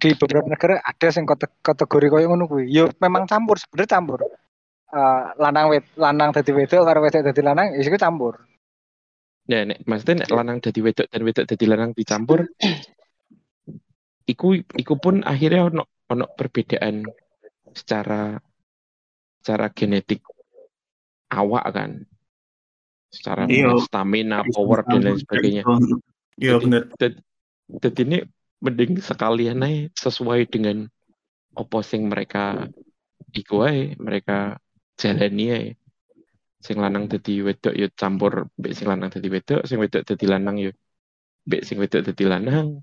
Di 0.00 0.16
beberapa 0.16 0.48
negara 0.48 0.80
ada 0.80 1.06
yang 1.12 1.28
kategori 1.60 2.06
koyo 2.08 2.26
ngono 2.32 2.48
kuwi. 2.48 2.72
Yo 2.72 2.88
memang 3.04 3.28
campur 3.28 3.60
sebenarnya 3.60 3.92
campur. 3.92 4.24
Uh, 4.86 5.34
lanang 5.36 5.68
wet 5.68 5.84
lanang 6.00 6.32
dadi 6.32 6.54
wedok 6.54 6.86
karo 6.86 7.04
wedok 7.04 7.22
dadi 7.28 7.42
lanang 7.44 7.76
ya 7.76 7.84
iku 7.84 8.00
campur. 8.00 8.40
Ya 9.44 9.68
nek 9.68 9.84
maksudnya 9.84 10.24
nek 10.24 10.32
lanang 10.32 10.58
dadi 10.64 10.80
wedok 10.80 11.06
dan 11.12 11.20
wedok 11.20 11.44
dadi 11.44 11.64
lanang 11.68 11.90
dicampur 11.92 12.48
iku 14.32 14.56
iku 14.56 14.94
pun 14.96 15.20
akhirnya 15.22 15.68
ono 15.68 15.84
ono 16.08 16.24
perbedaan 16.32 17.04
secara 17.74 18.40
secara 19.44 19.66
genetik 19.74 20.24
awak 21.30 21.66
kan 21.74 21.90
secara 23.16 23.48
Iya. 23.48 23.80
stamina 23.80 24.44
power 24.52 24.84
dan 24.84 25.00
lain 25.00 25.16
sebagainya 25.16 25.62
Iya 26.36 26.60
benar. 26.60 26.92
jadi 27.80 28.00
ini 28.04 28.18
mending 28.60 29.00
sekalian 29.00 29.64
aja 29.64 29.88
sesuai 29.96 30.44
dengan 30.52 30.84
opo 31.56 31.80
sing 31.80 32.04
mereka 32.12 32.68
iku 33.32 33.64
ae, 33.64 33.96
mereka 33.96 34.60
jalani 35.00 35.46
ae. 35.52 35.68
sing 36.56 36.82
lanang 36.82 37.06
dadi 37.06 37.46
wedok 37.46 37.78
yo 37.78 37.86
campur 37.94 38.50
mbek 38.58 38.74
sing 38.74 38.90
lanang 38.90 39.06
dadi 39.06 39.28
wedok 39.30 39.62
sing 39.64 39.78
wedok 39.78 40.02
dadi 40.02 40.26
lanang 40.26 40.56
yo 40.58 40.72
mbek 41.46 41.62
sing 41.62 41.78
wedok 41.78 42.02
dadi 42.02 42.24
lanang 42.26 42.82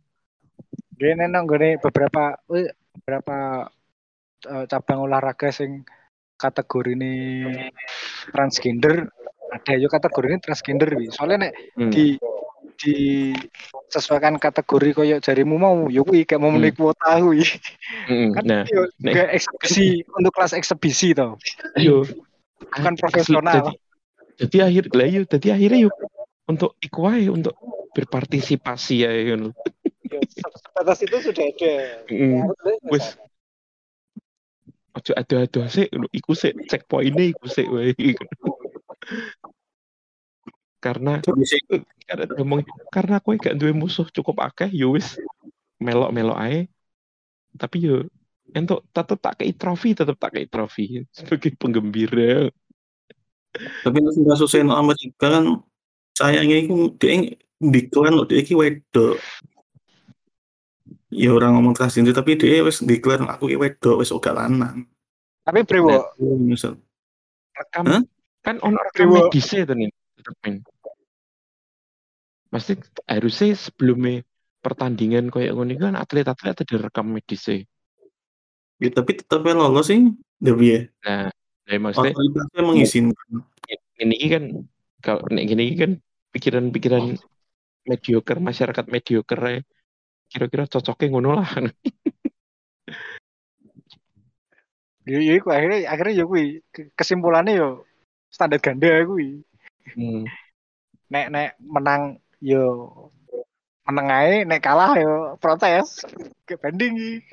Gini 0.93 1.25
nang 1.27 1.49
gini 1.49 1.75
beberapa 1.81 2.37
beberapa 2.47 3.67
eh, 4.45 4.65
cabang 4.71 5.03
olahraga 5.03 5.51
sing 5.51 5.83
kategori 6.39 6.95
ini 6.95 7.13
transgender 8.31 9.09
ada 9.53 9.73
yo 9.77 9.87
kategori 9.87 10.25
ini 10.33 10.39
transgender 10.41 10.89
wi. 10.97 11.07
Soalnya 11.13 11.49
nek 11.49 11.53
Hmm. 11.77 11.91
di 11.93 12.17
di 12.73 12.95
sesuaikan 13.87 14.41
kategori 14.41 14.89
koyo 14.97 15.17
jarimu 15.21 15.55
mau 15.61 15.77
yo 15.93 16.01
kuwi 16.01 16.25
gak 16.25 16.41
memenuhi 16.41 16.73
Hmm. 16.73 16.79
kuota 16.81 17.21
kuwi. 17.21 17.45
Mm, 18.09 18.29
Kan 18.35 18.43
nah 18.49 18.63
yo 18.67 18.81
gak 18.99 19.29
eksebisi 19.31 20.03
untuk 20.09 20.33
kelas 20.33 20.57
eksebisi 20.57 21.13
to. 21.13 21.37
yo 21.77 22.03
Bukan 22.73 22.93
profesional. 22.97 23.53
jadi, 23.53 23.73
jadi 24.41 24.57
akhir 24.67 24.83
lah 24.91 25.07
yo 25.07 25.21
jadi 25.29 25.47
akhirnya 25.53 25.79
yuk 25.87 25.95
untuk 26.49 26.75
iku 26.81 27.07
ae, 27.07 27.29
untuk 27.29 27.53
berpartisipasi 27.93 28.95
ya. 29.05 29.11
Yo, 29.13 29.53
Sebatas 30.33 30.99
itu 31.05 31.17
sudah 31.21 31.45
ada. 31.45 31.73
Mm, 32.09 32.49
Ya, 32.49 32.73
wis 32.89 33.05
ojo 34.93 35.11
ado-ado 35.17 35.61
sih 35.69 35.89
iku 36.13 36.33
sih 36.37 36.53
checkpointnya 36.69 37.33
iku 37.33 37.45
sih 37.49 37.65
wae 37.65 37.93
karena 40.83 41.23
karena 42.03 42.23
ngomong 42.35 42.59
karena 42.91 43.23
kowe 43.23 43.39
gak 43.39 43.55
duwe 43.55 43.71
musuh 43.71 44.03
cukup 44.11 44.43
akeh 44.43 44.67
ya 44.67 44.91
wis 44.91 45.15
melok-melok 45.79 46.37
ae. 46.43 46.59
Tapi 47.55 47.77
yo 47.79 48.03
entuk 48.51 48.83
tetep 48.91 49.17
tak 49.23 49.39
kei 49.39 49.55
trofi, 49.55 49.95
tetep 49.95 50.19
tak 50.19 50.35
kei 50.35 50.47
trofi 50.51 51.07
sebagai 51.15 51.55
penggembira. 51.55 52.51
Tapi 53.55 53.97
masih 54.03 54.27
kasus 54.27 54.49
Seno 54.51 54.75
Amerika 54.75 55.39
kan 55.39 55.63
sayangnya 56.17 56.67
itu 56.67 56.91
dia 56.99 57.31
loh 58.11 58.27
dia 58.27 58.43
iki 58.43 58.51
wedok. 58.51 59.15
Ya 61.13 61.29
orang 61.29 61.55
ngomong 61.55 61.77
transgender 61.77 62.11
tapi 62.11 62.35
dia 62.35 62.65
wes 62.65 62.83
deklar 62.83 63.23
aku 63.29 63.47
iki 63.47 63.57
wedok 63.61 64.03
wes 64.03 64.11
gak 64.11 64.35
lanang. 64.35 64.83
Tapi 65.47 65.63
Brewo, 65.63 66.11
Misal. 66.39 66.79
Rekam 67.53 67.85
Hah? 67.85 68.01
kan 68.43 68.59
ono 68.59 68.75
rekam 68.75 69.07
medisnya 69.13 69.63
tuh 69.63 69.75
nih. 69.77 69.89
Pasti 72.53 72.77
harusnya 73.09 73.57
sebelumnya 73.57 74.21
pertandingan 74.61 75.33
kayak 75.33 75.57
ngono 75.57 75.73
iku 75.73 75.89
kan 75.89 75.97
atlet-atlet 75.97 76.53
ada 76.53 76.75
rekam 76.77 77.09
medisnya. 77.09 77.65
Ya, 78.77 78.89
tapi 78.93 79.17
tetap 79.17 79.41
lolos 79.41 79.89
sih. 79.89 80.13
Tapi 80.37 80.65
ya. 80.69 80.79
Nah, 81.01 81.33
nah 81.65 81.77
maksudnya 81.89 82.13
Otoritasnya 82.13 82.61
mengizinkan. 82.61 83.27
ini 83.97 84.27
kan 84.29 84.43
kalau 85.01 85.25
nek 85.33 85.45
gini 85.49 85.73
iki 85.73 85.77
kan 85.81 85.91
pikiran-pikiran 86.29 87.17
mediocre 87.89 88.39
masyarakat 88.39 88.85
mediocre 88.87 89.65
kira-kira 90.31 90.65
cocoknya 90.65 91.07
ngono 91.13 91.29
lah 91.37 91.45
ya 95.03 95.19
ya 95.19 95.33
iku 95.35 95.51
akhirnya 95.51 95.91
akhirnya 95.91 96.23
ya 96.23 96.25
kuwi 96.25 96.63
Ke- 96.71 96.91
kesimpulannya 96.95 97.59
yo 97.59 97.69
standar 98.31 98.59
ganda 98.63 99.03
kuwi. 99.03 99.43
hmm. 99.93 100.23
Nek 101.11 101.25
nek 101.29 101.49
menang 101.59 102.22
yo 102.43 102.63
meneng 103.87 104.07
ae, 104.11 104.35
nek 104.43 104.59
kalah 104.59 104.99
yo 104.99 105.39
protes. 105.39 106.03
Ke 106.43 106.59
banding 106.59 107.23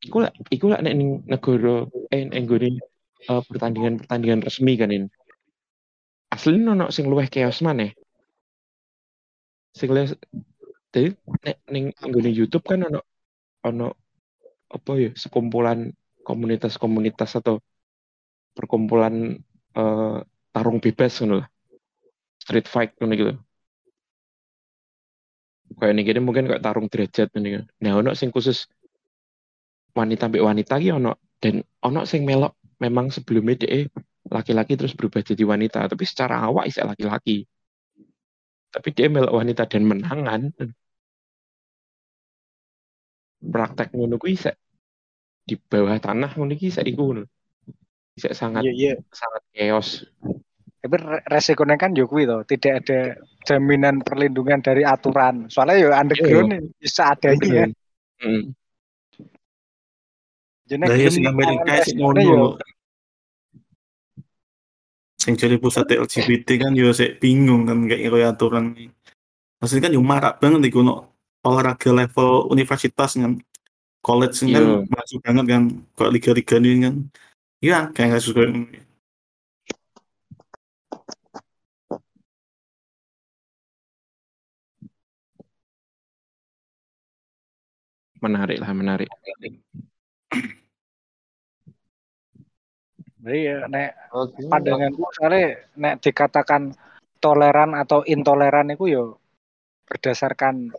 iku 0.00 0.24
lah 0.24 0.32
iku 0.48 0.72
lah 0.72 0.80
nek 0.80 0.94
ning 0.96 1.10
negara 1.28 1.84
eh 2.08 2.24
ning 2.24 2.48
nggone 2.48 2.80
eh, 3.28 3.42
pertandingan-pertandingan 3.44 4.40
resmi 4.40 4.72
kan 4.80 4.88
ini 4.88 5.08
asli 6.32 6.56
ono 6.56 6.88
sing 6.88 7.10
luwih 7.10 7.28
chaos 7.28 7.60
maneh. 7.60 7.92
Sing 9.76 9.92
luwih 9.92 10.16
jadi 10.88 11.12
nek 11.44 11.56
ning 11.68 11.84
nggone 11.92 12.30
YouTube 12.32 12.64
kan 12.64 12.88
ono 12.88 13.04
ono 13.60 13.88
apa 14.70 14.90
ya 14.96 15.10
sekumpulan 15.12 15.92
komunitas-komunitas 16.24 17.36
atau 17.36 17.60
perkumpulan 18.56 19.36
eh, 19.76 20.18
tarung 20.54 20.80
bebas 20.80 21.20
ngono 21.20 21.44
lah. 21.44 21.48
Street 22.40 22.66
fight 22.72 22.96
ngono 22.96 23.14
gitu 23.20 23.32
kayak 25.78 25.92
ini 25.94 26.02
gini 26.02 26.20
mungkin 26.22 26.44
kayak 26.50 26.62
tarung 26.64 26.86
derajat 26.90 27.28
ini 27.38 27.48
kan 27.60 27.64
nah 27.82 27.92
ono 28.00 28.10
sing 28.16 28.34
khusus 28.34 28.66
wanita 29.94 30.30
mbek 30.30 30.42
wanita 30.42 30.74
ki 30.82 30.88
ono 30.98 31.12
dan 31.42 31.62
ono 31.86 32.00
sing 32.06 32.22
melok 32.26 32.52
memang 32.80 33.12
sebelumnya 33.12 33.60
dia 33.60 33.86
laki-laki 34.30 34.78
terus 34.78 34.94
berubah 34.94 35.20
jadi 35.26 35.42
wanita 35.42 35.90
tapi 35.90 36.04
secara 36.06 36.46
awak 36.46 36.70
isek 36.70 36.86
laki-laki. 36.86 37.44
Tapi 38.70 38.88
dia 38.94 39.10
melok 39.10 39.34
wanita 39.34 39.66
dan 39.66 39.82
menangan. 39.82 40.40
Praktek 43.40 43.96
ngono 43.96 44.20
kuwi 44.20 44.36
isek 44.36 44.54
di 45.48 45.56
bawah 45.58 45.98
tanah 45.98 46.30
ngono 46.38 46.52
iki 46.54 46.70
isek 46.70 46.86
iku 46.86 47.02
ngono. 47.10 47.22
Isek 48.14 48.36
sangat 48.36 48.62
Iya 48.68 48.72
iya. 48.76 48.92
sangat 49.10 49.42
chaos 49.50 49.88
Tapi 50.90 51.06
re- 51.06 51.22
resikonya 51.30 51.78
kan 51.78 51.94
yo 51.94 52.10
kuwi 52.10 52.26
to, 52.26 52.42
tidak 52.50 52.82
ada 52.82 53.14
jaminan 53.46 54.02
perlindungan 54.02 54.58
dari 54.58 54.82
aturan. 54.82 55.46
Soalnya 55.46 55.86
yo 55.86 55.88
underground 55.94 56.50
nih, 56.50 56.60
bisa 56.82 57.14
adanya. 57.14 57.70
Hmm. 58.18 58.50
Jadi 60.66 60.82
Lah 60.82 60.98
ya 60.98 61.10
sing 61.14 61.30
Amerika 61.30 61.62
sing 61.86 62.02
resikonya 62.02 62.22
ngono. 62.26 62.34
yo 62.34 62.46
Sing 65.14 65.34
jadi 65.38 65.62
pusat 65.62 65.86
LGBT 65.86 66.48
kan 66.58 66.72
yo 66.74 66.90
sik 66.90 67.22
bingung 67.22 67.70
kan 67.70 67.86
kayak 67.86 68.10
kaya 68.10 68.34
aturan 68.34 68.74
iki. 68.74 68.90
Maksudnya 69.62 69.82
kan 69.86 69.92
yo 69.94 70.02
marak 70.02 70.42
banget 70.42 70.74
iku 70.74 70.82
no 70.82 71.14
olahraga 71.46 71.94
level 71.94 72.50
universitas 72.50 73.14
kan. 73.14 73.38
College 74.02 74.42
ini 74.42 74.58
kan 74.58 74.64
Iya. 74.66 74.76
masuk 74.90 75.18
banget 75.22 75.44
kan 75.54 75.62
kok 75.94 76.10
liga-liga 76.10 76.56
ini 76.58 76.82
kan. 76.82 76.94
Iya, 77.62 77.78
kayak 77.94 78.10
kasus 78.18 78.32
kayak 78.34 78.89
menarik 88.24 88.58
lah 88.60 88.70
menarik 88.76 89.08
Iya, 93.20 93.68
nek 93.68 94.16
Oke. 94.16 94.48
pandanganku 94.48 95.04
soalnya 95.12 95.60
nek 95.76 96.00
dikatakan 96.00 96.72
toleran 97.20 97.76
atau 97.76 98.00
intoleran 98.08 98.72
itu 98.72 98.84
yo 98.96 99.04
berdasarkan 99.84 100.72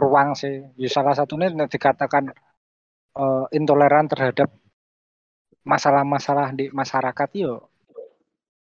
ruang 0.00 0.32
sih. 0.32 0.64
Ya 0.80 0.88
salah 0.88 1.12
satunya 1.12 1.52
nek 1.52 1.68
dikatakan 1.68 2.32
eh, 3.20 3.44
intoleran 3.52 4.08
terhadap 4.08 4.48
masalah-masalah 5.60 6.56
di 6.56 6.72
masyarakat 6.72 7.28
yo 7.36 7.68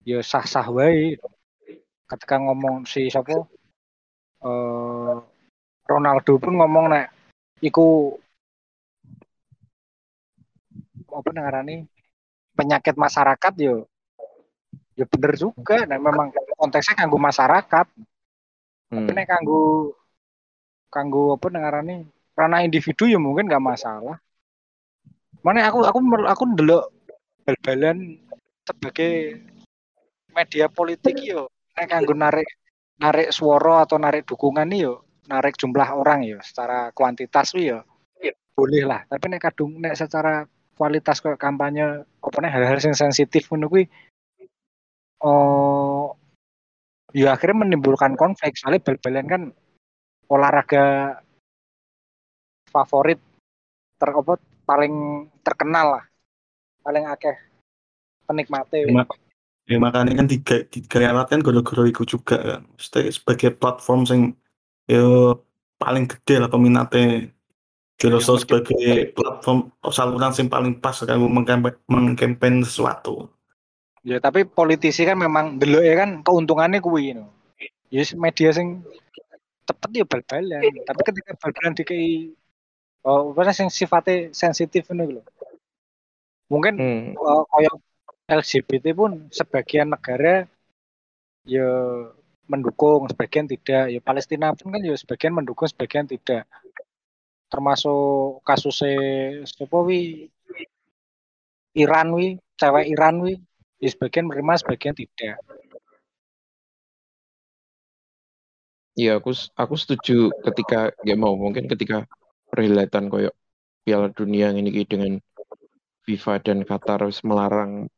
yo 0.09 0.25
sah-sah 0.25 0.67
wae. 0.73 1.21
Ketika 2.09 2.41
ngomong 2.41 2.89
si 2.89 3.13
siapa 3.13 3.37
eh, 4.49 5.17
Ronaldo 5.87 6.33
pun 6.41 6.55
ngomong 6.57 6.87
nek 6.89 7.16
iku 7.65 8.17
apa 11.09 11.31
ngarani 11.33 11.89
penyakit 12.53 12.97
masyarakat 12.97 13.53
yo 13.57 13.89
ya 14.97 15.05
bener 15.09 15.33
juga. 15.37 15.85
Nah 15.85 16.01
memang 16.01 16.33
konteksnya 16.57 16.97
kanggo 16.97 17.21
masyarakat. 17.21 17.87
Tapi 18.87 19.11
hmm. 19.11 19.17
nek 19.17 19.29
kanggo 19.29 19.93
kanggo 20.89 21.37
apa 21.37 21.47
ngarani 21.53 22.09
ranah 22.37 22.65
individu 22.65 23.09
ya 23.09 23.21
mungkin 23.21 23.49
nggak 23.49 23.65
masalah. 23.65 24.17
Mana 25.45 25.69
aku 25.69 25.85
aku 25.85 25.99
aku 26.27 26.43
ndelok 26.57 26.85
bal-balan 27.45 28.19
sebagai 28.65 29.45
media 30.33 30.67
politik 30.69 31.17
yo. 31.21 31.49
Nek 31.77 31.89
kanggo 31.93 32.17
narik 32.17 32.49
narik 32.97 33.29
suara 33.33 33.85
atau 33.85 34.01
narik 34.01 34.25
dukungan 34.25 34.65
nih 34.69 34.89
yo 34.89 35.06
narik 35.27 35.59
jumlah 35.59 35.89
orang 35.93 36.22
yo 36.22 36.39
secara 36.43 36.91
kuantitas 36.95 37.55
wi 37.55 37.74
yo 37.74 37.83
boleh 38.57 38.89
lah 38.89 39.05
tapi 39.05 39.29
nek 39.29 39.43
kadung 39.43 39.77
nek 39.79 39.99
secara 39.99 40.49
kualitas 40.77 41.20
kayak 41.20 41.37
kampanye 41.37 42.05
apa 42.09 42.39
nih 42.41 42.53
hal-hal 42.53 42.79
yang 42.81 42.97
sensitif 42.97 43.53
ngono 43.53 43.68
kuwi 43.68 43.85
oh 45.20 46.16
ya 47.16 47.33
akhirnya 47.33 47.64
menimbulkan 47.64 48.12
konflik. 48.18 48.57
Soalnya 48.61 48.85
bal-balan 48.85 49.27
kan 49.27 49.43
olahraga 50.29 50.85
favorit 52.68 53.20
ter 53.97 54.11
apa 54.12 54.37
paling 54.68 55.27
terkenal 55.41 56.01
lah. 56.01 56.05
Paling 56.85 57.09
akeh 57.09 57.37
penikmatnya 58.29 58.85
Ya, 59.66 59.74
ya 59.74 59.79
makanya 59.83 60.14
kan 60.14 60.29
tiga 60.31 60.57
tiga 60.70 60.99
alat 61.11 61.27
kan 61.33 61.41
gara-gara 61.43 61.83
iku 61.89 62.05
juga 62.05 62.37
kan. 62.39 62.61
Maksudnya 62.77 63.11
sebagai 63.11 63.51
platform 63.57 64.07
sing 64.07 64.20
yo 64.91 65.39
paling 65.76 66.07
gede 66.09 66.43
lah 66.43 66.51
peminatnya. 66.51 67.30
Jelas 67.97 68.28
Yang 68.28 68.45
sebagai 68.45 69.09
platform 69.16 69.72
saluran 69.89 70.32
sing 70.37 70.53
paling 70.53 70.76
pas 70.76 71.01
kan 71.01 71.16
mengkampen 71.89 72.61
sesuatu. 72.61 73.32
Ya 74.05 74.20
tapi 74.20 74.45
politisi 74.45 75.03
kan 75.09 75.16
memang 75.16 75.57
dulu 75.57 75.80
ya 75.80 75.97
kan 75.97 76.20
keuntungannya 76.20 76.84
kuwi 76.84 77.16
no. 77.16 77.32
Ya 77.89 78.05
yes, 78.05 78.12
media 78.12 78.53
sing 78.53 78.84
cepet 79.64 79.91
ya 79.97 80.05
bal-balan. 80.05 80.61
Tapi 80.84 81.01
ketika 81.09 81.32
bal-balan 81.41 81.72
dikei 81.72 82.37
oh 83.09 83.32
apa 83.32 83.49
sing 83.57 83.72
sifatnya 83.72 84.28
sensitif 84.37 84.93
ngono 84.93 85.18
lho. 85.18 85.22
Mungkin 86.53 86.74
Hmm. 86.76 87.16
eh, 87.16 87.43
kayak 87.49 87.74
LGBT 88.26 88.84
pun 88.93 89.32
sebagian 89.32 89.89
negara 89.89 90.45
ya 91.49 91.70
mendukung, 92.47 93.07
sebagian 93.11 93.47
tidak. 93.51 93.92
Ya 93.92 94.01
Palestina 94.03 94.55
pun 94.55 94.74
kan 94.74 94.82
ya 94.82 94.94
sebagian 94.94 95.34
mendukung, 95.34 95.68
sebagian 95.68 96.07
tidak. 96.07 96.47
Termasuk 97.47 98.42
kasusnya 98.42 99.42
siapa 99.47 99.78
wi 99.86 100.26
Iran 101.76 102.09
wi, 102.16 102.40
cewek 102.57 102.86
Iran 102.88 103.20
wi, 103.22 103.38
ya 103.82 103.88
sebagian 103.92 104.26
menerima, 104.26 104.62
sebagian 104.64 104.97
tidak. 104.97 105.36
Iya, 108.97 109.20
aku 109.20 109.36
aku 109.61 109.74
setuju 109.76 110.32
ketika 110.40 110.88
ya 111.05 111.12
mau 111.20 111.36
mungkin 111.36 111.68
ketika 111.68 112.09
perhelatan 112.49 113.12
koyo 113.12 113.28
Piala 113.84 114.09
Dunia 114.09 114.57
ini 114.57 114.72
dengan 114.88 115.20
FIFA 116.09 116.40
dan 116.40 116.59
Qatar 116.64 117.05
wis 117.05 117.20
melarang 117.20 117.92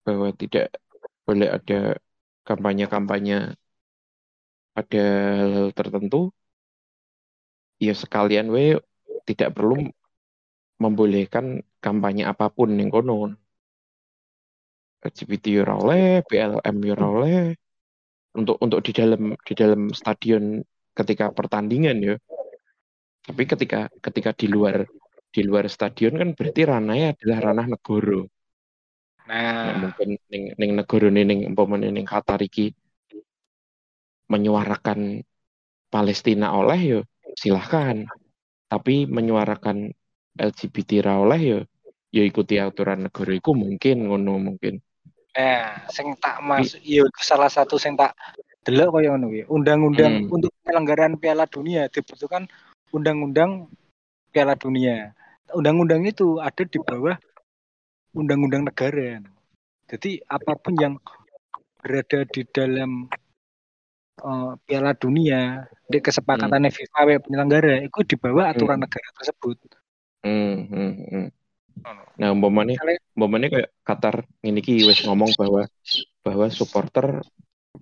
bahwa 0.00 0.32
tidak 0.32 0.72
boleh 1.28 1.52
ada 1.52 2.00
kampanye-kampanye 2.48 3.52
pada 4.74 5.02
hal 5.40 5.66
tertentu. 5.78 6.30
ya 7.80 7.94
sekalian 7.96 8.52
we 8.52 8.76
tidak 9.24 9.56
perlu 9.56 9.88
membolehkan 10.82 11.64
kampanye 11.84 12.24
apa 12.28 12.52
pun 12.52 12.76
yang 12.76 12.92
kono. 12.92 13.32
LGBT 15.00 15.64
ora 15.64 15.74
oleh, 15.80 16.04
BLM 16.28 16.76
ora 16.92 17.06
oleh. 17.08 17.36
Untuk 18.36 18.56
untuk 18.60 18.80
di 18.84 18.92
dalam 18.92 19.32
di 19.32 19.52
dalam 19.56 19.90
stadion 19.96 20.60
ketika 20.92 21.32
pertandingan 21.32 21.96
ya. 22.04 22.14
Tapi 23.24 23.42
ketika 23.48 23.88
ketika 24.04 24.30
di 24.36 24.46
luar 24.52 24.84
di 25.30 25.40
luar 25.46 25.64
stadion 25.72 26.20
kan 26.20 26.28
berarti 26.36 26.60
ranahnya 26.68 27.16
adalah 27.16 27.38
ranah 27.48 27.66
negara. 27.74 28.20
Nah, 29.30 29.70
Nah, 29.70 29.78
mungkin 29.78 30.08
ning 30.32 30.44
ning 30.58 30.70
negara 30.74 31.08
ning 31.12 31.40
umpamane 31.48 31.88
ning 31.94 32.06
Qatar 32.08 32.40
iki 32.42 32.74
menyuarakan 34.30 35.26
Palestina 35.90 36.54
oleh 36.54 36.80
yo 36.80 37.00
silahkan. 37.34 38.06
Tapi 38.70 39.10
menyuarakan 39.10 39.90
LGBT 40.38 41.02
ra 41.02 41.18
oleh 41.18 41.40
yo 41.42 41.58
ya 42.14 42.22
ikuti 42.22 42.58
aturan 42.58 43.10
negara 43.10 43.34
iku 43.34 43.54
mungkin 43.54 44.06
ngono 44.06 44.38
mungkin. 44.38 44.78
nah, 45.30 45.86
sing 45.86 46.18
tak 46.18 46.42
mas, 46.42 46.74
iya 46.82 47.06
itu 47.06 47.22
salah 47.22 47.46
satu 47.46 47.78
sing 47.78 47.94
tak 47.94 48.18
delok 48.66 48.98
kaya 48.98 49.14
ngono. 49.14 49.30
Undang-undang 49.46 50.26
Hmm. 50.26 50.34
untuk 50.34 50.50
penyelenggaraan 50.66 51.14
Piala 51.22 51.46
Dunia 51.46 51.86
dibutuhkan 51.86 52.50
undang-undang 52.90 53.70
Piala 54.34 54.58
Dunia. 54.58 55.14
Undang-undang 55.54 56.02
itu 56.06 56.42
ada 56.42 56.62
di 56.66 56.78
bawah 56.82 57.14
undang-undang 58.14 58.66
negara. 58.66 59.22
Jadi 59.86 60.22
apa 60.26 60.54
pun 60.58 60.74
yang 60.78 60.94
berada 61.82 62.26
di 62.26 62.42
dalam 62.50 63.06
eh, 64.20 64.50
Piala 64.66 64.92
Dunia 64.94 65.64
di 65.90 65.98
kesepakatannya 66.04 66.70
FIFA 66.70 66.98
we 67.08 67.14
penyelenggara 67.24 67.82
itu 67.86 67.98
di 68.06 68.16
bawah 68.20 68.46
aturan 68.52 68.78
Hmm. 68.78 68.84
negara 68.86 69.08
tersebut. 69.18 69.56
Hmm, 70.24 70.54
hmm, 70.68 70.92
hmm. 71.10 71.26
Nah, 72.20 72.28
umpamane 72.36 72.76
Misalnya, 72.76 72.98
umpamane 73.16 73.46
kayak 73.48 73.70
Qatar 73.88 74.16
ini 74.44 74.60
ki 74.60 74.84
wis 74.84 75.00
ngomong 75.08 75.32
bahwa 75.40 75.62
bahwa 76.20 76.46
supporter 76.52 77.24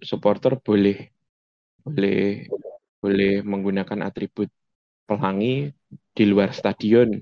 supporter 0.07 0.53
boleh 0.62 1.11
boleh 1.82 2.47
boleh 3.03 3.32
menggunakan 3.43 4.07
atribut 4.07 4.49
pelangi 5.09 5.74
di 6.14 6.24
luar 6.30 6.55
stadion. 6.55 7.18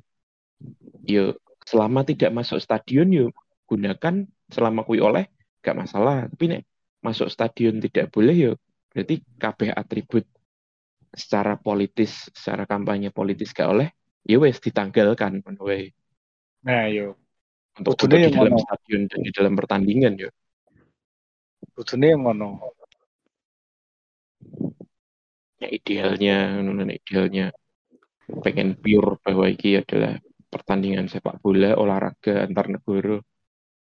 Yo 1.09 1.37
selama 1.65 2.05
tidak 2.05 2.31
masuk 2.37 2.59
stadion 2.61 3.09
yo 3.11 3.27
gunakan 3.71 4.29
selama 4.53 4.85
kui 4.85 5.01
oleh 5.01 5.25
gak 5.65 5.77
masalah. 5.81 6.29
Tapi 6.29 6.45
nek 6.53 6.63
masuk 7.01 7.29
stadion 7.33 7.81
tidak 7.81 8.13
boleh 8.13 8.35
yo 8.37 8.53
berarti 8.97 9.21
kabeh 9.37 9.77
atribut 9.77 10.25
secara 11.13 11.61
politis, 11.61 12.33
secara 12.33 12.65
kampanye 12.65 13.13
politis 13.13 13.53
gak 13.53 13.69
oleh, 13.69 13.93
ya 14.25 14.41
wes 14.41 14.57
ditanggalkan 14.57 15.45
wae. 15.61 15.93
nah 16.65 16.89
yo, 16.89 17.13
untuk, 17.77 17.93
untuk 17.93 18.17
di 18.17 18.33
dalam 18.33 18.57
ngono. 18.57 18.65
stadion 18.65 19.03
dan 19.05 19.21
di 19.21 19.31
dalam 19.37 19.53
pertandingan 19.53 20.13
yo. 20.17 20.31
kudune 21.77 22.17
yang 22.17 22.25
ngono. 22.25 22.73
Ya 25.61 25.69
idealnya, 25.69 26.57
idealnya 26.89 27.53
pengen 28.41 28.81
pure 28.81 29.21
bahwa 29.21 29.45
ini 29.45 29.85
adalah 29.85 30.17
pertandingan 30.49 31.13
sepak 31.13 31.37
bola 31.45 31.77
olahraga 31.77 32.49
antar 32.49 32.73
negara 32.73 33.21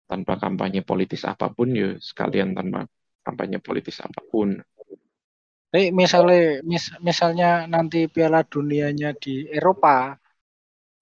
tanpa 0.09 0.41
kampanye 0.41 0.81
politis 0.81 1.29
apa 1.29 1.53
pun 1.53 1.69
ya 1.77 2.01
sekalian 2.01 2.57
tanpa 2.57 2.89
kampanye 3.21 3.61
politis 3.61 4.01
apa 4.01 4.25
pun. 4.25 4.57
Tapi 5.73 5.89
misalnya 5.89 6.61
mis- 6.69 6.93
misalnya 7.01 7.65
nanti 7.65 8.05
Piala 8.05 8.45
Dunianya 8.45 9.17
di 9.17 9.49
Eropa, 9.49 10.13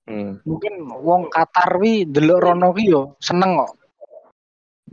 Hmm. 0.06 0.38
mungkin 0.46 0.86
wong 0.90 1.30
Qatar 1.30 1.78
wi 1.82 2.06
delok 2.06 2.38
rono 2.38 2.70
ki 2.74 2.84
yo 2.86 3.14
seneng 3.18 3.58
kok. 3.58 3.72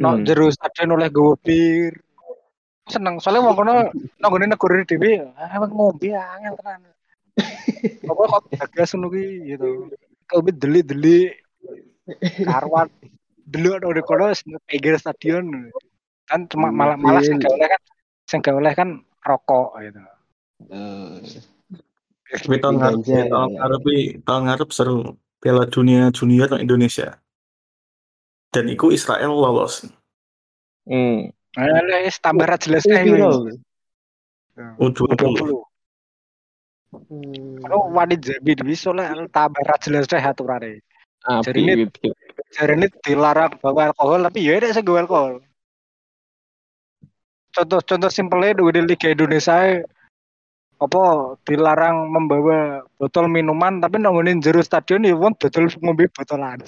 No 0.02 0.18
Hmm. 0.18 0.26
jero 0.26 0.50
stadion 0.50 0.98
oleh 0.98 1.10
gowo 1.14 1.38
bir. 1.38 1.94
Seneng 2.90 3.22
soalnya 3.22 3.46
wong 3.46 3.56
kono 3.58 3.74
nang 3.94 4.30
gone 4.30 4.46
negara 4.50 4.82
dhewe 4.82 5.30
ah 5.38 5.58
ngombe 5.62 6.10
angel 6.14 6.54
tenan. 6.58 6.82
Apa 8.10 8.22
kok 8.30 8.44
gagas 8.50 8.94
ngono 8.98 9.14
ki 9.14 9.26
gitu. 9.54 9.90
Kalau 10.26 10.42
deli-deli 10.54 11.34
karuan 12.46 12.90
delok 13.46 13.78
nang 13.82 14.06
kono 14.06 14.26
pinggir 14.66 14.98
stadion. 14.98 15.70
Kan 16.26 16.46
cuma 16.50 16.70
malah 16.74 16.98
malah 16.98 17.22
sing 17.22 17.42
oleh 17.42 17.70
kan 17.70 17.82
sing 18.26 18.42
oleh 18.42 18.74
kan 18.74 18.90
rokok 19.28 19.68
gitu. 19.84 20.02
Eh, 20.72 21.20
Tapi 22.28 22.58
tahun 22.60 22.76
ngarep, 22.76 23.00
Ganja, 23.04 23.20
tahun 23.30 23.50
ya. 23.52 23.58
ngarep, 23.62 23.82
tahun 24.24 24.42
ngarep 24.48 24.70
seru 24.72 24.98
Piala 25.38 25.64
Dunia 25.68 26.10
Junior 26.10 26.48
nang 26.50 26.64
Indonesia. 26.64 27.20
Dan 28.52 28.68
iku 28.68 28.90
Israel 28.90 29.32
lolos. 29.32 29.86
Hmm. 30.88 31.30
Alah 31.56 32.08
tambah 32.20 32.48
ra 32.48 32.58
jelas 32.58 32.84
Itu 32.84 32.96
kae. 32.96 33.04
viral. 33.06 33.36
U20. 34.82 35.14
Hmm. 36.88 37.62
Kalau 37.62 37.92
wanit 37.92 38.24
Jambi 38.24 38.56
bisa 38.64 38.90
lah 38.96 39.12
tambah 39.30 39.62
jelas 39.84 40.08
deh 40.08 40.18
aturane. 40.18 40.82
Api 41.28 41.44
Jadi 41.44 41.60
ini- 41.60 42.92
dilarang 43.04 43.60
bawa 43.60 43.92
alkohol 43.92 44.24
tapi 44.24 44.48
ya 44.48 44.56
ada 44.58 44.72
sing 44.72 44.88
gawe 44.88 45.04
alkohol. 45.04 45.44
Contoh 47.58 47.82
contoh 47.82 48.12
simpelnya 48.14 48.54
di 48.54 48.82
Liga 48.86 49.10
Indonesia 49.10 49.58
ae, 49.58 49.82
apa 50.78 51.02
dilarang 51.42 52.06
membawa 52.06 52.86
botol 53.02 53.26
minuman 53.26 53.82
tapi 53.82 53.98
nongolin 53.98 54.38
jero 54.38 54.62
stadion 54.62 55.02
ya 55.02 55.18
wong 55.18 55.34
dodol 55.42 55.66
ngombe 55.82 56.06
botolan. 56.14 56.62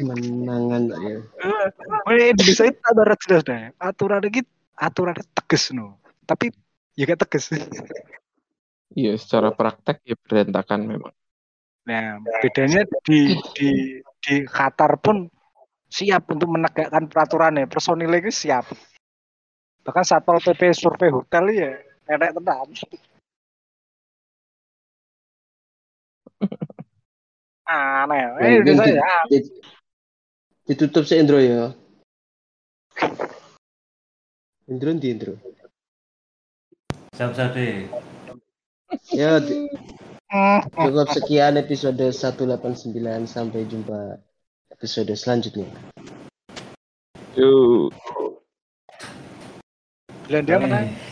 Menangan 0.00 0.82
tak 0.88 1.00
ya. 1.04 1.20
Wah, 1.84 2.16
Indonesia 2.16 2.64
itu 2.64 2.80
ra 2.80 3.16
jelas 3.20 3.42
deh. 3.44 3.68
Aturan 3.76 4.24
iki 4.24 4.40
aturan 4.80 5.20
tegas 5.36 5.68
no. 5.76 6.00
Tapi 6.24 6.48
ya 6.96 7.04
gak 7.12 7.28
tegas. 7.28 7.52
Iya, 8.96 9.20
secara 9.20 9.52
praktek 9.52 10.00
ya 10.08 10.16
berantakan 10.16 10.88
memang. 10.88 11.12
Nah, 11.84 12.24
bedanya 12.40 12.88
di 13.04 13.36
di 13.52 14.00
di 14.22 14.34
Qatar 14.48 14.96
pun 14.96 15.28
siap 15.92 16.24
untuk 16.32 16.48
menegakkan 16.48 17.04
peraturannya. 17.04 17.68
Personilnya 17.68 18.24
itu 18.24 18.32
siap. 18.32 18.64
Bahkan 19.84 20.04
satpol 20.08 20.40
pp 20.40 20.72
survei 20.72 21.12
hotel 21.12 21.44
ya 21.52 21.76
enak 22.08 22.32
tenan. 22.40 22.72
Aneh. 27.68 28.24
Eh, 28.40 28.64
Indonesia 28.64 28.88
di- 28.88 28.96
ya. 28.96 29.20
di- 29.28 29.52
ditutup 30.72 31.04
si 31.04 31.20
Indro 31.20 31.36
ya. 31.38 31.70
Indro 34.70 34.90
di 34.96 35.08
Indro. 35.12 35.36
Siap-siap 37.12 37.52
deh. 37.52 37.92
Ya 39.12 39.36
cukup 40.72 41.12
sekian 41.12 41.60
episode 41.60 42.00
189 42.00 43.28
sampai 43.28 43.68
jumpa 43.68 44.16
episode 44.82 45.14
selanjutnya. 45.14 45.70
Yuk. 47.38 47.94
Belanda 50.26 50.58
mana? 50.58 50.78
Eh, 50.82 51.11